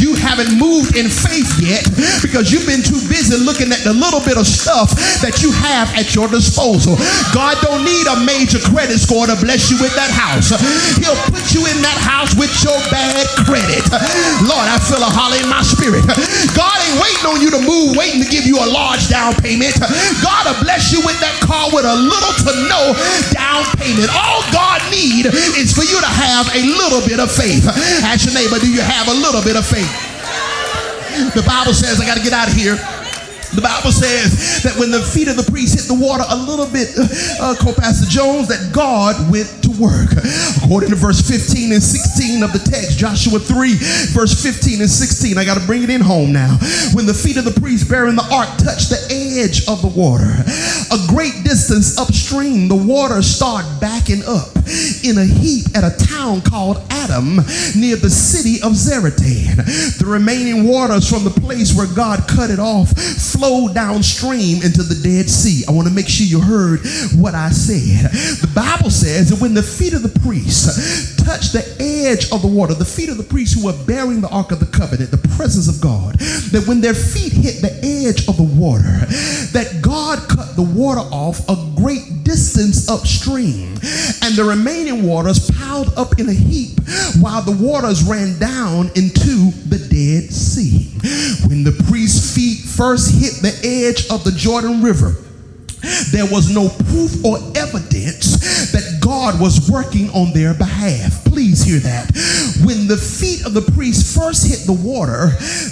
you 0.00 0.14
haven't 0.14 0.54
moved 0.58 0.96
in 0.96 1.08
faith 1.08 1.50
yet 1.60 1.84
because 2.22 2.50
you've 2.50 2.66
been 2.66 2.82
too 2.82 3.00
busy 3.08 3.36
looking 3.38 3.72
at 3.72 3.82
the 3.86 3.94
little 3.94 4.20
bit 4.20 4.36
of 4.36 4.46
stuff 4.46 4.92
that 5.22 5.42
you 5.42 5.50
have 5.52 5.90
at 5.94 6.14
your 6.14 6.28
disposal. 6.28 6.98
God 7.32 7.58
don't 7.62 7.82
need 7.82 8.06
a 8.06 8.16
major 8.22 8.60
credit 8.60 8.98
score 8.98 9.26
to 9.26 9.36
bless 9.40 9.70
you 9.70 9.78
with 9.80 9.94
that 9.96 10.10
house. 10.10 10.52
He'll 11.00 11.18
put 11.30 11.54
you 11.54 11.64
in 11.66 11.78
that 11.82 11.98
house 11.98 12.34
with 12.36 12.52
your 12.62 12.76
bad 12.90 13.26
credit. 13.46 13.82
Lord, 14.44 14.66
I 14.68 14.78
feel 14.82 15.02
a 15.02 15.10
holly 15.10 15.40
in 15.40 15.48
my 15.48 15.62
spirit. 15.62 16.04
God 16.52 16.76
ain't 16.84 16.98
waiting 17.00 17.26
on 17.26 17.38
you 17.40 17.50
to 17.54 17.60
move, 17.62 17.96
waiting 17.96 18.20
to 18.22 18.28
give 18.28 18.44
you 18.44 18.58
a 18.60 18.68
large 18.68 19.08
down 19.08 19.34
payment. 19.38 19.76
God 20.22 20.42
will 20.46 20.60
bless 20.62 20.92
you 20.92 21.00
with 21.06 21.18
that 21.20 21.36
car 21.40 21.70
with 21.72 21.86
a 21.86 21.96
little 21.96 22.34
to 22.44 22.52
no 22.68 22.94
down 23.32 23.64
payment. 23.78 24.10
All 24.12 24.42
God 24.52 24.82
need 24.90 25.26
is 25.56 25.72
for 25.72 25.84
you 25.86 25.96
to 26.00 26.10
have 26.10 26.48
a 26.52 26.62
little 26.64 27.00
bit 27.04 27.20
of 27.20 27.30
faith. 27.30 27.64
Ask 28.04 28.26
your 28.26 28.34
neighbor, 28.34 28.58
do 28.58 28.68
you 28.70 28.82
have 28.82 29.03
a 29.08 29.14
little 29.14 29.42
bit 29.42 29.56
of 29.56 29.66
faith? 29.66 29.90
The 31.34 31.44
Bible 31.46 31.74
says, 31.74 32.00
I 32.00 32.06
got 32.06 32.16
to 32.16 32.22
get 32.22 32.32
out 32.32 32.48
of 32.48 32.54
here. 32.54 32.76
The 33.54 33.62
Bible 33.62 33.94
says 33.94 34.66
that 34.66 34.74
when 34.82 34.90
the 34.90 34.98
feet 34.98 35.30
of 35.30 35.38
the 35.38 35.46
priest 35.46 35.78
hit 35.78 35.86
the 35.86 35.94
water 35.94 36.26
a 36.26 36.34
little 36.34 36.66
bit, 36.66 36.90
uh, 37.38 37.54
Co-Pastor 37.54 38.10
Jones, 38.10 38.50
that 38.50 38.74
God 38.74 39.14
went 39.30 39.46
to 39.62 39.70
work. 39.78 40.10
According 40.58 40.90
to 40.90 40.98
verse 40.98 41.22
15 41.22 41.70
and 41.70 41.82
16 41.82 42.42
of 42.42 42.50
the 42.50 42.58
text, 42.58 42.98
Joshua 42.98 43.38
3, 43.38 44.10
verse 44.10 44.34
15 44.42 44.82
and 44.82 44.90
16. 44.90 45.38
I 45.38 45.46
got 45.46 45.54
to 45.54 45.66
bring 45.70 45.86
it 45.86 45.90
in 45.90 46.02
home 46.02 46.34
now. 46.34 46.58
When 46.98 47.06
the 47.06 47.14
feet 47.14 47.38
of 47.38 47.46
the 47.46 47.54
priest 47.54 47.86
bearing 47.86 48.18
the 48.18 48.26
ark 48.26 48.50
touched 48.58 48.90
the 48.90 48.98
edge 49.38 49.70
of 49.70 49.86
the 49.86 49.92
water, 49.94 50.34
a 50.90 50.98
great 51.06 51.46
distance 51.46 51.94
upstream, 51.94 52.66
the 52.66 52.74
water 52.74 53.22
started 53.22 53.70
backing 53.78 54.26
up 54.26 54.50
in 55.04 55.18
a 55.18 55.24
heap 55.24 55.66
at 55.76 55.84
a 55.84 55.94
town 56.06 56.40
called 56.40 56.78
Adam 56.90 57.36
near 57.76 57.96
the 57.96 58.08
city 58.08 58.56
of 58.62 58.72
Zaretan. 58.72 59.56
The 59.98 60.06
remaining 60.06 60.66
waters 60.66 61.08
from 61.08 61.24
the 61.24 61.30
place 61.30 61.76
where 61.76 61.86
God 61.86 62.26
cut 62.26 62.50
it 62.50 62.58
off 62.58 62.90
flowed 62.90 63.74
downstream 63.74 64.62
into 64.62 64.82
the 64.82 64.98
Dead 65.02 65.28
Sea. 65.28 65.64
I 65.68 65.72
want 65.72 65.88
to 65.88 65.94
make 65.94 66.08
sure 66.08 66.26
you 66.26 66.40
heard 66.40 66.80
what 67.14 67.34
I 67.34 67.50
said. 67.50 68.10
The 68.40 68.50
Bible 68.54 68.90
says 68.90 69.30
that 69.30 69.40
when 69.40 69.54
the 69.54 69.62
feet 69.62 69.92
of 69.92 70.02
the 70.02 70.20
priests 70.20 71.16
touched 71.22 71.52
the 71.52 71.64
edge 71.80 72.30
of 72.32 72.42
the 72.42 72.48
water, 72.48 72.74
the 72.74 72.84
feet 72.84 73.08
of 73.08 73.18
the 73.18 73.24
priests 73.24 73.54
who 73.54 73.66
were 73.66 73.84
bearing 73.84 74.20
the 74.20 74.28
Ark 74.28 74.52
of 74.52 74.60
the 74.60 74.66
Covenant, 74.66 75.10
the 75.10 75.28
presence 75.36 75.68
of 75.68 75.80
God, 75.80 76.18
that 76.52 76.64
when 76.66 76.80
their 76.80 76.94
feet 76.94 77.32
hit 77.32 77.60
the 77.60 77.74
edge 77.82 78.28
of 78.28 78.36
the 78.36 78.42
water, 78.42 79.04
that 79.52 79.80
God 79.82 80.18
cut 80.28 80.56
the 80.56 80.62
water 80.62 81.04
off 81.12 81.46
a 81.48 81.56
great 81.76 82.24
distance 82.24 82.88
upstream, 82.88 83.74
and 84.22 84.34
the 84.36 84.44
remaining 84.46 84.93
waters 85.02 85.50
piled 85.50 85.92
up 85.96 86.18
in 86.18 86.28
a 86.28 86.32
heap 86.32 86.78
while 87.20 87.42
the 87.42 87.56
waters 87.56 88.02
ran 88.02 88.38
down 88.38 88.88
into 88.94 89.50
the 89.68 89.78
Dead 89.78 90.32
Sea. 90.32 90.90
When 91.48 91.64
the 91.64 91.72
priest's 91.88 92.34
feet 92.34 92.58
first 92.58 93.12
hit 93.12 93.42
the 93.42 93.54
edge 93.66 94.08
of 94.10 94.24
the 94.24 94.32
Jordan 94.32 94.82
River, 94.82 95.16
there 96.10 96.26
was 96.26 96.50
no 96.54 96.68
proof 96.90 97.24
or 97.24 97.38
evidence 97.56 98.72
that 98.72 99.00
God 99.00 99.40
was 99.40 99.70
working 99.70 100.10
on 100.10 100.32
their 100.32 100.54
behalf. 100.54 101.24
Please 101.24 101.62
hear 101.62 101.78
that. 101.80 102.10
When 102.64 102.86
the 102.86 102.96
feet 102.96 103.44
of 103.44 103.54
the 103.54 103.62
priest 103.72 104.16
first 104.16 104.46
hit 104.46 104.66
the 104.66 104.72
water, 104.72 105.30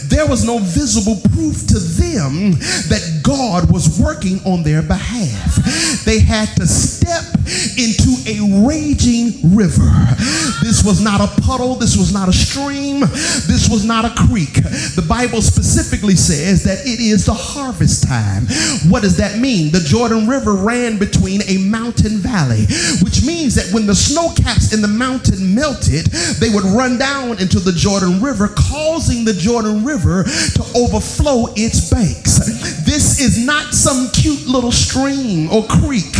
there 0.08 0.26
was 0.26 0.44
no 0.44 0.58
visible 0.58 1.16
proof 1.32 1.66
to 1.68 1.78
them 1.78 2.52
that 2.90 3.20
God 3.22 3.70
was 3.70 4.00
working 4.00 4.40
on 4.44 4.62
their 4.62 4.82
behalf. 4.82 5.56
They 6.04 6.20
had 6.20 6.48
to 6.56 6.66
step 6.66 7.24
into 7.78 8.12
a 8.26 8.66
raging 8.66 9.54
river. 9.56 9.90
This 10.62 10.82
was 10.84 11.00
not 11.00 11.20
a 11.20 11.40
puddle, 11.42 11.74
this 11.74 11.96
was 11.96 12.12
not 12.12 12.28
a 12.28 12.32
stream, 12.32 13.00
this 13.00 13.68
was 13.70 13.84
not 13.84 14.04
a 14.04 14.14
creek. 14.26 14.54
The 14.94 15.04
Bible 15.08 15.42
specifically 15.42 16.16
says 16.16 16.64
that 16.64 16.86
it 16.86 17.00
is 17.00 17.26
the 17.26 17.34
harvest 17.34 18.06
time. 18.06 18.46
What 18.90 19.02
does 19.02 19.16
that 19.16 19.38
mean? 19.38 19.70
The 19.72 19.80
Jordan 20.02 20.26
River 20.26 20.54
ran 20.54 20.98
between 20.98 21.42
a 21.42 21.58
mountain 21.58 22.18
valley, 22.18 22.66
which 23.06 23.24
means 23.24 23.54
that 23.54 23.72
when 23.72 23.86
the 23.86 23.94
snow 23.94 24.34
caps 24.34 24.74
in 24.74 24.82
the 24.82 24.88
mountain 24.88 25.54
melted, 25.54 26.06
they 26.42 26.50
would 26.50 26.64
run 26.64 26.98
down 26.98 27.38
into 27.38 27.60
the 27.60 27.70
Jordan 27.70 28.20
River, 28.20 28.48
causing 28.48 29.24
the 29.24 29.32
Jordan 29.32 29.84
River 29.84 30.24
to 30.24 30.62
overflow 30.74 31.54
its 31.54 31.88
banks. 31.88 32.82
This 32.84 33.20
is 33.20 33.46
not 33.46 33.72
some 33.72 34.10
cute 34.10 34.44
little 34.48 34.72
stream 34.72 35.48
or 35.52 35.62
creek. 35.68 36.10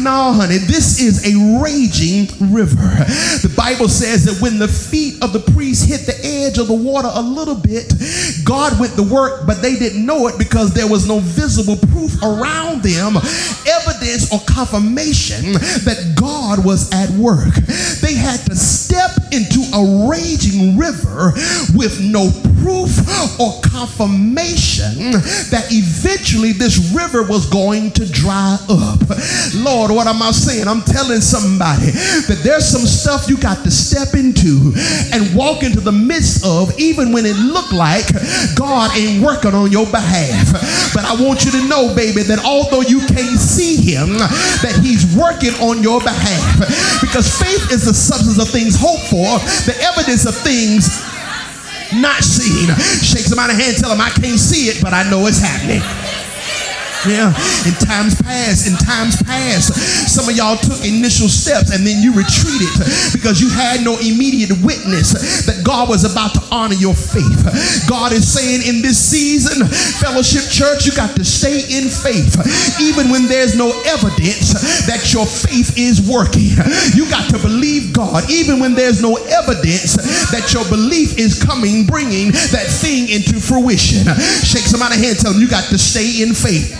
No, 0.00 0.32
honey, 0.32 0.56
this 0.56 0.98
is 0.98 1.20
a 1.28 1.60
raging 1.60 2.32
river. 2.54 2.88
The 3.44 3.52
Bible 3.54 3.88
says 3.88 4.24
that 4.24 4.40
when 4.40 4.58
the 4.58 4.66
feet 4.66 5.22
of 5.22 5.34
the 5.34 5.40
priest 5.52 5.86
hit 5.86 6.06
the 6.06 6.16
edge 6.24 6.56
of 6.56 6.68
the 6.68 6.74
water 6.74 7.10
a 7.12 7.20
little 7.20 7.54
bit, 7.54 7.92
God 8.44 8.80
went 8.80 8.96
to 8.96 9.02
work, 9.02 9.46
but 9.46 9.60
they 9.60 9.76
didn't 9.76 10.06
know 10.06 10.26
it 10.26 10.38
because 10.38 10.72
there 10.72 10.88
was 10.88 11.06
no 11.06 11.20
visible 11.20 11.76
proof 11.92 12.16
around 12.22 12.82
them, 12.82 13.16
evidence 13.66 14.32
or 14.32 14.40
confirmation 14.46 15.52
that 15.84 16.14
God 16.16 16.64
was 16.64 16.92
at 16.92 17.10
work. 17.10 17.54
They 18.00 18.14
had 18.14 18.40
to 18.46 18.54
step 18.54 19.10
into 19.32 19.60
a 19.74 20.08
raging 20.08 20.78
river 20.78 21.32
with 21.74 22.00
no 22.00 22.30
proof 22.62 22.98
or 23.40 23.60
confirmation 23.62 25.12
that 25.52 25.66
eventually 25.70 26.52
this 26.52 26.78
river 26.94 27.22
was 27.22 27.48
going 27.50 27.90
to 27.92 28.10
dry 28.10 28.58
up. 28.68 29.00
Lord, 29.54 29.90
what 29.90 30.06
am 30.06 30.22
I 30.22 30.30
saying? 30.32 30.68
I'm 30.68 30.82
telling 30.82 31.20
somebody 31.20 31.90
that 32.26 32.40
there's 32.42 32.66
some 32.66 32.86
stuff 32.86 33.28
you 33.28 33.36
got 33.36 33.62
to 33.64 33.70
step 33.70 34.14
into 34.14 34.72
and 35.12 35.34
walk 35.36 35.62
into 35.62 35.80
the 35.80 35.92
midst 35.92 36.44
of, 36.44 36.72
even 36.78 37.12
when 37.12 37.26
it 37.26 37.36
looked 37.36 37.72
like 37.72 38.06
God 38.56 38.96
ain't 38.96 39.22
working 39.22 39.54
on 39.54 39.70
your 39.70 39.86
behalf. 39.86 40.52
But 40.94 41.04
I 41.04 41.14
want 41.20 41.44
you 41.44 41.50
to 41.52 41.68
know, 41.68 41.94
baby, 41.94 42.22
that 42.22 42.44
although 42.44 42.80
you 42.80 43.00
can't 43.16 43.40
see 43.40 43.80
him, 43.80 44.20
that 44.60 44.76
he's 44.84 45.08
working 45.16 45.56
on 45.64 45.82
your 45.82 46.00
behalf. 46.04 46.60
Because 47.00 47.32
faith 47.32 47.72
is 47.72 47.88
the 47.88 47.94
substance 47.94 48.38
of 48.38 48.48
things 48.52 48.76
hoped 48.76 49.08
for, 49.08 49.40
the 49.64 49.72
evidence 49.80 50.28
of 50.28 50.36
things 50.36 51.00
not 51.96 52.20
seen. 52.20 52.68
Shake 53.00 53.24
somebody's 53.24 53.56
hand, 53.56 53.76
tell 53.80 53.90
them 53.90 54.00
I 54.00 54.10
can't 54.10 54.38
see 54.38 54.68
it, 54.68 54.82
but 54.82 54.92
I 54.92 55.08
know 55.08 55.24
it's 55.26 55.40
happening. 55.40 55.80
Yeah, 57.06 57.30
in 57.66 57.74
times 57.78 58.20
past, 58.20 58.66
in 58.66 58.74
times 58.82 59.22
past, 59.22 59.74
some 60.10 60.28
of 60.28 60.36
y'all 60.36 60.56
took 60.56 60.82
initial 60.84 61.28
steps 61.28 61.70
and 61.70 61.86
then 61.86 62.02
you 62.02 62.10
retreated 62.12 62.70
because 63.14 63.40
you 63.40 63.48
had 63.48 63.84
no 63.84 63.94
immediate 63.98 64.50
witness 64.62 65.46
that 65.46 65.62
God 65.64 65.88
was 65.88 66.02
about 66.02 66.34
to 66.34 66.42
honor 66.50 66.74
your 66.74 66.94
faith. 66.94 67.46
God 67.88 68.12
is 68.12 68.26
saying 68.26 68.66
in 68.66 68.82
this 68.82 68.98
season, 68.98 69.66
Fellowship 70.02 70.50
Church, 70.50 70.86
you 70.86 70.92
got 70.92 71.14
to 71.16 71.24
stay 71.24 71.62
in 71.70 71.88
faith 71.88 72.34
even 72.80 73.10
when 73.10 73.26
there's 73.26 73.54
no 73.54 73.70
evidence 73.86 74.52
that 74.86 75.12
your 75.12 75.26
faith 75.26 75.78
is 75.78 76.02
working. 76.02 76.58
You 76.94 77.08
got 77.10 77.30
to 77.30 77.38
believe 77.38 77.92
God 77.92 78.28
even 78.30 78.58
when 78.58 78.74
there's 78.74 79.00
no 79.00 79.16
evidence 79.16 79.94
that 80.30 80.52
your 80.52 80.64
belief 80.68 81.18
is 81.18 81.42
coming, 81.42 81.86
bringing 81.86 82.32
that 82.52 82.66
thing 82.68 83.08
into 83.08 83.38
fruition. 83.40 84.04
Shake 84.42 84.66
somebody's 84.66 85.02
hand, 85.02 85.18
tell 85.18 85.32
them 85.32 85.40
you 85.40 85.48
got 85.48 85.64
to 85.70 85.78
stay 85.78 86.22
in 86.22 86.34
faith. 86.34 86.74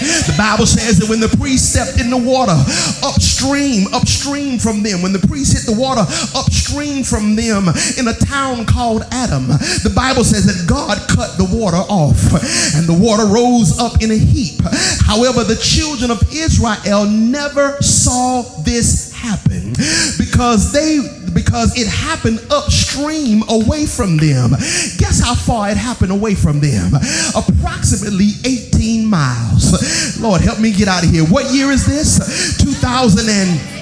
The 0.00 0.34
Bible 0.36 0.66
says 0.66 0.98
that 0.98 1.08
when 1.08 1.20
the 1.20 1.32
priest 1.36 1.72
stepped 1.72 2.00
in 2.00 2.10
the 2.10 2.16
water 2.16 2.56
upstream, 3.02 3.92
upstream 3.94 4.58
from 4.58 4.82
them, 4.82 5.02
when 5.02 5.12
the 5.12 5.24
priest 5.26 5.54
hit 5.56 5.64
the 5.66 5.78
water 5.78 6.02
upstream 6.34 7.04
from 7.04 7.36
them 7.36 7.68
in 7.98 8.08
a 8.08 8.14
town 8.14 8.66
called 8.66 9.02
Adam, 9.10 9.48
the 9.82 9.92
Bible 9.94 10.24
says 10.24 10.46
that 10.46 10.68
God 10.68 10.98
cut 11.08 11.36
the 11.38 11.48
water 11.48 11.80
off 11.88 12.18
and 12.76 12.86
the 12.86 12.96
water 12.96 13.26
rose 13.26 13.78
up 13.78 14.02
in 14.02 14.10
a 14.10 14.18
heap. 14.18 14.60
However, 15.04 15.44
the 15.44 15.56
children 15.56 16.10
of 16.10 16.22
Israel 16.32 17.06
never 17.06 17.80
saw 17.82 18.42
this 18.64 19.12
happen 19.12 19.72
because 20.18 20.72
they 20.72 21.25
because 21.36 21.78
it 21.78 21.86
happened 21.86 22.40
upstream 22.50 23.42
away 23.50 23.84
from 23.84 24.16
them. 24.16 24.50
Guess 24.96 25.20
how 25.20 25.34
far 25.34 25.68
it 25.68 25.76
happened 25.76 26.10
away 26.10 26.34
from 26.34 26.60
them? 26.60 26.92
Approximately 27.36 28.30
18 28.44 29.04
miles. 29.06 30.18
Lord, 30.18 30.40
help 30.40 30.58
me 30.58 30.72
get 30.72 30.88
out 30.88 31.04
of 31.04 31.10
here. 31.10 31.24
What 31.24 31.52
year 31.52 31.70
is 31.70 31.84
this? 31.84 32.56
2000 32.56 33.28
and 33.28 33.75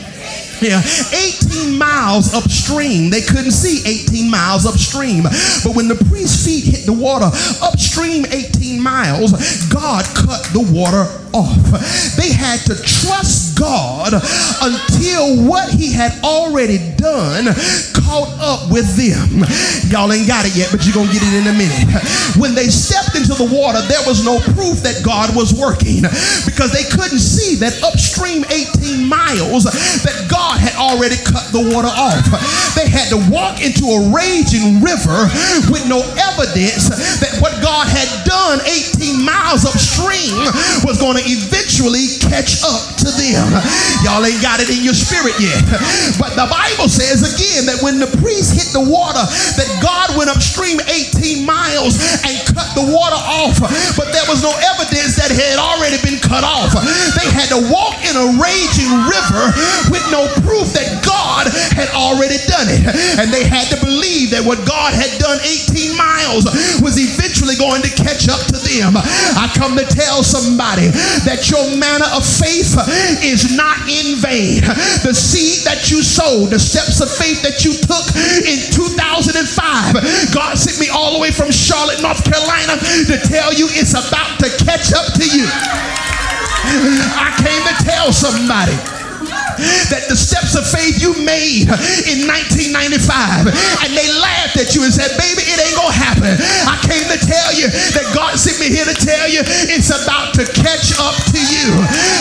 yeah, 0.61 0.83
18 1.13 1.77
miles 1.79 2.35
upstream. 2.35 3.11
They 3.11 3.23
couldn't 3.23 3.53
see 3.53 3.83
18 3.87 4.31
miles 4.31 4.67
upstream. 4.67 5.25
But 5.25 5.75
when 5.75 5.89
the 5.89 5.97
priest's 6.09 6.45
feet 6.45 6.65
hit 6.65 6.87
the 6.87 6.93
water 6.93 7.27
upstream 7.63 8.27
18 8.27 8.81
miles, 8.81 9.33
God 9.73 10.05
cut 10.15 10.45
the 10.53 10.67
water 10.73 11.09
off. 11.35 12.17
They 12.17 12.33
had 12.33 12.61
to 12.71 12.75
trust 12.79 13.59
God 13.59 14.15
until 14.15 15.43
what 15.43 15.71
he 15.71 15.93
had 15.93 16.13
already 16.23 16.79
done 16.97 17.51
caught 17.93 18.31
up 18.39 18.71
with 18.71 18.87
them. 18.95 19.43
Y'all 19.91 20.13
ain't 20.13 20.29
got 20.29 20.47
it 20.47 20.55
yet, 20.55 20.71
but 20.71 20.85
you're 20.87 20.95
going 20.95 21.09
to 21.09 21.15
get 21.15 21.23
it 21.23 21.35
in 21.43 21.47
a 21.51 21.57
minute. 21.57 21.91
When 22.39 22.55
they 22.55 22.71
stepped 22.71 23.17
into 23.17 23.35
the 23.35 23.51
water, 23.51 23.83
there 23.91 24.03
was 24.07 24.25
no 24.25 24.39
proof 24.55 24.83
that 24.87 25.03
God 25.05 25.35
was 25.35 25.53
working 25.53 26.07
because 26.47 26.71
they 26.71 26.87
couldn't 26.87 27.23
see 27.23 27.57
that 27.63 27.75
upstream 27.83 28.45
18 28.47 29.03
miles 29.03 29.65
that 29.65 30.17
God 30.31 30.44
had 30.61 30.77
already 30.77 31.17
cut 31.25 31.49
the 31.53 31.63
water 31.73 31.91
off. 31.91 32.25
They 32.77 32.89
had 32.91 33.09
to 33.15 33.21
walk 33.31 33.63
into 33.65 33.87
a 33.89 34.01
raging 34.13 34.85
river 34.85 35.29
with 35.73 35.89
no 35.89 36.03
evidence 36.19 36.91
that 37.21 37.39
what 37.41 37.57
God 37.63 37.89
had 37.89 38.09
done 38.27 38.61
18 38.67 39.23
miles 39.25 39.65
upstream 39.65 40.35
was 40.85 41.01
going 41.01 41.17
to 41.17 41.25
eventually 41.25 42.19
catch 42.21 42.61
up 42.67 42.83
to 43.01 43.09
them. 43.15 43.47
Y'all 44.05 44.25
ain't 44.25 44.43
got 44.43 44.61
it 44.61 44.69
in 44.69 44.83
your 44.85 44.97
spirit 44.97 45.35
yet. 45.41 45.61
But 46.19 46.37
the 46.37 46.47
Bible 46.51 46.91
says 46.91 47.23
again 47.25 47.67
that 47.71 47.81
when 47.81 48.03
the 48.03 48.11
priest 48.21 48.53
hit 48.55 48.71
the 48.75 48.83
water, 48.83 49.23
that 49.57 49.69
God 49.81 50.13
went 50.19 50.31
upstream 50.31 50.81
18 50.85 51.47
miles 51.47 51.99
and 52.27 52.35
cut 52.51 52.69
the 52.75 52.85
water 52.85 53.19
off. 53.19 53.59
But 53.97 54.11
there 54.11 54.27
was 54.27 54.43
no 54.43 54.53
evidence 54.75 55.17
that 55.17 55.31
it 55.31 55.39
had 55.39 55.59
already 55.63 55.99
been 56.03 56.19
cut 56.19 56.43
off. 56.43 56.75
They 57.17 57.29
had 57.31 57.49
to 57.55 57.61
walk 57.71 57.94
in 58.15 58.23
a 58.23 58.31
raging 58.39 58.95
river 59.11 59.45
with 59.91 60.07
no 60.15 60.31
proof 60.47 60.71
that 60.71 61.03
God 61.03 61.51
had 61.75 61.91
already 61.99 62.39
done 62.47 62.71
it. 62.71 62.87
And 63.19 63.35
they 63.35 63.43
had 63.43 63.67
to 63.75 63.79
believe 63.83 64.31
that 64.31 64.47
what 64.47 64.63
God 64.63 64.95
had 64.95 65.11
done 65.19 65.43
18 65.43 65.99
miles 65.99 66.47
was 66.79 66.95
eventually 66.95 67.59
going 67.59 67.83
to 67.83 67.91
catch 67.99 68.31
up 68.31 68.39
to 68.55 68.59
them. 68.63 68.95
I 68.95 69.51
come 69.59 69.75
to 69.75 69.87
tell 69.87 70.23
somebody 70.23 70.95
that 71.27 71.51
your 71.51 71.67
manner 71.75 72.07
of 72.15 72.23
faith 72.23 72.79
is 73.19 73.51
not 73.59 73.83
in 73.91 74.23
vain. 74.23 74.63
The 75.03 75.15
seed 75.15 75.67
that 75.67 75.91
you 75.91 76.07
sowed, 76.07 76.55
the 76.55 76.63
steps 76.63 77.03
of 77.03 77.11
faith 77.11 77.43
that 77.43 77.67
you 77.67 77.75
took 77.75 78.07
in 78.47 78.63
2005, 78.71 79.35
God 80.31 80.55
sent 80.55 80.79
me 80.79 80.87
all 80.87 81.19
the 81.19 81.21
way 81.21 81.35
from 81.35 81.51
Charlotte, 81.51 81.99
North 81.99 82.23
Carolina 82.23 82.79
to 83.11 83.17
tell 83.27 83.51
you 83.51 83.67
it's 83.75 83.97
about 83.99 84.39
to 84.39 84.49
catch 84.63 84.95
up 84.95 85.11
to 85.19 85.27
you. 85.27 85.51
I 86.67 87.35
came 87.45 87.63
to 87.69 87.85
tell 87.85 88.13
somebody 88.13 88.94
that 89.93 90.09
the 90.09 90.17
steps 90.17 90.57
of 90.59 90.65
faith 90.67 90.99
you 90.99 91.15
made 91.23 91.69
in 92.11 92.27
1995 92.27 93.51
and 93.85 93.91
they 93.95 94.09
laughed 94.19 94.57
at 94.59 94.75
you 94.75 94.83
and 94.83 94.93
said, 94.93 95.11
Baby, 95.17 95.47
it 95.47 95.59
ain't 95.61 95.77
gonna 95.79 95.95
happen. 95.95 96.35
I 96.67 96.77
came 96.85 97.05
to 97.11 97.19
tell 97.21 97.51
you 97.55 97.71
that 97.95 98.07
God 98.17 98.37
sent 98.41 98.59
me 98.59 98.71
here 98.73 98.87
to 98.87 98.97
tell 98.97 99.27
you 99.31 99.43
it's 99.71 99.91
about 99.93 100.35
to 100.41 100.45
catch 100.59 100.97
up 100.99 101.17
to 101.31 101.41
you. 101.41 101.69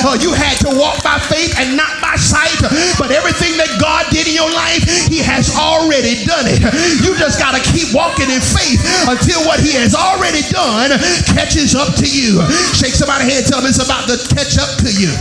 Uh, 0.05 0.17
you 0.19 0.31
had 0.35 0.59
to 0.67 0.71
walk 0.77 1.01
by 1.01 1.17
faith 1.17 1.55
and 1.57 1.73
not 1.73 1.91
by 2.03 2.15
sight, 2.19 2.53
but 2.99 3.09
everything 3.09 3.57
that 3.57 3.71
God 3.81 4.05
did 4.13 4.29
in 4.29 4.35
your 4.35 4.51
life, 4.51 4.83
He 5.09 5.23
has 5.23 5.55
already 5.57 6.23
done 6.25 6.45
it. 6.47 6.61
You 7.01 7.15
just 7.17 7.39
gotta 7.39 7.61
keep 7.73 7.93
walking 7.95 8.29
in 8.29 8.41
faith 8.41 8.81
until 9.09 9.41
what 9.47 9.59
He 9.59 9.73
has 9.79 9.95
already 9.95 10.45
done 10.51 10.93
catches 11.33 11.73
up 11.73 11.95
to 11.99 12.07
you. 12.07 12.43
Shake 12.75 12.93
somebody's 12.93 13.31
hand, 13.31 13.45
tell 13.47 13.61
them 13.61 13.69
it's 13.69 13.83
about 13.83 14.07
to 14.09 14.17
catch 14.35 14.57
up 14.59 14.77
to 14.85 14.89
you. 14.91 15.11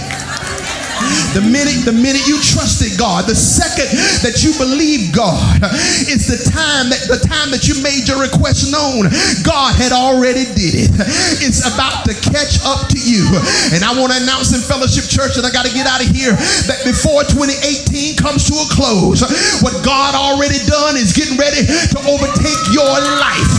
The 1.32 1.42
minute, 1.42 1.84
the 1.88 1.96
minute 1.96 2.24
you 2.28 2.36
trusted 2.40 2.98
God, 2.98 3.24
the 3.24 3.36
second 3.36 3.88
that 4.24 4.44
you 4.44 4.52
believed 4.60 5.16
God, 5.16 5.64
it's 6.08 6.28
the 6.28 6.40
time 6.50 6.92
that 6.92 7.08
the 7.08 7.20
time 7.24 7.50
that 7.50 7.68
you 7.68 7.76
made 7.80 8.04
your 8.08 8.20
request 8.20 8.68
known. 8.68 9.08
God 9.42 9.74
had 9.74 9.92
already 9.92 10.44
did 10.52 10.88
it. 10.88 10.92
It's 11.40 11.64
about 11.64 12.04
to 12.08 12.14
catch 12.14 12.60
up 12.68 12.88
to 12.92 13.00
you. 13.00 13.24
And 13.72 13.80
I 13.82 13.96
want 13.96 14.12
to 14.12 14.18
announce 14.20 14.52
in 14.52 14.60
Fellowship 14.60 15.08
Church, 15.08 15.40
and 15.40 15.44
I 15.44 15.50
got 15.50 15.64
to 15.64 15.72
get 15.72 15.88
out 15.88 16.04
of 16.04 16.08
here, 16.12 16.36
that 16.68 16.84
before 16.84 17.24
2018 17.26 18.20
comes 18.20 18.44
to 18.48 18.54
a 18.60 18.66
close, 18.68 19.24
what 19.64 19.74
God 19.82 20.14
already 20.14 20.60
done 20.68 21.00
is 21.00 21.16
getting 21.16 21.40
ready 21.40 21.64
to 21.64 21.98
overtake 22.04 22.62
your 22.70 22.92
life. 23.18 23.54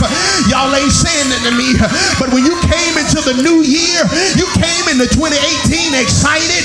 Y'all 0.46 0.70
ain't 0.72 0.94
saying 0.94 1.28
that 1.34 1.42
to 1.46 1.52
me, 1.54 1.74
but 2.22 2.30
when 2.30 2.46
you 2.46 2.54
came 2.66 2.94
into 2.96 3.20
the 3.26 3.36
new 3.42 3.62
year, 3.66 4.02
you 4.38 4.46
came 4.54 4.84
into 4.90 5.10
2018 5.10 5.94
excited, 5.98 6.64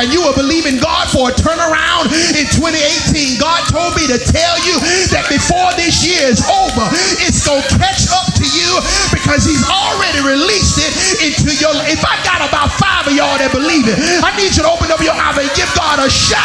and 0.00 0.12
you 0.12 0.19
were 0.24 0.36
believing 0.36 0.76
God 0.76 1.08
for 1.08 1.30
a 1.30 1.34
turnaround 1.34 2.12
in 2.36 2.44
2018. 2.52 3.40
God 3.40 3.60
told 3.72 3.96
me 3.96 4.04
to 4.10 4.18
tell 4.20 4.56
you 4.64 4.76
that 5.12 5.24
before 5.28 5.72
this 5.80 6.04
year 6.04 6.28
is 6.28 6.44
over, 6.48 6.84
it's 7.24 7.40
going 7.44 7.64
to 7.64 7.68
catch 7.80 8.08
up 8.12 8.28
to 8.36 8.44
you 8.44 8.70
because 9.12 9.48
He's 9.48 9.64
already 9.64 10.20
released 10.20 10.80
it 10.80 10.92
into 11.24 11.56
your 11.56 11.72
life. 11.72 11.88
If 11.88 12.04
I 12.04 12.16
got 12.24 12.44
about 12.44 12.68
five 12.76 13.08
of 13.08 13.14
y'all 13.16 13.36
that 13.40 13.52
believe 13.52 13.88
it, 13.88 13.96
I 14.20 14.34
need 14.36 14.52
you 14.52 14.62
to 14.64 14.70
open 14.70 14.92
up 14.92 15.00
your 15.00 15.16
mouth 15.16 15.40
and 15.40 15.48
give 15.56 15.70
God 15.72 16.00
a 16.00 16.08
shout. 16.10 16.40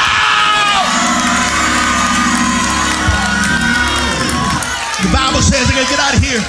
The 5.03 5.11
Bible 5.11 5.43
says, 5.43 5.67
I 5.67 5.73
gotta 5.75 5.91
get 5.91 6.01
out 6.01 6.13
of 6.15 6.21
here. 6.23 6.43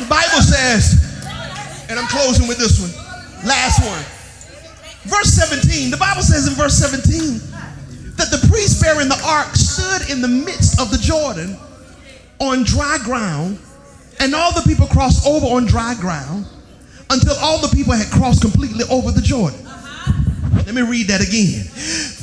The 0.00 0.08
Bible 0.08 0.42
says, 0.42 1.00
and 1.90 1.98
I'm 1.98 2.08
closing 2.08 2.48
with 2.48 2.58
this 2.58 2.80
one, 2.80 2.90
last 3.44 3.84
one. 3.84 4.13
Verse 5.04 5.32
17, 5.34 5.90
the 5.90 5.96
Bible 5.96 6.22
says 6.22 6.48
in 6.48 6.54
verse 6.54 6.78
17 6.78 7.38
that 8.16 8.30
the 8.30 8.46
priest 8.48 8.80
bearing 8.82 9.08
the 9.08 9.20
ark 9.24 9.54
stood 9.54 10.10
in 10.10 10.22
the 10.22 10.28
midst 10.28 10.80
of 10.80 10.90
the 10.90 10.98
Jordan 10.98 11.56
on 12.38 12.64
dry 12.64 12.98
ground, 13.04 13.58
and 14.20 14.34
all 14.34 14.52
the 14.54 14.62
people 14.62 14.86
crossed 14.86 15.26
over 15.26 15.46
on 15.46 15.66
dry 15.66 15.94
ground 15.94 16.46
until 17.10 17.34
all 17.36 17.60
the 17.60 17.74
people 17.74 17.92
had 17.92 18.10
crossed 18.10 18.40
completely 18.40 18.84
over 18.90 19.10
the 19.10 19.20
Jordan. 19.20 19.60
Let 20.64 20.74
me 20.74 20.82
read 20.82 21.08
that 21.08 21.20
again. 21.20 21.68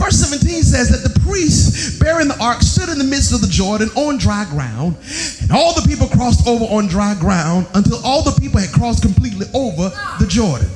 Verse 0.01 0.17
17 0.17 0.63
says 0.63 0.89
that 0.89 1.07
the 1.07 1.19
priest 1.19 1.99
bearing 2.01 2.27
the 2.27 2.39
ark 2.41 2.61
stood 2.61 2.89
in 2.89 2.97
the 2.97 3.03
midst 3.03 3.31
of 3.33 3.41
the 3.41 3.47
Jordan 3.47 3.89
on 3.95 4.17
dry 4.17 4.45
ground, 4.49 4.97
and 5.41 5.51
all 5.51 5.75
the 5.75 5.87
people 5.87 6.07
crossed 6.07 6.47
over 6.47 6.65
on 6.65 6.87
dry 6.87 7.13
ground 7.13 7.67
until 7.75 8.03
all 8.03 8.23
the 8.23 8.33
people 8.41 8.59
had 8.59 8.71
crossed 8.71 9.03
completely 9.03 9.45
over 9.53 9.89
the 10.19 10.25
Jordan. 10.27 10.67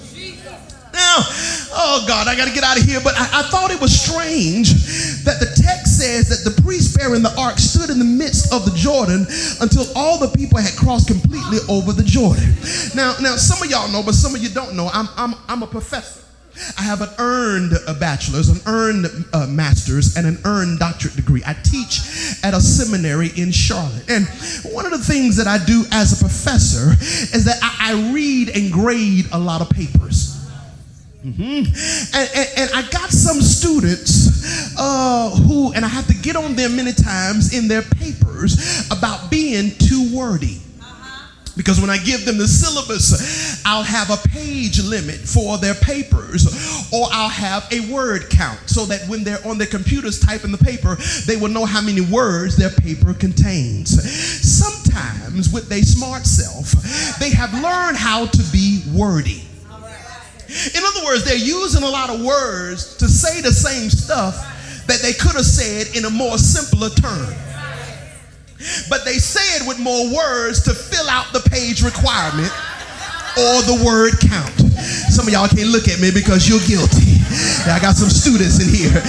Now, 0.95 1.17
oh 1.75 2.05
God, 2.07 2.27
I 2.27 2.35
got 2.35 2.47
to 2.47 2.53
get 2.53 2.63
out 2.63 2.79
of 2.79 2.83
here, 2.83 3.01
but 3.03 3.15
I, 3.17 3.43
I, 3.43 3.43
thought 3.51 3.69
it 3.69 3.81
was 3.81 3.91
strange 3.91 4.71
that 5.27 5.43
the 5.43 5.51
text 5.61 5.99
says 5.99 6.31
that 6.31 6.49
the 6.49 6.61
priest 6.61 6.97
bearing 6.97 7.21
the 7.21 7.35
ark 7.37 7.59
stood 7.59 7.89
in 7.89 7.99
the 7.99 8.07
midst 8.07 8.53
of 8.53 8.63
the 8.63 8.71
Jordan 8.71 9.27
until 9.59 9.83
all 9.93 10.17
the 10.17 10.31
people 10.37 10.57
had 10.57 10.73
crossed 10.77 11.07
completely 11.07 11.59
over 11.67 11.91
the 11.91 12.03
Jordan. 12.03 12.55
Now, 12.95 13.15
now 13.19 13.35
some 13.35 13.61
of 13.61 13.69
y'all 13.69 13.91
know, 13.91 14.03
but 14.03 14.15
some 14.15 14.33
of 14.33 14.41
you 14.41 14.47
don't 14.47 14.75
know, 14.75 14.89
I'm, 14.93 15.09
I'm, 15.17 15.35
I'm 15.49 15.63
a 15.63 15.67
professor. 15.67 16.21
I 16.77 16.83
have 16.83 17.01
an 17.01 17.09
earned 17.19 17.73
a 17.87 17.93
bachelor's, 17.93 18.47
an 18.47 18.61
earned 18.65 19.07
uh, 19.33 19.47
master's, 19.47 20.15
and 20.15 20.25
an 20.25 20.39
earned 20.45 20.79
doctorate 20.79 21.17
degree. 21.17 21.43
I 21.45 21.53
teach 21.53 21.99
at 22.43 22.53
a 22.53 22.61
seminary 22.61 23.31
in 23.35 23.51
Charlotte. 23.51 24.09
And 24.09 24.25
one 24.73 24.85
of 24.85 24.91
the 24.91 25.03
things 25.03 25.35
that 25.35 25.47
I 25.47 25.57
do 25.65 25.83
as 25.91 26.15
a 26.15 26.23
professor 26.23 26.91
is 27.35 27.43
that 27.43 27.59
I, 27.61 27.91
I 27.91 28.13
read 28.13 28.55
and 28.55 28.71
grade 28.71 29.25
a 29.33 29.37
lot 29.37 29.59
of 29.59 29.69
papers. 29.69 30.34
Mm-hmm. 31.25 32.15
And, 32.15 32.29
and, 32.35 32.49
and, 32.55 32.69
I 32.75 32.87
got 32.91 33.09
some 33.09 33.41
students 33.41 34.77
uh, 34.77 35.31
who, 35.31 35.73
and 35.73 35.83
I 35.83 35.87
have 35.87 36.05
to 36.05 36.13
get 36.13 36.35
on 36.35 36.55
them 36.55 36.75
many 36.75 36.93
times 36.93 37.51
in 37.57 37.67
their 37.67 37.81
papers 37.81 38.85
about 38.91 39.31
being 39.31 39.71
too 39.79 40.15
wordy. 40.15 40.61
Because 41.57 41.81
when 41.81 41.89
I 41.89 41.97
give 41.97 42.25
them 42.25 42.37
the 42.37 42.47
syllabus, 42.47 43.65
I'll 43.65 43.81
have 43.81 44.11
a 44.11 44.17
page 44.27 44.83
limit 44.83 45.15
for 45.15 45.57
their 45.57 45.73
papers, 45.73 46.45
or 46.93 47.07
I'll 47.11 47.29
have 47.29 47.65
a 47.71 47.91
word 47.91 48.29
count 48.29 48.59
so 48.69 48.85
that 48.85 49.07
when 49.07 49.23
they're 49.23 49.43
on 49.47 49.57
their 49.57 49.65
computers 49.65 50.19
typing 50.19 50.51
the 50.51 50.59
paper, 50.59 50.97
they 51.25 51.37
will 51.37 51.47
know 51.47 51.65
how 51.65 51.81
many 51.81 52.01
words 52.01 52.55
their 52.55 52.69
paper 52.69 53.15
contains. 53.15 53.89
Sometimes, 54.43 55.51
with 55.51 55.69
their 55.69 55.81
smart 55.81 56.25
self, 56.27 56.73
they 57.19 57.31
have 57.31 57.53
learned 57.53 57.97
how 57.97 58.27
to 58.27 58.43
be 58.51 58.83
wordy. 58.93 59.41
In 60.47 60.83
other 60.83 61.05
words, 61.05 61.23
they're 61.23 61.35
using 61.35 61.83
a 61.83 61.89
lot 61.89 62.09
of 62.09 62.23
words 62.23 62.95
to 62.97 63.07
say 63.07 63.41
the 63.41 63.51
same 63.51 63.89
stuff 63.89 64.35
that 64.87 65.01
they 65.01 65.13
could 65.13 65.35
have 65.35 65.45
said 65.45 65.95
in 65.95 66.05
a 66.05 66.09
more 66.09 66.37
simpler 66.37 66.89
term 66.89 67.33
but 68.89 69.05
they 69.05 69.17
say 69.17 69.43
it 69.61 69.67
with 69.67 69.79
more 69.79 70.13
words 70.13 70.61
to 70.63 70.73
fill 70.73 71.09
out 71.09 71.31
the 71.33 71.41
page 71.49 71.83
requirement 71.83 72.51
or 73.37 73.61
the 73.67 73.81
word 73.85 74.17
count. 74.19 74.55
Some 75.11 75.27
of 75.27 75.33
y'all 75.33 75.47
can't 75.47 75.69
look 75.69 75.87
at 75.87 75.99
me 75.99 76.09
because 76.11 76.47
you're 76.47 76.63
guilty. 76.65 77.14
I 77.67 77.79
got 77.81 77.95
some 77.95 78.09
students 78.09 78.61
in 78.61 78.69
here. 78.69 78.99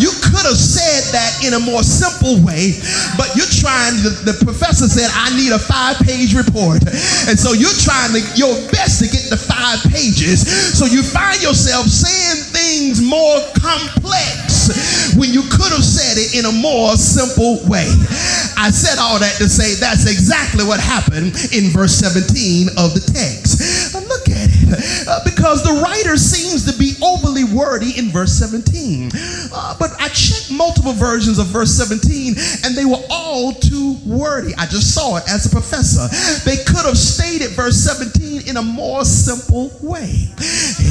You 0.00 0.10
could 0.22 0.44
have 0.46 0.58
said 0.58 1.12
that 1.12 1.44
in 1.44 1.54
a 1.54 1.62
more 1.62 1.82
simple 1.82 2.40
way, 2.44 2.78
but 3.16 3.32
you're 3.36 3.50
trying, 3.50 4.00
the, 4.02 4.32
the 4.32 4.36
professor 4.44 4.88
said, 4.88 5.10
I 5.12 5.34
need 5.36 5.52
a 5.52 5.60
five 5.60 5.98
page 6.02 6.34
report. 6.34 6.82
And 7.28 7.36
so 7.36 7.52
you're 7.52 7.74
trying 7.82 8.14
to, 8.16 8.20
your 8.34 8.54
best 8.70 9.02
to 9.02 9.06
get 9.08 9.28
the 9.30 9.38
five 9.38 9.82
pages. 9.90 10.44
So 10.76 10.86
you 10.86 11.02
find 11.02 11.40
yourself 11.42 11.86
saying 11.86 12.44
things 12.52 13.02
more 13.02 13.40
complex 13.58 15.14
when 15.16 15.32
you 15.32 15.42
could 15.50 15.72
have 15.72 15.84
said 15.84 16.16
it 16.16 16.34
in 16.38 16.44
a 16.46 16.54
more 16.54 16.96
simple 16.96 17.60
way. 17.68 17.88
I 18.56 18.70
said 18.70 18.98
all 18.98 19.18
that 19.18 19.36
to 19.38 19.48
say 19.48 19.74
that's 19.76 20.08
exactly 20.10 20.64
what 20.64 20.80
happened 20.80 21.36
in 21.52 21.70
verse 21.70 21.94
17 22.00 22.68
of 22.80 22.94
the 22.94 23.04
text. 23.04 23.94
Look 23.94 24.28
at 24.30 24.48
it. 24.52 25.08
Uh, 25.08 25.20
because 25.24 25.62
the 25.62 25.80
writer 25.82 26.16
seems 26.16 26.64
to 26.70 26.73
wordy 27.54 27.98
in 27.98 28.10
verse 28.10 28.32
17. 28.32 29.10
Uh, 29.52 29.76
but 29.78 29.90
I 30.00 30.08
checked 30.08 30.50
multiple 30.50 30.92
versions 30.92 31.38
of 31.38 31.46
verse 31.46 31.70
17 31.70 32.34
and 32.64 32.76
they 32.76 32.84
were 32.84 33.02
all 33.10 33.52
too 33.52 33.96
wordy. 34.06 34.54
I 34.56 34.66
just 34.66 34.94
saw 34.94 35.16
it 35.16 35.24
as 35.28 35.46
a 35.46 35.50
professor. 35.50 36.08
They 36.48 36.62
could 36.64 36.84
have 36.84 36.98
stated 36.98 37.50
verse 37.50 37.76
17 37.76 38.48
in 38.48 38.56
a 38.56 38.62
more 38.62 39.04
simple 39.04 39.70
way. 39.80 40.28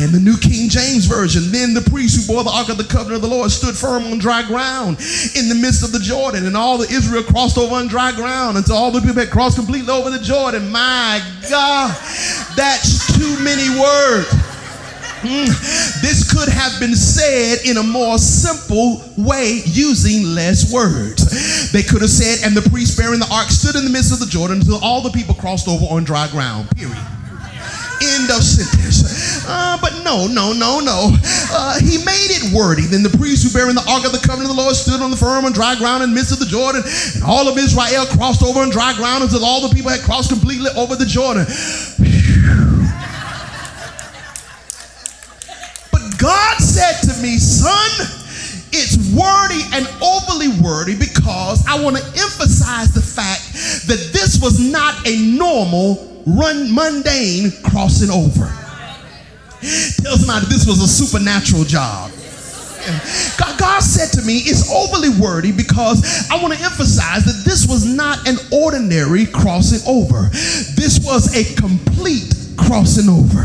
And 0.02 0.12
the 0.12 0.22
New 0.22 0.38
King 0.38 0.70
James 0.70 1.06
Version, 1.06 1.52
then 1.52 1.74
the 1.74 1.82
priest 1.82 2.28
who 2.28 2.34
bore 2.34 2.44
the 2.44 2.50
ark 2.50 2.70
of 2.70 2.78
the 2.78 2.84
covenant 2.84 3.24
of 3.24 3.30
the 3.30 3.36
Lord 3.36 3.52
stood 3.52 3.76
firm 3.76 4.06
on 4.06 4.18
dry 4.18 4.44
ground 4.44 4.98
in 5.36 5.50
the 5.50 5.56
midst 5.60 5.84
of 5.84 5.92
the 5.92 6.00
Jordan, 6.00 6.46
and 6.46 6.58
all 6.58 6.78
the 6.78 6.90
Israel 6.90 7.24
crossed 7.24 7.58
over 7.58 7.76
on 7.76 7.88
dry 7.88 8.12
ground 8.12 8.58
until 8.58 8.76
all 8.76 8.92
the 8.92 9.02
people 9.02 9.22
had 9.22 9.30
crossed 9.30 9.58
completely 9.58 9.90
over 9.90 10.10
the 10.10 10.20
Jordan. 10.20 10.70
My 10.72 11.22
God, 11.50 11.90
that's 12.56 13.18
too 13.18 13.44
many 13.44 13.70
words. 13.80 14.53
Mm, 15.24 15.48
this 16.02 16.28
could 16.28 16.50
have 16.50 16.78
been 16.82 16.96
said 16.96 17.66
in 17.66 17.78
a 17.78 17.84
more 17.84 18.18
simple 18.18 19.02
way 19.18 19.62
using 19.66 20.36
less 20.36 20.72
words. 20.72 21.72
They 21.72 21.82
could 21.82 22.02
have 22.02 22.12
said, 22.12 22.46
and 22.46 22.56
the 22.58 22.68
priest 22.70 22.98
bearing 22.98 23.20
the 23.20 23.32
ark 23.32 23.48
stood 23.48 23.76
in 23.76 23.86
the 23.86 23.90
midst 23.90 24.12
of 24.12 24.20
the 24.20 24.28
Jordan 24.28 24.60
until 24.60 24.84
all 24.84 25.00
the 25.02 25.12
people 25.12 25.34
crossed 25.34 25.68
over 25.68 25.86
on 25.86 26.04
dry 26.04 26.28
ground. 26.28 26.68
Period. 26.76 27.00
End 28.04 28.28
of 28.36 28.44
sentence. 28.44 29.48
Uh, 29.48 29.78
but 29.80 30.04
no, 30.04 30.28
no, 30.28 30.52
no, 30.52 30.84
no. 30.84 31.16
Uh, 31.56 31.80
he 31.80 32.04
made 32.04 32.36
it 32.36 32.52
wordy. 32.52 32.84
Then 32.84 33.02
the 33.02 33.16
priest 33.16 33.48
who 33.48 33.58
bearing 33.58 33.76
the 33.76 33.88
ark 33.88 34.04
of 34.04 34.12
the 34.12 34.20
covenant 34.20 34.52
of 34.52 34.58
the 34.58 34.62
Lord 34.62 34.76
stood 34.76 35.00
on 35.00 35.10
the 35.10 35.16
firm 35.16 35.46
and 35.46 35.56
dry 35.56 35.76
ground 35.76 36.04
in 36.04 36.10
the 36.12 36.16
midst 36.16 36.34
of 36.36 36.40
the 36.40 36.52
Jordan, 36.52 36.84
and 36.84 37.24
all 37.24 37.48
of 37.48 37.58
Israel 37.58 38.04
crossed 38.12 38.44
over 38.44 38.60
on 38.60 38.72
dry 38.72 38.92
ground 38.94 39.24
until 39.24 39.46
all 39.46 39.64
the 39.64 39.74
people 39.74 39.90
had 39.90 40.02
crossed 40.02 40.28
completely 40.28 40.68
over 40.76 40.98
the 40.98 41.08
Jordan. 41.08 41.48
God 46.24 46.58
said 46.60 47.02
to 47.02 47.22
me, 47.22 47.38
son, 47.38 48.08
it's 48.72 48.96
wordy 49.12 49.60
and 49.76 49.86
overly 50.02 50.48
wordy 50.64 50.96
because 50.96 51.68
I 51.68 51.84
want 51.84 51.98
to 51.98 52.04
emphasize 52.16 52.94
the 52.94 53.02
fact 53.02 53.44
that 53.88 54.12
this 54.14 54.40
was 54.42 54.58
not 54.58 55.06
a 55.06 55.18
normal, 55.36 56.24
run, 56.26 56.74
mundane 56.74 57.52
crossing 57.66 58.10
over. 58.10 58.48
Tell 60.00 60.16
somebody 60.16 60.46
this 60.48 60.66
was 60.66 60.80
a 60.80 60.88
supernatural 60.88 61.66
job. 61.66 62.10
God, 63.38 63.60
God 63.60 63.80
said 63.82 64.18
to 64.18 64.26
me, 64.26 64.38
it's 64.48 64.72
overly 64.72 65.10
wordy 65.20 65.52
because 65.52 66.30
I 66.32 66.42
want 66.42 66.54
to 66.54 66.64
emphasize 66.64 67.26
that 67.26 67.44
this 67.44 67.68
was 67.68 67.84
not 67.84 68.26
an 68.30 68.38
ordinary 68.50 69.26
crossing 69.26 69.84
over. 69.86 70.30
This 70.32 71.04
was 71.04 71.36
a 71.36 71.44
complete 71.60 72.43
crossing 72.58 73.10
over. 73.10 73.44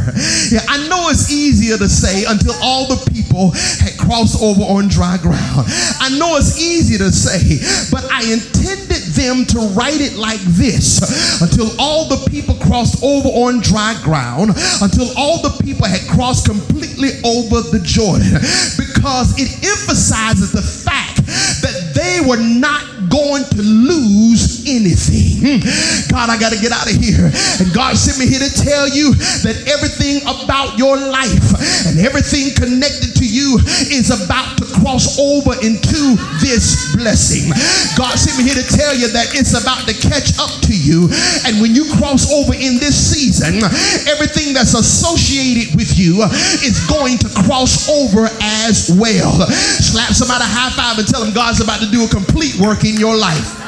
Yeah, 0.51 0.65
I 0.69 0.87
know 0.89 1.09
it's 1.11 1.31
easier 1.31 1.77
to 1.77 1.89
say 1.89 2.25
until 2.25 2.55
all 2.63 2.87
the 2.87 2.99
people 3.11 3.53
had 3.53 3.97
crossed 3.99 4.41
over 4.43 4.63
on 4.63 4.89
dry 4.89 5.19
ground. 5.19 5.67
I 6.01 6.11
know 6.19 6.37
it's 6.37 6.59
easy 6.61 6.97
to 6.99 7.11
say, 7.13 7.61
but 7.91 8.05
I 8.11 8.23
intended 8.33 9.03
them 9.15 9.45
to 9.53 9.59
write 9.75 10.01
it 10.01 10.15
like 10.17 10.41
this 10.57 11.03
until 11.43 11.69
all 11.79 12.09
the 12.09 12.29
people 12.31 12.55
crossed 12.57 13.03
over 13.03 13.29
on 13.29 13.61
dry 13.61 13.99
ground, 14.03 14.51
until 14.81 15.11
all 15.17 15.43
the 15.43 15.55
people 15.63 15.87
had 15.87 16.07
crossed 16.09 16.47
completely 16.47 17.21
over 17.25 17.61
the 17.61 17.81
Jordan, 17.83 18.33
because 18.79 19.35
it 19.39 19.51
emphasizes 19.65 20.53
the 20.53 20.63
fact 20.63 21.27
that 21.61 21.93
they 21.95 22.21
were 22.27 22.41
not 22.41 22.83
going 23.11 23.45
to 23.45 23.63
lose 23.63 24.65
anything. 24.67 25.28
Hmm. 25.39 25.63
God, 26.11 26.31
I 26.31 26.37
got 26.39 26.51
to 26.51 26.59
get 26.59 26.75
out 26.75 26.91
of 26.91 26.99
here. 26.99 27.31
And 27.63 27.71
God 27.71 27.95
sent 27.95 28.19
me 28.19 28.27
here 28.27 28.43
to 28.43 28.51
tell 28.51 28.91
you 28.91 29.15
that 29.47 29.55
everything 29.71 30.23
about 30.27 30.75
your 30.75 30.99
life 30.99 31.47
and 31.87 31.99
everything 32.03 32.51
connected 32.59 33.15
to 33.23 33.27
you 33.27 33.63
is 33.95 34.11
about 34.11 34.59
to 34.59 34.67
cross 34.83 35.19
over 35.19 35.55
into 35.63 36.19
this 36.43 36.95
blessing. 36.99 37.55
God 37.95 38.19
sent 38.19 38.39
me 38.39 38.51
here 38.51 38.59
to 38.59 38.67
tell 38.67 38.95
you 38.99 39.07
that 39.15 39.31
it's 39.39 39.55
about 39.55 39.87
to 39.87 39.95
catch 39.95 40.35
up 40.43 40.51
to 40.67 40.75
you. 40.75 41.07
And 41.47 41.63
when 41.63 41.75
you 41.75 41.87
cross 42.03 42.27
over 42.35 42.55
in 42.55 42.83
this 42.83 42.99
season, 42.99 43.63
everything 44.11 44.55
that's 44.55 44.75
associated 44.75 45.79
with 45.79 45.95
you 45.99 46.27
is 46.67 46.83
going 46.91 47.19
to 47.23 47.29
cross 47.47 47.87
over 47.87 48.27
as 48.43 48.91
well. 48.99 49.47
Slap 49.79 50.11
somebody 50.11 50.45
high 50.47 50.75
five 50.75 50.99
and 50.99 51.07
tell 51.07 51.23
them 51.23 51.35
God's 51.35 51.63
about 51.63 51.81
to 51.81 51.91
do 51.91 52.05
a 52.05 52.09
complete 52.09 52.59
work 52.59 52.83
in 52.85 52.99
your 52.99 53.15
life. 53.15 53.68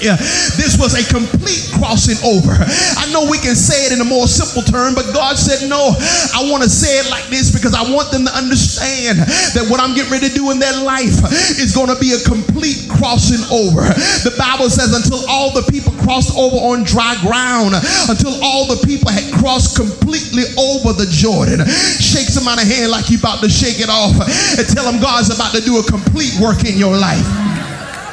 Yeah, 0.00 0.16
this 0.56 0.80
was 0.80 0.96
a 0.96 1.04
complete 1.12 1.68
crossing 1.76 2.16
over. 2.24 2.56
I 2.56 3.04
know 3.12 3.28
we 3.28 3.36
can 3.36 3.52
say 3.54 3.84
it 3.88 3.92
in 3.92 4.00
a 4.00 4.08
more 4.08 4.24
simple 4.24 4.64
term, 4.64 4.96
but 4.96 5.12
God 5.12 5.36
said, 5.36 5.68
No, 5.68 5.92
I 6.32 6.48
want 6.48 6.64
to 6.64 6.70
say 6.72 7.04
it 7.04 7.08
like 7.12 7.28
this 7.28 7.52
because 7.52 7.76
I 7.76 7.84
want 7.84 8.08
them 8.08 8.24
to 8.24 8.32
understand 8.32 9.20
that 9.52 9.68
what 9.68 9.80
I'm 9.80 9.92
getting 9.92 10.12
ready 10.12 10.28
to 10.28 10.34
do 10.34 10.50
in 10.50 10.58
their 10.58 10.76
life 10.80 11.20
is 11.60 11.76
going 11.76 11.92
to 11.92 12.00
be 12.00 12.16
a 12.16 12.20
complete 12.24 12.88
crossing 12.88 13.44
over. 13.52 13.84
The 14.24 14.32
Bible 14.40 14.72
says, 14.72 14.96
Until 14.96 15.20
all 15.28 15.52
the 15.52 15.68
people 15.68 15.92
crossed 16.00 16.32
over 16.32 16.56
on 16.72 16.84
dry 16.88 17.16
ground, 17.20 17.76
until 18.08 18.32
all 18.40 18.64
the 18.64 18.80
people 18.88 19.12
had 19.12 19.28
crossed 19.36 19.76
completely 19.76 20.48
over 20.56 20.96
the 20.96 21.06
Jordan. 21.12 21.60
Shake 22.00 22.32
somebody's 22.32 22.72
hand 22.72 22.90
like 22.90 23.10
you 23.12 23.18
about 23.18 23.44
to 23.44 23.48
shake 23.48 23.80
it 23.80 23.92
off 23.92 24.16
and 24.16 24.64
tell 24.68 24.88
them 24.88 25.00
God's 25.00 25.28
about 25.28 25.52
to 25.52 25.60
do 25.60 25.78
a 25.78 25.84
complete 25.84 26.32
work 26.40 26.64
in 26.64 26.80
your 26.80 26.96
life. 26.96 27.59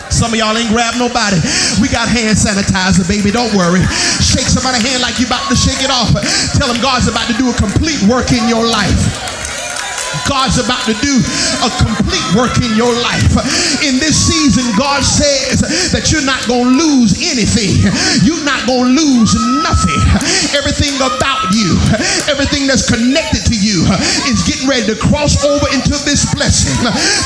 Some 0.10 0.32
of 0.34 0.40
y'all 0.40 0.56
ain't 0.56 0.70
grabbed 0.70 0.98
nobody. 0.98 1.38
We 1.82 1.90
got 1.90 2.08
hand 2.08 2.38
sanitizer, 2.38 3.08
baby. 3.08 3.32
Don't 3.32 3.54
worry. 3.54 3.84
Shake 4.24 4.48
somebody's 4.48 4.86
hand 4.86 5.02
like 5.02 5.20
you 5.20 5.28
about 5.28 5.50
to 5.50 5.56
shake 5.56 5.84
it 5.84 5.92
off. 5.92 6.16
Tell 6.56 6.72
them 6.72 6.82
God's 6.82 7.08
about 7.08 7.28
to 7.28 7.36
do 7.36 7.50
a 7.52 7.56
complete 7.56 8.02
work 8.08 8.32
in 8.32 8.48
your 8.48 8.66
life. 8.66 9.27
God's 10.28 10.60
about 10.60 10.84
to 10.86 10.96
do 11.00 11.16
a 11.64 11.70
complete 11.80 12.28
work 12.36 12.60
in 12.60 12.76
your 12.76 12.92
life. 12.92 13.32
In 13.84 13.98
this 13.98 14.16
season, 14.16 14.68
God 14.76 15.02
says 15.02 15.64
that 15.96 16.12
you're 16.12 16.28
not 16.28 16.44
going 16.52 16.68
to 16.68 16.76
lose 16.76 17.16
anything. 17.24 17.80
You're 18.28 18.44
not 18.44 18.68
going 18.68 18.92
to 18.92 18.96
lose 19.00 19.32
nothing. 19.64 20.04
Everything 20.52 20.96
about 21.00 21.48
you, 21.56 21.80
everything 22.28 22.68
that's 22.68 22.84
connected 22.84 23.48
to 23.48 23.56
you 23.56 23.88
is 24.28 24.44
getting 24.44 24.68
ready 24.68 24.84
to 24.92 24.98
cross 25.00 25.40
over 25.48 25.68
into 25.72 25.96
this 26.04 26.28
blessing. 26.36 26.76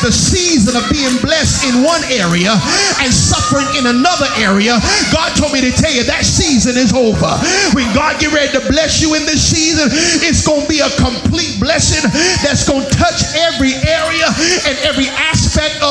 The 0.05 0.13
season 0.13 0.77
of 0.77 0.85
being 0.93 1.17
blessed 1.25 1.65
in 1.65 1.81
one 1.81 2.05
area 2.13 2.53
and 3.01 3.09
suffering 3.09 3.65
in 3.81 3.89
another 3.89 4.29
area, 4.37 4.77
God 5.09 5.33
told 5.33 5.53
me 5.53 5.61
to 5.65 5.73
tell 5.73 5.91
you 5.91 6.05
that 6.05 6.21
season 6.25 6.77
is 6.77 6.93
over. 6.93 7.33
When 7.73 7.89
God 7.97 8.21
get 8.21 8.29
ready 8.29 8.53
to 8.53 8.63
bless 8.69 9.01
you 9.01 9.17
in 9.17 9.25
this 9.25 9.41
season, 9.41 9.89
it's 10.21 10.45
going 10.45 10.63
to 10.63 10.69
be 10.69 10.85
a 10.85 10.91
complete 11.01 11.57
blessing 11.57 12.05
that's 12.45 12.69
going 12.69 12.85
to 12.85 12.90
touch 12.91 13.33
every 13.35 13.73
area 13.87 14.27
and 14.67 14.77
every 14.85 15.07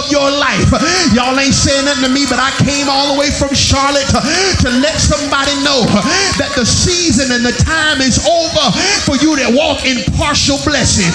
of 0.00 0.08
your 0.08 0.28
life. 0.32 0.72
Y'all 1.12 1.36
ain't 1.36 1.52
saying 1.52 1.84
nothing 1.84 2.08
to 2.08 2.12
me, 2.12 2.24
but 2.24 2.40
I 2.40 2.48
came 2.64 2.88
all 2.88 3.12
the 3.12 3.18
way 3.20 3.28
from 3.28 3.52
Charlotte 3.52 4.08
to, 4.08 4.70
let 4.80 4.96
somebody 4.96 5.52
know 5.60 5.84
that 6.40 6.54
the 6.56 6.64
season 6.64 7.34
and 7.36 7.44
the 7.44 7.52
time 7.52 8.00
is 8.00 8.22
over 8.24 8.64
for 9.04 9.18
you 9.20 9.36
to 9.36 9.52
walk 9.52 9.84
in 9.84 10.00
partial 10.16 10.56
blessing. 10.64 11.10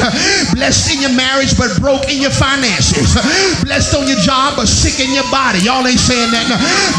Blessed 0.54 0.94
in 0.94 1.02
your 1.02 1.16
marriage, 1.16 1.58
but 1.58 1.74
broke 1.82 2.06
in 2.12 2.22
your 2.22 2.36
finances. 2.36 3.16
Blessed 3.66 3.96
on 3.96 4.06
your 4.06 4.20
job, 4.22 4.60
but 4.60 4.68
sick 4.70 5.02
in 5.02 5.16
your 5.16 5.26
body. 5.34 5.64
Y'all 5.66 5.88
ain't 5.88 5.98
saying 6.04 6.30
that. 6.36 6.46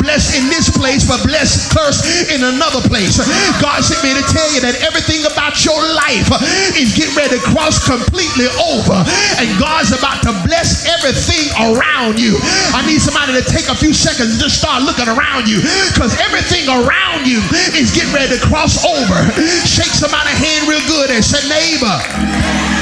Blessed 0.02 0.42
in 0.42 0.50
this 0.50 0.72
place, 0.72 1.06
but 1.06 1.22
blessed, 1.22 1.70
cursed 1.70 2.32
in 2.32 2.42
another 2.42 2.82
place. 2.88 3.20
God 3.62 3.84
sent 3.84 4.02
me 4.02 4.16
to 4.16 4.24
tell 4.32 4.48
you 4.56 4.64
that 4.64 4.80
everything 4.82 5.22
about 5.28 5.60
your 5.62 5.78
life 5.94 6.26
is 6.74 6.96
getting 6.96 7.14
ready 7.14 7.36
to 7.36 7.42
cross 7.52 7.78
completely 7.84 8.48
over. 8.74 8.98
And 9.38 9.46
God's 9.60 9.92
about 9.92 10.24
to 10.24 10.32
bless 10.48 10.88
everything 10.88 11.52
around 11.60 11.75
you. 12.16 12.38
I 12.72 12.84
need 12.86 13.00
somebody 13.00 13.32
to 13.34 13.44
take 13.44 13.68
a 13.68 13.74
few 13.74 13.92
seconds 13.92 14.32
and 14.32 14.40
just 14.40 14.58
start 14.58 14.82
looking 14.82 15.08
around 15.08 15.48
you 15.48 15.60
because 15.92 16.16
everything 16.20 16.68
around 16.68 17.26
you 17.26 17.42
is 17.74 17.92
getting 17.92 18.12
ready 18.14 18.38
to 18.38 18.40
cross 18.40 18.84
over. 18.84 19.18
Shake 19.66 19.92
somebody's 19.92 20.38
hand 20.38 20.68
real 20.68 20.84
good 20.86 21.10
and 21.10 21.24
say, 21.24 21.42
neighbor. 21.48 22.75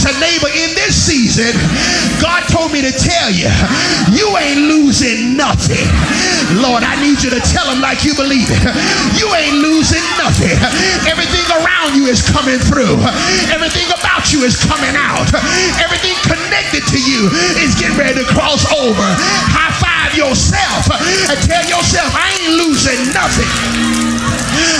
Say, 0.00 0.16
neighbor, 0.16 0.48
in 0.48 0.72
this 0.72 0.96
season, 0.96 1.52
God 2.24 2.48
told 2.48 2.72
me 2.72 2.80
to 2.80 2.88
tell 2.88 3.28
you, 3.28 3.52
you 4.16 4.32
ain't 4.40 4.64
losing 4.64 5.36
nothing. 5.36 5.84
Lord, 6.56 6.80
I 6.80 6.96
need 7.04 7.20
you 7.20 7.28
to 7.28 7.42
tell 7.44 7.68
him 7.68 7.84
like 7.84 8.00
you 8.00 8.16
believe 8.16 8.48
it. 8.48 8.64
You 9.20 9.28
ain't 9.36 9.60
losing 9.60 10.00
nothing. 10.16 10.56
Everything 11.04 11.44
around 11.52 12.00
you 12.00 12.08
is 12.08 12.24
coming 12.24 12.56
through. 12.56 12.96
Everything 13.52 13.92
about 13.92 14.32
you 14.32 14.40
is 14.48 14.56
coming 14.56 14.96
out. 14.96 15.28
Everything 15.84 16.16
connected 16.24 16.88
to 16.88 16.98
you 16.98 17.28
is 17.60 17.76
getting 17.76 18.00
ready 18.00 18.24
to 18.24 18.26
cross 18.32 18.64
over. 18.72 19.04
High 19.52 19.76
five 19.76 20.16
yourself 20.16 20.88
and 21.28 21.36
tell 21.44 21.64
yourself, 21.68 22.08
I 22.16 22.40
ain't 22.40 22.56
losing 22.56 23.12
nothing. 23.12 23.50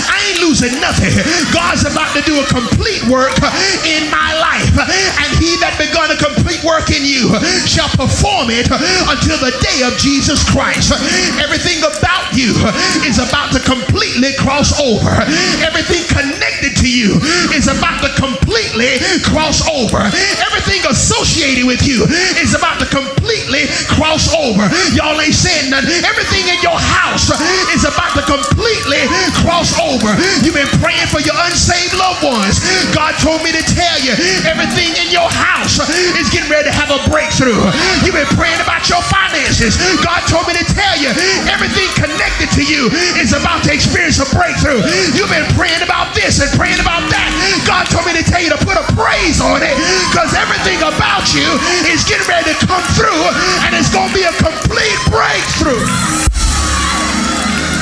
I 0.09 0.17
ain't 0.27 0.30
losing 0.41 0.73
nothing. 0.81 1.13
God's 1.53 1.85
about 1.85 2.11
to 2.17 2.21
do 2.25 2.41
a 2.41 2.45
complete 2.49 3.05
work 3.07 3.37
in 3.85 4.09
my 4.09 4.33
life. 4.41 4.73
And 5.21 5.29
he 5.37 5.55
that 5.61 5.77
begun 5.77 6.09
a 6.09 6.17
complete 6.17 6.61
work 6.65 6.89
in 6.89 7.05
you 7.05 7.29
shall 7.69 7.89
perform 7.93 8.49
it 8.49 8.67
until 9.07 9.37
the 9.37 9.53
day 9.61 9.85
of 9.85 9.93
Jesus 10.01 10.41
Christ. 10.49 10.91
Everything 11.37 11.79
about 11.85 12.33
you 12.33 12.57
is 13.05 13.21
about 13.21 13.53
to 13.53 13.61
completely 13.61 14.33
cross 14.41 14.73
over. 14.81 15.13
Everything 15.61 16.01
connected 16.09 16.73
to 16.81 16.89
you 16.89 17.21
is 17.53 17.69
about 17.69 18.01
to 18.01 18.09
completely 18.17 18.97
cross 19.21 19.61
over. 19.69 20.01
Everything 20.41 20.81
associated 20.89 21.65
with 21.69 21.85
you 21.85 22.03
is 22.41 22.57
about 22.57 22.81
to 22.81 22.87
completely 22.89 23.69
cross 23.93 24.33
over. 24.33 24.65
Y'all 24.97 25.19
ain't 25.21 25.37
saying 25.37 25.69
nothing. 25.69 26.01
Everything 26.03 26.49
in 26.49 26.59
your 26.65 26.77
house 26.77 27.29
is 27.71 27.85
about 27.85 28.13
to 28.17 28.23
completely 28.25 29.05
cross 29.45 29.77
over. 29.79 30.11
You've 30.39 30.55
been 30.55 30.71
praying 30.79 31.11
for 31.11 31.19
your 31.19 31.35
unsaved 31.43 31.99
loved 31.99 32.23
ones. 32.23 32.63
God 32.95 33.19
told 33.19 33.43
me 33.43 33.51
to 33.51 33.63
tell 33.67 33.99
you 33.99 34.15
everything 34.47 34.95
in 34.95 35.11
your 35.11 35.27
house 35.27 35.83
is 36.15 36.31
getting 36.31 36.47
ready 36.47 36.71
to 36.71 36.75
have 36.75 36.87
a 36.87 36.99
breakthrough. 37.11 37.59
You've 38.07 38.15
been 38.15 38.31
praying 38.39 38.63
about 38.63 38.87
your 38.87 39.03
finances. 39.11 39.75
God 39.99 40.23
told 40.31 40.47
me 40.47 40.55
to 40.55 40.65
tell 40.71 40.95
you 40.95 41.11
everything 41.51 41.91
connected 41.99 42.47
to 42.55 42.63
you 42.63 42.87
is 43.19 43.35
about 43.35 43.67
to 43.67 43.75
experience 43.75 44.23
a 44.23 44.27
breakthrough. 44.31 44.79
You've 45.11 45.31
been 45.31 45.47
praying 45.59 45.83
about 45.83 46.15
this 46.15 46.39
and 46.39 46.47
praying 46.55 46.79
about 46.79 47.03
that. 47.11 47.29
God 47.67 47.91
told 47.91 48.07
me 48.07 48.15
to 48.15 48.23
tell 48.23 48.39
you 48.39 48.55
to 48.55 48.61
put 48.63 48.79
a 48.79 48.85
praise 48.95 49.43
on 49.43 49.59
it 49.59 49.75
because 50.09 50.31
everything 50.31 50.79
about 50.79 51.27
you 51.35 51.47
is 51.91 52.07
getting 52.07 52.25
ready 52.31 52.55
to 52.55 52.57
come 52.63 52.83
through 52.95 53.21
and 53.67 53.75
it's 53.75 53.91
going 53.91 54.07
to 54.09 54.15
be 54.15 54.23
a 54.23 54.33
complete 54.39 54.99
breakthrough. 55.11 55.81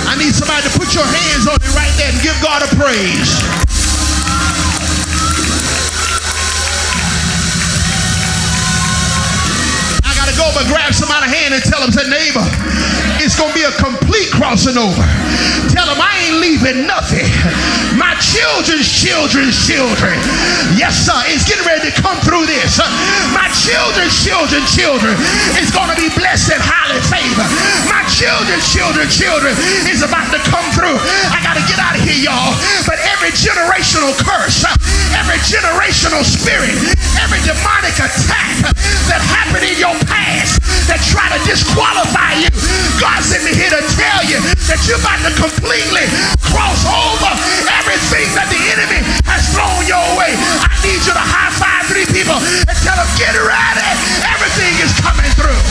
I 0.10 0.18
need 0.18 0.34
somebody 0.34 0.66
to 0.66 0.74
put 0.74 0.90
your 0.98 1.06
hands 1.06 1.46
on 1.46 1.59
God 2.42 2.64
a 2.64 2.68
praise. 2.76 3.44
I 10.04 10.16
gotta 10.16 10.36
go, 10.38 10.50
but 10.56 10.66
grab 10.68 10.94
somebody's 10.94 11.34
hand 11.34 11.54
and 11.54 11.64
tell 11.64 11.82
them, 11.82 11.92
say, 11.92 12.08
neighbor, 12.10 12.46
it's 13.30 13.38
gonna 13.38 13.54
be 13.54 13.62
a 13.62 13.70
complete 13.78 14.34
crossing 14.34 14.74
over. 14.74 15.06
Tell 15.70 15.86
them 15.86 16.02
I 16.02 16.18
ain't 16.26 16.42
leaving 16.42 16.90
nothing. 16.90 17.30
My 17.94 18.18
children's 18.18 18.90
children's 18.90 19.54
children. 19.70 20.18
Yes, 20.74 21.06
sir. 21.06 21.14
It's 21.30 21.46
getting 21.46 21.62
ready 21.62 21.94
to 21.94 21.94
come 21.94 22.18
through 22.26 22.50
this. 22.50 22.82
My 23.30 23.46
children's 23.54 24.18
children's 24.26 24.74
children 24.74 25.14
is 25.62 25.70
gonna 25.70 25.94
be 25.94 26.10
blessed 26.18 26.58
and 26.58 26.64
highly 26.66 26.98
favored. 27.06 27.54
My 27.86 28.02
children's 28.10 28.66
children's 28.66 29.14
children 29.14 29.54
is 29.86 30.02
about 30.02 30.34
to 30.34 30.42
come 30.50 30.66
through. 30.74 30.98
I 31.30 31.38
gotta 31.46 31.62
get 31.70 31.78
out 31.78 31.94
of 31.94 32.02
here, 32.02 32.34
y'all. 32.34 32.58
But 32.90 32.98
every 33.14 33.30
generational 33.38 34.10
curse, 34.26 34.66
every 35.14 35.38
generational 35.46 36.26
spirit, 36.26 36.74
every 37.22 37.46
demonic 37.46 37.94
attack 37.94 38.74
that 39.06 39.22
happened 39.22 39.70
in 39.70 39.78
your 39.78 39.94
past 40.10 40.59
that 40.90 40.98
try 41.06 41.30
to 41.30 41.40
disqualify 41.46 42.42
you, 42.42 42.50
God 42.98 43.22
sent 43.22 43.46
me 43.46 43.54
here 43.54 43.70
to 43.70 43.82
tell 43.94 44.22
you 44.26 44.42
that 44.66 44.82
you're 44.90 44.98
about 44.98 45.22
to 45.22 45.32
completely 45.38 46.10
cross 46.50 46.82
over 46.90 47.32
everything 47.70 48.26
that 48.34 48.50
the 48.50 48.62
enemy 48.74 49.06
has 49.30 49.46
thrown 49.54 49.86
your 49.86 50.02
way. 50.18 50.34
I 50.34 50.74
need 50.82 50.98
you 51.06 51.14
to 51.14 51.22
high 51.22 51.54
five 51.62 51.86
three 51.86 52.10
people 52.10 52.38
and 52.42 52.78
tell 52.82 52.98
them, 52.98 53.10
get 53.22 53.38
ready. 53.38 53.90
Everything 54.26 54.74
is 54.82 54.92
coming 54.98 55.30
through. 55.38 55.62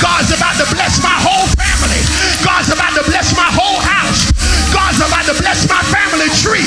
God's 0.00 0.32
about 0.32 0.56
to 0.56 0.66
bless 0.72 1.02
my 1.04 1.16
whole 1.20 1.46
family. 1.58 2.00
God's 2.44 2.72
about 2.72 2.96
to 2.96 3.04
bless 3.04 3.36
my 3.36 3.50
whole 3.52 3.80
house. 3.80 4.27
God's 4.98 5.14
about 5.14 5.30
to 5.30 5.38
bless 5.38 5.62
my 5.70 5.78
family 5.94 6.26
tree. 6.42 6.66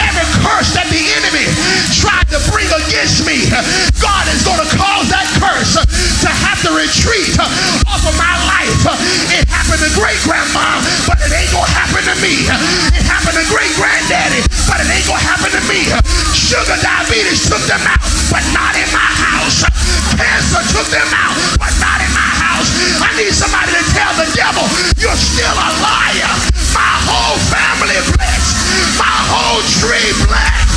Every 0.00 0.24
curse 0.40 0.72
that 0.72 0.88
the 0.88 0.96
enemy 0.96 1.44
tried 1.92 2.24
to 2.32 2.40
bring 2.48 2.64
against 2.72 3.20
me, 3.28 3.52
God 4.00 4.24
is 4.32 4.40
going 4.48 4.64
to 4.64 4.70
cause 4.80 5.12
that 5.12 5.28
curse 5.36 5.76
to 6.24 6.30
have 6.32 6.56
to 6.64 6.72
retreat 6.72 7.36
off 7.84 8.00
of 8.00 8.16
my 8.16 8.32
life. 8.48 8.80
It 9.28 9.44
happened 9.52 9.84
to 9.84 9.92
great 9.92 10.16
grandma, 10.24 10.80
but 11.04 11.20
it 11.20 11.28
ain't 11.28 11.52
going 11.52 11.68
to 11.68 11.76
happen 11.76 12.00
to 12.08 12.16
me. 12.24 12.48
It 12.96 13.04
happened 13.04 13.36
to 13.36 13.44
great 13.52 13.72
granddaddy, 13.76 14.40
but 14.64 14.80
it 14.80 14.88
ain't 14.88 15.04
going 15.04 15.20
to 15.20 15.28
happen 15.28 15.52
to 15.52 15.62
me. 15.68 15.84
Sugar 16.32 16.80
diabetes 16.80 17.44
took 17.44 17.60
them 17.68 17.84
out, 17.84 18.00
but 18.32 18.40
not 18.56 18.72
in 18.72 18.88
my 18.88 19.10
house. 19.20 19.68
Cancer 20.16 20.64
took 20.72 20.88
them 20.88 21.12
out, 21.12 21.36
but 21.60 21.76
not 21.76 22.00
in 22.00 22.12
my 22.16 22.30
house. 22.40 22.72
I 23.04 23.12
need 23.20 23.36
somebody 23.36 23.68
to 23.68 23.84
tell 23.92 24.16
the 24.16 24.28
devil, 24.32 24.64
you're 24.96 25.20
still 25.20 25.52
a 25.52 25.70
liar. 25.84 26.55
My 26.76 26.92
whole 27.08 27.40
family 27.48 27.96
blessed. 28.12 28.52
My 29.00 29.16
whole 29.32 29.64
tree 29.80 30.12
blessed. 30.28 30.68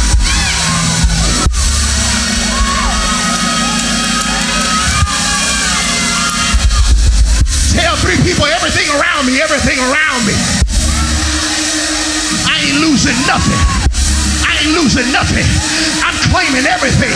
Tell 7.76 7.96
three 8.00 8.16
people 8.24 8.48
everything 8.48 8.88
around 8.96 9.28
me, 9.28 9.44
everything 9.44 9.76
around 9.76 10.24
me. 10.24 10.36
I 12.48 12.64
ain't 12.64 12.80
losing 12.80 13.20
nothing. 13.28 13.60
I 14.48 14.56
ain't 14.64 14.72
losing 14.80 15.12
nothing. 15.12 15.44
I'm 16.00 16.16
claiming 16.32 16.64
everything. 16.64 17.12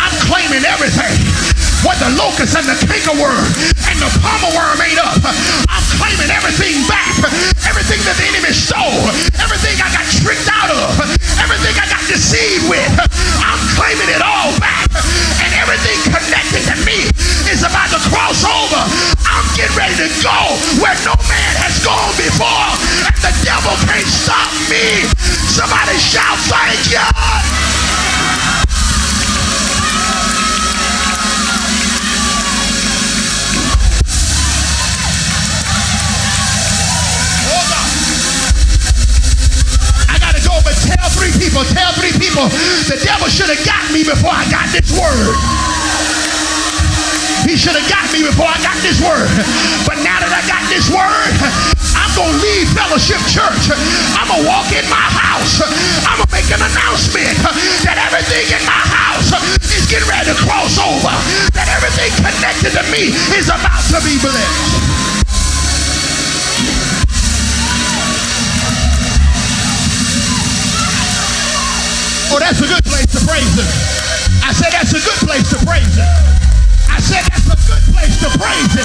I'm 0.00 0.14
claiming 0.24 0.64
everything. 0.64 1.67
What 1.86 1.94
the 2.02 2.10
locust 2.18 2.58
and 2.58 2.66
the 2.66 2.74
cankerworm 2.74 3.46
and 3.86 3.96
the 4.02 4.10
palmer 4.18 4.50
worm 4.50 4.82
ate 4.82 4.98
up. 4.98 5.14
I'm 5.70 5.86
claiming 5.94 6.26
everything 6.26 6.82
back. 6.90 7.14
Everything 7.70 8.02
that 8.02 8.18
the 8.18 8.26
enemy 8.34 8.50
stole. 8.50 9.06
Everything 9.38 9.78
I 9.78 9.86
got 9.94 10.02
tricked 10.18 10.50
out 10.50 10.74
of. 10.74 10.98
Everything 11.38 11.74
I 11.78 11.86
got 11.86 12.02
deceived 12.10 12.66
with. 12.66 12.82
I'm 13.46 13.62
claiming 13.78 14.10
it 14.10 14.18
all 14.18 14.50
back. 14.58 14.90
And 15.38 15.50
everything 15.54 16.02
connected 16.10 16.66
to 16.66 16.76
me 16.82 17.06
is 17.46 17.62
about 17.62 17.94
to 17.94 18.02
cross 18.10 18.42
over. 18.42 18.82
I'm 19.22 19.46
getting 19.54 19.78
ready 19.78 19.94
to 20.02 20.10
go 20.18 20.38
where 20.82 20.98
no 21.06 21.14
man 21.30 21.52
has 21.62 21.78
gone 21.86 22.10
before. 22.18 22.74
And 23.06 23.22
the 23.22 23.32
devil 23.46 23.78
can't 23.86 24.10
stop 24.10 24.50
me. 24.66 25.06
Somebody 25.46 25.94
shout, 26.02 26.42
thank 26.50 26.90
you. 26.90 27.06
People, 41.48 41.64
tell 41.72 41.96
three 41.96 42.12
people, 42.20 42.44
the 42.92 43.00
devil 43.00 43.24
should 43.32 43.48
have 43.48 43.64
got 43.64 43.80
me 43.88 44.04
before 44.04 44.36
I 44.36 44.44
got 44.52 44.68
this 44.68 44.92
word. 44.92 45.32
He 47.48 47.56
should 47.56 47.72
have 47.72 47.88
got 47.88 48.04
me 48.12 48.20
before 48.20 48.44
I 48.44 48.60
got 48.60 48.76
this 48.84 49.00
word. 49.00 49.24
But 49.88 49.96
now 50.04 50.20
that 50.20 50.28
I 50.28 50.44
got 50.44 50.60
this 50.68 50.92
word, 50.92 51.32
I'm 51.96 52.12
going 52.12 52.36
to 52.36 52.44
leave 52.44 52.68
Fellowship 52.76 53.16
Church. 53.32 53.72
I'm 54.12 54.28
going 54.28 54.44
to 54.44 54.48
walk 54.48 54.68
in 54.76 54.84
my 54.92 55.08
house. 55.08 55.64
I'm 56.04 56.20
going 56.20 56.28
to 56.28 56.36
make 56.36 56.50
an 56.52 56.60
announcement 56.60 57.32
that 57.88 57.96
everything 57.96 58.52
in 58.52 58.62
my 58.68 58.84
house 58.84 59.32
is 59.72 59.88
getting 59.88 60.04
ready 60.04 60.28
to 60.28 60.36
cross 60.44 60.76
over. 60.76 61.14
That 61.56 61.72
everything 61.72 62.12
connected 62.20 62.76
to 62.76 62.84
me 62.92 63.16
is 63.32 63.48
about 63.48 63.80
to 63.96 64.04
be 64.04 64.20
blessed. 64.20 65.17
Oh, 72.30 72.38
that's 72.38 72.60
a 72.60 72.68
good 72.68 72.84
place 72.84 73.08
to 73.16 73.24
praise 73.24 73.54
him. 73.56 73.64
I 74.44 74.52
said 74.52 74.68
that's 74.70 74.92
a 74.92 75.00
good 75.00 75.16
place 75.24 75.48
to 75.48 75.56
praise 75.64 75.96
him. 75.96 76.04
I 76.88 77.00
said 77.00 77.24
that's 77.24 77.48
a 77.48 77.56
good 77.64 77.82
place 77.88 78.20
to 78.20 78.28
praise 78.36 78.72
him. 78.76 78.84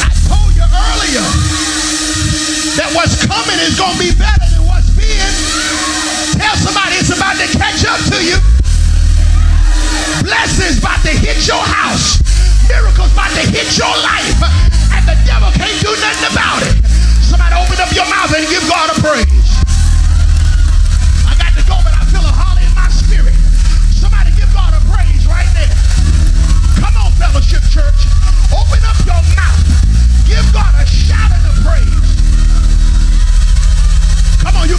I 0.00 0.08
told 0.32 0.56
you 0.56 0.64
earlier 0.64 1.28
that 2.80 2.88
what's 2.96 3.20
coming 3.26 3.60
is 3.60 3.76
going 3.76 3.92
to 3.92 4.00
be 4.00 4.16
better 4.16 4.48
than 4.48 4.64
what's 4.64 4.88
been. 4.96 5.28
Tell 6.40 6.56
somebody 6.56 6.96
it's 6.96 7.12
about 7.12 7.36
to 7.36 7.46
catch 7.52 7.84
up 7.84 8.00
to 8.16 8.24
you. 8.24 8.40
Blessings 10.24 10.78
about 10.78 11.02
to 11.04 11.12
hit 11.12 11.46
your 11.46 11.60
house. 11.60 12.22
Miracles 12.68 13.12
about 13.12 13.30
to 13.36 13.44
hit 13.52 13.68
your 13.76 13.92
life. 14.00 14.32
And 14.94 15.04
the 15.04 15.16
devil 15.28 15.50
can't 15.52 15.76
do 15.82 15.92
nothing 16.00 16.32
about 16.32 16.62
it. 16.64 16.80
Somebody 17.20 17.54
open 17.58 17.76
up 17.82 17.92
your 17.92 18.08
mouth 18.08 18.32
and 18.32 18.46
give 18.48 18.64
God 18.64 18.90
a 18.90 18.96
praise. 19.02 19.50
I 21.26 21.34
got 21.36 21.52
to 21.52 21.62
go, 21.68 21.76
but 21.84 21.92
I 21.92 22.02
feel 22.08 22.24
a 22.24 22.32
holler 22.32 22.64
in 22.64 22.72
my 22.72 22.88
spirit. 22.88 23.36
Somebody 23.92 24.32
give 24.38 24.48
God 24.56 24.72
a 24.72 24.80
praise 24.88 25.26
right 25.28 25.50
there. 25.52 25.74
Come 26.80 26.96
on, 26.96 27.12
Fellowship 27.20 27.62
Church. 27.68 28.08
Open 28.54 28.80
up 28.88 28.98
your 29.04 29.20
mouth. 29.36 29.60
Give 30.24 30.46
God 30.54 30.72
a 30.80 30.86
shout 30.88 31.28
and 31.28 31.44
a 31.44 31.54
praise. 31.60 32.08
Come 34.40 34.56
on, 34.56 34.68
you 34.70 34.78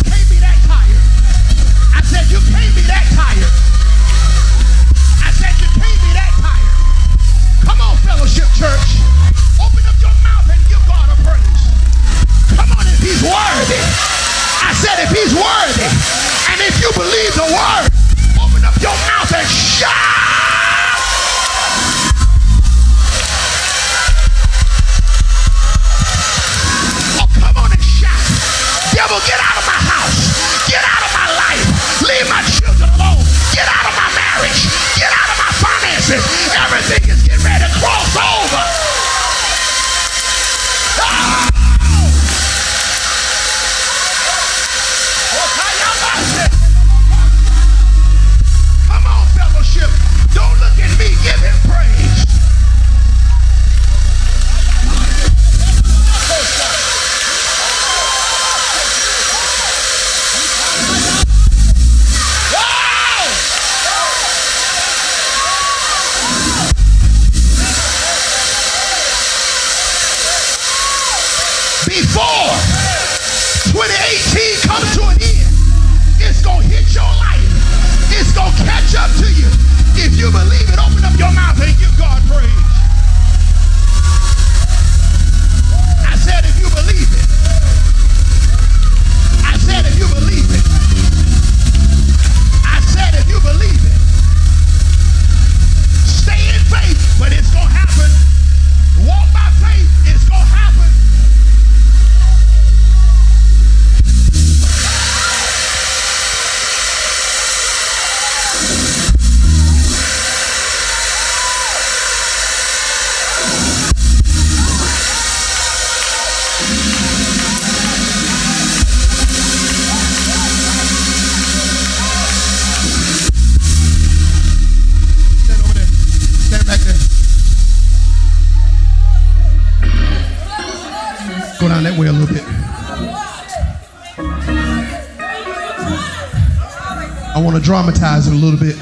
dramatize 137.67 138.27
it 138.27 138.33
a 138.33 138.35
little 138.35 138.57
bit. 138.57 138.77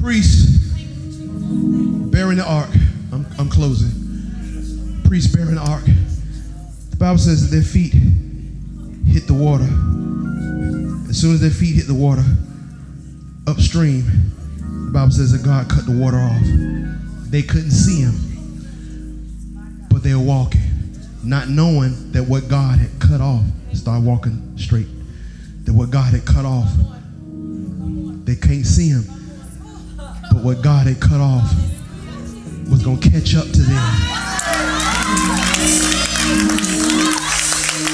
Priest 0.00 0.74
bearing 2.10 2.38
the 2.38 2.44
ark. 2.44 2.70
I'm, 3.12 3.24
I'm 3.38 3.48
closing. 3.48 5.00
Priest 5.04 5.32
bearing 5.32 5.54
the 5.54 5.60
ark. 5.60 5.84
The 6.90 6.96
Bible 6.96 7.18
says 7.18 7.48
that 7.48 7.54
their 7.54 7.64
feet 7.64 7.92
hit 9.06 9.28
the 9.28 9.34
water. 9.34 9.68
As 11.08 11.20
soon 11.20 11.34
as 11.34 11.40
their 11.40 11.50
feet 11.50 11.76
hit 11.76 11.86
the 11.86 11.94
water, 11.94 12.24
upstream, 13.46 14.04
the 14.56 14.90
Bible 14.92 15.12
says 15.12 15.30
that 15.30 15.44
God 15.44 15.70
cut 15.70 15.86
the 15.86 15.96
water 15.96 16.18
off. 16.18 17.30
They 17.30 17.42
couldn't 17.42 17.70
see 17.70 18.00
him, 18.00 18.14
but 20.02 20.08
they 20.08 20.14
were 20.14 20.24
walking, 20.24 20.60
not 21.22 21.48
knowing 21.48 22.12
that 22.12 22.24
what 22.24 22.48
God 22.48 22.78
had 22.78 22.90
cut 22.98 23.20
off 23.20 23.44
start 23.72 24.02
walking 24.02 24.58
straight 24.58 24.88
that 25.64 25.72
what 25.72 25.90
God 25.90 26.12
had 26.12 26.26
cut 26.26 26.44
off, 26.44 26.68
they 28.26 28.34
can't 28.34 28.66
see 28.66 28.90
him. 28.90 29.06
But 29.96 30.42
what 30.42 30.62
God 30.62 30.86
had 30.86 30.98
cut 30.98 31.20
off 31.20 31.46
was 32.66 32.82
going 32.82 32.98
to 32.98 33.10
catch 33.10 33.36
up 33.38 33.46
to 33.46 33.62
them. 33.62 33.84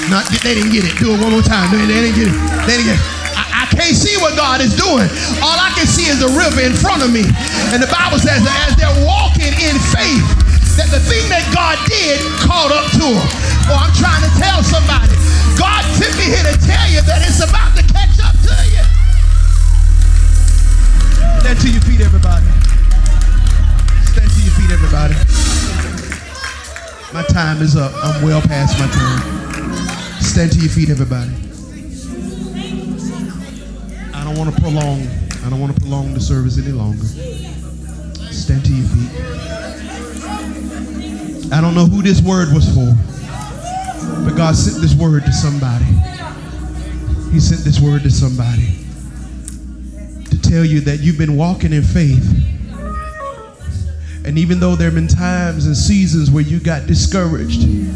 Not, 0.09 0.25
they 0.41 0.57
didn't 0.57 0.73
get 0.73 0.81
it. 0.81 0.97
Do 0.97 1.13
it 1.13 1.21
one 1.21 1.29
more 1.29 1.45
time. 1.45 1.69
They, 1.69 1.85
they 1.85 2.09
didn't 2.09 2.17
get 2.17 2.27
it. 2.33 2.37
They 2.65 2.81
didn't 2.81 2.89
get 2.89 2.97
it. 2.97 3.05
I, 3.37 3.45
I 3.61 3.65
can't 3.69 3.93
see 3.93 4.17
what 4.17 4.33
God 4.33 4.61
is 4.61 4.73
doing. 4.73 5.05
All 5.45 5.57
I 5.61 5.69
can 5.77 5.85
see 5.85 6.09
is 6.09 6.17
the 6.17 6.33
river 6.33 6.65
in 6.65 6.73
front 6.73 7.05
of 7.05 7.13
me. 7.13 7.21
And 7.69 7.77
the 7.77 7.91
Bible 7.93 8.17
says 8.17 8.41
that 8.41 8.57
as 8.65 8.73
they're 8.73 8.97
walking 9.05 9.53
in 9.61 9.77
faith, 9.93 10.48
that 10.79 10.95
the 10.95 11.03
thing 11.03 11.27
that 11.27 11.43
God 11.51 11.75
did 11.91 12.23
caught 12.39 12.71
up 12.71 12.87
to 12.95 13.03
them. 13.03 13.27
Oh, 13.67 13.75
I'm 13.75 13.91
trying 13.99 14.23
to 14.23 14.31
tell 14.39 14.63
somebody 14.63 15.11
God 15.59 15.83
sent 15.99 16.15
me 16.15 16.31
here 16.31 16.47
to 16.47 16.55
tell 16.63 16.87
you 16.87 17.03
that 17.03 17.19
it's 17.19 17.43
about 17.43 17.75
to 17.75 17.83
catch 17.83 18.15
up 18.23 18.31
to 18.47 18.55
you. 18.71 18.83
Stand 21.43 21.59
to 21.59 21.67
your 21.67 21.83
feet, 21.83 21.99
everybody. 21.99 22.47
Stand 24.07 24.31
to 24.31 24.39
your 24.39 24.55
feet, 24.55 24.71
everybody. 24.71 25.19
My 27.11 27.27
time 27.27 27.59
is 27.59 27.75
up. 27.75 27.91
I'm 27.99 28.23
well 28.23 28.39
past 28.39 28.79
my 28.79 28.87
time. 28.87 30.23
Stand 30.23 30.55
to 30.55 30.59
your 30.63 30.71
feet, 30.71 30.89
everybody. 30.89 31.35
I 34.15 34.23
don't 34.23 34.39
want 34.39 34.55
to 34.55 34.61
prolong. 34.61 35.03
I 35.43 35.49
don't 35.49 35.59
want 35.59 35.75
to 35.75 35.81
prolong 35.81 36.13
the 36.13 36.21
service 36.21 36.57
any 36.57 36.71
longer. 36.71 37.03
Stand 38.31 38.63
to 38.63 38.71
your 38.71 38.87
feet. 38.87 39.39
I 41.51 41.61
don't 41.61 41.73
know 41.73 41.85
who 41.85 42.03
this 42.03 42.21
word 42.21 42.53
was 42.53 42.71
for, 42.75 42.95
but 44.23 44.35
God 44.37 44.55
sent 44.55 44.81
this 44.81 44.93
word 44.93 45.25
to 45.25 45.31
somebody. 45.31 45.85
He 47.31 47.39
sent 47.39 47.61
this 47.61 47.79
word 47.79 48.03
to 48.03 48.11
somebody 48.11 48.85
to 50.29 50.39
tell 50.41 50.63
you 50.63 50.81
that 50.81 50.99
you've 50.99 51.17
been 51.17 51.35
walking 51.35 51.73
in 51.73 51.81
faith. 51.81 52.23
And 54.25 54.37
even 54.37 54.59
though 54.59 54.75
there 54.75 54.91
have 54.91 54.95
been 54.95 55.07
times 55.07 55.65
and 55.65 55.75
seasons 55.75 56.29
where 56.29 56.43
you 56.43 56.59
got 56.59 56.85
discouraged 56.85 57.63
and 57.63 57.87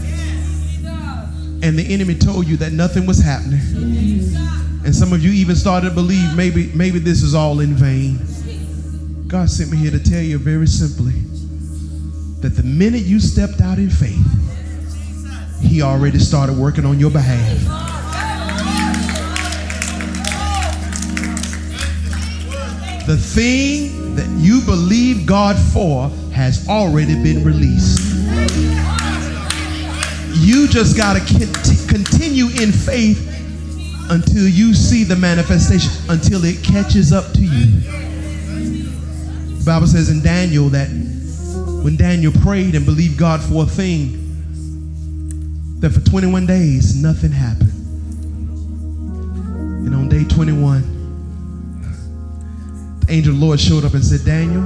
the 1.77 1.85
enemy 1.87 2.15
told 2.15 2.47
you 2.47 2.57
that 2.57 2.73
nothing 2.73 3.05
was 3.05 3.19
happening, 3.19 3.61
and 4.83 4.95
some 4.95 5.13
of 5.13 5.23
you 5.23 5.31
even 5.31 5.55
started 5.55 5.89
to 5.89 5.95
believe 5.95 6.35
maybe, 6.35 6.71
maybe 6.73 6.97
this 6.97 7.21
is 7.21 7.35
all 7.35 7.59
in 7.59 7.75
vain. 7.75 8.19
God 9.27 9.47
sent 9.49 9.69
me 9.71 9.77
here 9.77 9.91
to 9.91 10.03
tell 10.03 10.21
you 10.21 10.39
very 10.39 10.67
simply 10.67 11.13
that 12.43 12.57
the 12.57 12.63
minute 12.63 13.03
you 13.03 13.21
stepped 13.21 13.61
out 13.61 13.77
in 13.77 13.89
faith, 13.89 14.19
He 15.61 15.81
already 15.81 16.19
started 16.19 16.57
working 16.57 16.85
on 16.85 16.99
your 16.99 17.09
behalf. 17.09 17.57
The 23.07 23.15
thing 23.15 24.15
that 24.15 24.27
you 24.41 24.59
believe 24.65 25.25
God 25.25 25.55
for 25.71 26.09
has 26.33 26.67
already 26.67 27.15
been 27.23 27.45
released. 27.45 28.13
You 30.35 30.67
just 30.67 30.97
got 30.97 31.13
to 31.15 31.21
continue 31.87 32.47
in 32.61 32.73
faith 32.73 33.29
until 34.09 34.49
you 34.49 34.73
see 34.73 35.05
the 35.05 35.15
manifestation, 35.15 35.93
until 36.09 36.43
it 36.43 36.61
catches 36.61 37.13
up 37.13 37.31
to 37.35 37.41
you. 37.41 37.67
The 39.59 39.63
Bible 39.65 39.87
says 39.87 40.09
in 40.09 40.21
Daniel 40.21 40.67
that 40.69 40.89
when 41.83 41.97
Daniel 41.97 42.31
prayed 42.41 42.75
and 42.75 42.85
believed 42.85 43.17
God 43.19 43.41
for 43.41 43.63
a 43.63 43.65
thing, 43.65 44.21
that 45.81 45.89
for 45.89 45.99
21 45.99 46.45
days 46.45 46.95
nothing 46.95 47.29
happened. 47.31 47.73
And 49.85 49.93
on 49.93 50.07
day 50.07 50.23
21, 50.23 50.81
the 53.01 53.11
angel 53.11 53.33
of 53.33 53.39
the 53.39 53.45
Lord 53.45 53.59
showed 53.59 53.83
up 53.83 53.93
and 53.95 54.03
said, 54.03 54.23
Daniel, 54.25 54.61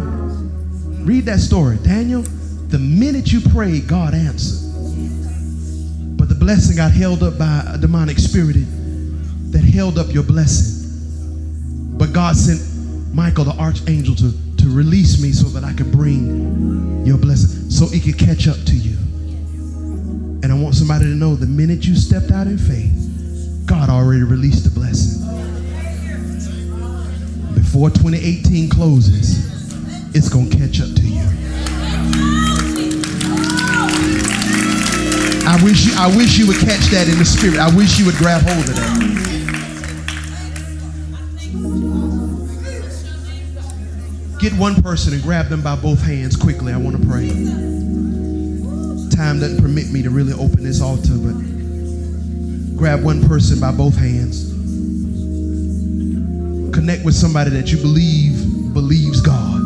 read 1.05 1.25
that 1.25 1.39
story. 1.39 1.77
Daniel, 1.77 2.21
the 2.21 2.77
minute 2.77 3.31
you 3.31 3.41
prayed, 3.41 3.87
God 3.87 4.13
answered. 4.13 4.67
But 6.17 6.29
the 6.29 6.35
blessing 6.35 6.75
got 6.77 6.91
held 6.91 7.23
up 7.23 7.39
by 7.39 7.63
a 7.65 7.79
demonic 7.79 8.19
spirit 8.19 8.57
that 9.51 9.63
held 9.63 9.97
up 9.97 10.13
your 10.13 10.21
blessing. 10.21 11.97
But 11.97 12.13
God 12.13 12.35
sent 12.35 12.61
Michael, 13.11 13.45
the 13.45 13.55
archangel, 13.57 14.13
to, 14.13 14.31
to 14.67 14.75
release 14.75 15.21
me 15.21 15.31
so 15.31 15.47
that 15.49 15.63
I 15.63 15.73
could 15.73 15.91
bring 15.91 17.05
your 17.05 17.17
blessing, 17.17 17.69
so 17.69 17.85
it 17.91 18.03
could 18.03 18.17
catch 18.17 18.47
up 18.47 18.57
to 18.65 18.75
you. 18.75 18.97
And 20.43 20.51
I 20.51 20.55
want 20.55 20.75
somebody 20.75 21.05
to 21.05 21.15
know 21.15 21.35
the 21.35 21.45
minute 21.45 21.85
you 21.85 21.95
stepped 21.95 22.31
out 22.31 22.47
in 22.47 22.57
faith, 22.57 23.63
God 23.65 23.89
already 23.89 24.23
released 24.23 24.63
the 24.63 24.69
blessing. 24.69 25.23
Before 27.53 27.89
2018 27.89 28.69
closes, 28.69 29.45
it's 30.15 30.29
going 30.29 30.49
to 30.49 30.57
catch 30.57 30.81
up 30.81 30.93
to 30.95 31.01
you. 31.01 31.23
I 35.47 35.59
wish 35.63 35.85
you, 35.85 35.93
I 35.97 36.13
wish 36.15 36.37
you 36.37 36.47
would 36.47 36.59
catch 36.59 36.87
that 36.91 37.07
in 37.09 37.17
the 37.17 37.25
spirit. 37.25 37.59
I 37.59 37.73
wish 37.75 37.99
you 37.99 38.05
would 38.05 38.15
grab 38.15 38.41
hold 38.41 38.67
of 38.67 38.75
that. 38.75 39.26
Get 44.47 44.57
one 44.57 44.81
person 44.81 45.11
and 45.11 45.21
grab 45.21 45.49
them 45.49 45.61
by 45.61 45.75
both 45.75 46.01
hands 46.01 46.37
quickly. 46.37 46.71
I 46.71 46.77
want 46.77 46.95
to 46.95 47.05
pray. 47.05 47.27
Time 49.13 49.41
doesn't 49.41 49.61
permit 49.61 49.91
me 49.91 50.01
to 50.03 50.09
really 50.09 50.31
open 50.31 50.63
this 50.63 50.81
altar, 50.81 51.17
but 51.17 51.35
grab 52.77 53.03
one 53.03 53.27
person 53.27 53.59
by 53.59 53.73
both 53.73 53.97
hands. 53.97 54.53
Connect 56.73 57.03
with 57.03 57.13
somebody 57.13 57.49
that 57.49 57.73
you 57.73 57.77
believe 57.79 58.73
believes 58.73 59.19
God. 59.19 59.59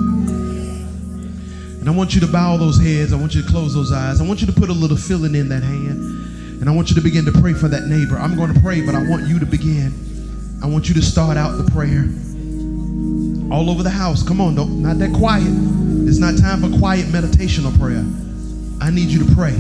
And 1.80 1.88
I 1.88 1.92
want 1.92 2.16
you 2.16 2.22
to 2.22 2.28
bow 2.28 2.58
those 2.58 2.82
heads. 2.82 3.14
I 3.14 3.18
want 3.18 3.36
you 3.36 3.44
to 3.44 3.48
close 3.48 3.76
those 3.76 3.92
eyes. 3.92 4.20
I 4.20 4.26
want 4.26 4.42
you 4.42 4.48
to 4.48 4.54
put 4.54 4.72
a 4.72 4.74
little 4.74 4.98
feeling 4.98 5.36
in 5.36 5.48
that 5.50 5.62
hand. 5.62 6.60
And 6.60 6.68
I 6.68 6.72
want 6.72 6.90
you 6.90 6.96
to 6.96 7.02
begin 7.02 7.24
to 7.26 7.32
pray 7.34 7.54
for 7.54 7.68
that 7.68 7.84
neighbor. 7.84 8.18
I'm 8.18 8.36
going 8.36 8.52
to 8.52 8.60
pray, 8.60 8.84
but 8.84 8.96
I 8.96 9.08
want 9.08 9.28
you 9.28 9.38
to 9.38 9.46
begin. 9.46 9.94
I 10.64 10.66
want 10.66 10.90
you 10.90 10.96
to 10.96 11.04
start 11.04 11.38
out 11.38 11.64
the 11.64 11.70
prayer 11.70 12.10
all 13.52 13.70
over 13.70 13.84
the 13.84 13.90
house. 13.90 14.24
Come 14.24 14.40
on, 14.40 14.56
don't, 14.56 14.82
not 14.82 14.98
that 15.00 15.14
quiet. 15.14 15.52
It's 16.08 16.20
not 16.20 16.38
time 16.38 16.62
for 16.62 16.78
quiet 16.80 17.10
meditation 17.10 17.66
or 17.66 17.72
prayer. 17.78 18.06
I 18.80 18.90
need 18.90 19.10
you 19.10 19.26
to 19.26 19.36
pray. 19.36 19.54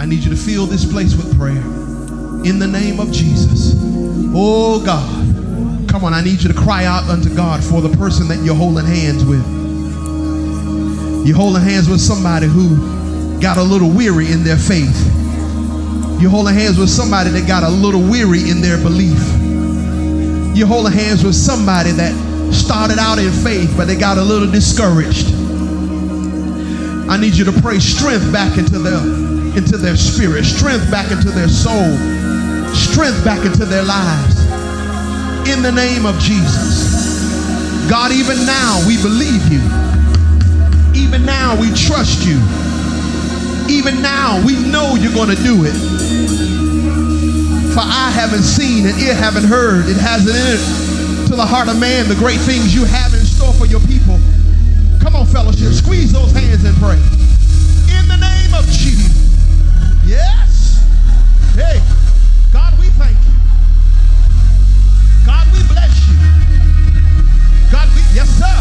I 0.00 0.06
need 0.06 0.20
you 0.20 0.30
to 0.30 0.36
fill 0.36 0.66
this 0.66 0.90
place 0.90 1.14
with 1.14 1.36
prayer. 1.36 1.60
In 2.46 2.58
the 2.58 2.66
name 2.66 3.00
of 3.00 3.12
Jesus. 3.12 3.74
Oh 4.34 4.82
God. 4.84 5.90
Come 5.90 6.04
on, 6.04 6.14
I 6.14 6.22
need 6.22 6.40
you 6.40 6.48
to 6.48 6.54
cry 6.54 6.84
out 6.84 7.04
unto 7.04 7.34
God 7.34 7.64
for 7.64 7.80
the 7.80 7.94
person 7.96 8.28
that 8.28 8.38
you're 8.44 8.54
holding 8.54 8.86
hands 8.86 9.24
with. 9.24 9.44
You're 11.26 11.36
holding 11.36 11.62
hands 11.62 11.88
with 11.88 12.00
somebody 12.00 12.46
who 12.46 13.40
got 13.40 13.58
a 13.58 13.62
little 13.62 13.90
weary 13.90 14.30
in 14.30 14.44
their 14.44 14.56
faith. 14.56 14.96
You're 16.20 16.30
holding 16.30 16.54
hands 16.54 16.78
with 16.78 16.88
somebody 16.88 17.30
that 17.30 17.48
got 17.48 17.64
a 17.64 17.68
little 17.68 18.00
weary 18.00 18.48
in 18.50 18.60
their 18.60 18.78
belief. 18.78 19.18
You're 20.56 20.68
holding 20.68 20.92
hands 20.92 21.24
with 21.24 21.34
somebody 21.34 21.90
that 21.92 22.29
started 22.52 22.98
out 22.98 23.18
in 23.18 23.30
faith, 23.30 23.72
but 23.76 23.86
they 23.86 23.96
got 23.96 24.18
a 24.18 24.22
little 24.22 24.50
discouraged. 24.50 25.32
I 27.10 27.16
need 27.18 27.34
you 27.34 27.44
to 27.44 27.52
pray 27.60 27.78
strength 27.78 28.32
back 28.32 28.56
into 28.58 28.78
their 28.78 29.02
into 29.56 29.76
their 29.76 29.96
spirit, 29.96 30.44
strength 30.44 30.88
back 30.90 31.10
into 31.10 31.30
their 31.30 31.48
soul, 31.48 31.96
strength 32.72 33.24
back 33.24 33.44
into 33.44 33.64
their 33.64 33.82
lives. 33.82 34.40
In 35.48 35.62
the 35.62 35.72
name 35.72 36.06
of 36.06 36.18
Jesus. 36.20 37.18
God, 37.90 38.12
even 38.12 38.46
now 38.46 38.80
we 38.86 38.96
believe 39.02 39.42
you. 39.50 39.60
Even 40.94 41.26
now 41.26 41.58
we 41.60 41.74
trust 41.74 42.24
you. 42.24 42.38
Even 43.68 44.00
now 44.00 44.40
we 44.46 44.54
know 44.70 44.94
you're 44.94 45.12
going 45.12 45.34
to 45.34 45.42
do 45.42 45.64
it. 45.64 45.74
For 47.74 47.82
I 47.82 48.10
haven't 48.14 48.44
seen 48.44 48.86
and 48.86 48.96
ear 49.00 49.14
haven't 49.14 49.44
heard. 49.44 49.88
It 49.88 49.96
hasn't 49.96 50.36
entered 50.36 50.79
the 51.40 51.46
heart 51.46 51.68
of 51.68 51.80
man 51.80 52.06
the 52.06 52.14
great 52.16 52.38
things 52.40 52.74
you 52.74 52.84
have 52.84 53.14
in 53.14 53.24
store 53.24 53.54
for 53.54 53.64
your 53.64 53.80
people. 53.88 54.20
Come 55.00 55.16
on, 55.16 55.24
fellowship. 55.24 55.72
Squeeze 55.72 56.12
those 56.12 56.30
hands 56.32 56.64
and 56.68 56.76
pray. 56.76 57.00
In 57.96 58.04
the 58.12 58.20
name 58.20 58.52
of 58.52 58.68
Jesus. 58.68 59.08
Yes. 60.04 60.84
Hey, 61.56 61.80
God, 62.52 62.78
we 62.78 62.92
thank 63.00 63.16
you. 63.16 63.32
God, 65.24 65.48
we 65.56 65.64
bless 65.72 65.96
you. 66.12 66.20
God, 67.72 67.88
we, 67.96 68.04
yes, 68.12 68.28
sir. 68.36 68.56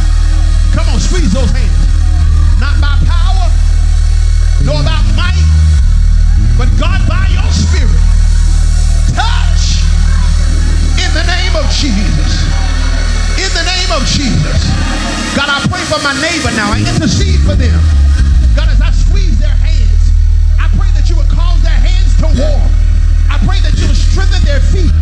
Come 0.72 0.88
on, 0.88 1.02
squeeze 1.02 1.34
those 1.34 1.52
hands. 1.52 1.69
For 15.90 15.98
my 16.06 16.14
neighbor 16.22 16.54
now. 16.54 16.70
I 16.70 16.86
intercede 16.86 17.42
for 17.42 17.58
them. 17.58 17.74
God, 18.54 18.70
as 18.70 18.78
I 18.78 18.94
squeeze 18.94 19.42
their 19.42 19.58
hands, 19.58 20.14
I 20.62 20.70
pray 20.78 20.86
that 20.94 21.10
you 21.10 21.18
would 21.18 21.30
cause 21.34 21.58
their 21.66 21.74
hands 21.74 22.14
to 22.22 22.30
war. 22.30 22.62
I 23.26 23.42
pray 23.42 23.58
that 23.66 23.74
you 23.74 23.90
would 23.90 23.98
strengthen 23.98 24.38
their 24.46 24.62
feet 24.70 24.94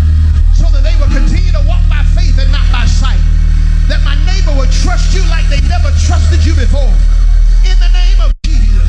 so 0.56 0.72
that 0.72 0.88
they 0.88 0.96
will 0.96 1.12
continue 1.12 1.52
to 1.52 1.60
walk 1.68 1.84
by 1.92 2.08
faith 2.16 2.40
and 2.40 2.48
not 2.56 2.64
by 2.72 2.88
sight. 2.88 3.20
That 3.92 4.00
my 4.08 4.16
neighbor 4.24 4.56
would 4.56 4.72
trust 4.72 5.12
you 5.12 5.28
like 5.28 5.44
they 5.52 5.60
never 5.68 5.92
trusted 6.08 6.40
you 6.48 6.56
before. 6.56 6.96
In 7.68 7.76
the 7.84 7.92
name 7.92 8.24
of 8.24 8.32
Jesus. 8.48 8.88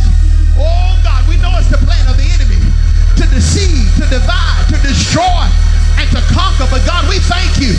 Oh 0.54 0.94
God, 1.02 1.26
we 1.26 1.34
know 1.42 1.50
it's 1.58 1.66
the 1.66 1.82
plan 1.82 2.06
of 2.06 2.14
the 2.14 2.30
enemy 2.30 2.62
to 3.18 3.26
deceive, 3.34 3.90
to 3.98 4.06
divide, 4.06 4.70
to 4.70 4.78
destroy, 4.86 5.50
and 5.98 6.06
to 6.14 6.22
conquer. 6.30 6.70
But 6.70 6.86
God, 6.86 7.10
we 7.10 7.18
thank 7.26 7.58
you. 7.58 7.74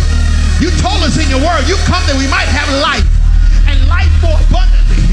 You 0.60 0.76
told 0.84 1.08
us 1.08 1.16
in 1.16 1.32
your 1.32 1.40
word, 1.40 1.72
you 1.72 1.80
come 1.88 2.04
that 2.12 2.20
we 2.20 2.28
might 2.28 2.52
have 2.52 2.68
life 2.84 3.00
life 3.00 3.19
more 4.22 4.40
abundantly. 4.50 5.04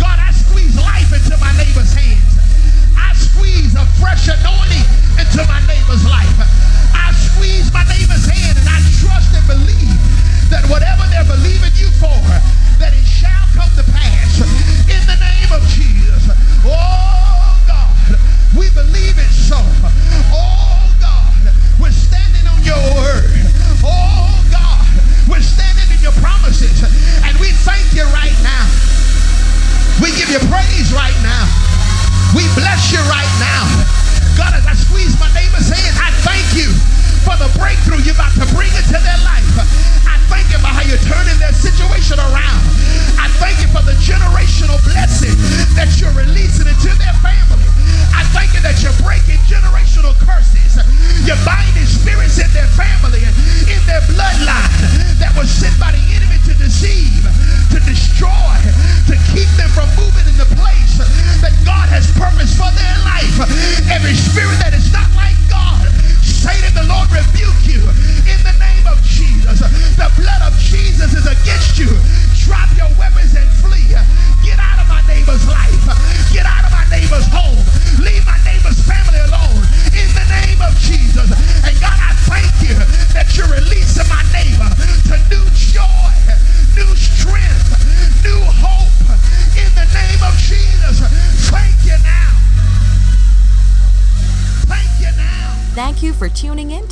God, 0.00 0.18
I 0.18 0.30
squeeze 0.32 0.76
life 0.76 1.12
into 1.12 1.36
my 1.38 1.52
neighbor's 1.56 1.92
hands. 1.92 2.38
I 2.96 3.12
squeeze 3.14 3.74
a 3.74 3.84
fresh 4.00 4.28
anointing 4.28 4.86
into 5.18 5.44
my 5.46 5.60
neighbor's 5.66 6.04
life. 6.04 6.64
Thank 7.73 7.73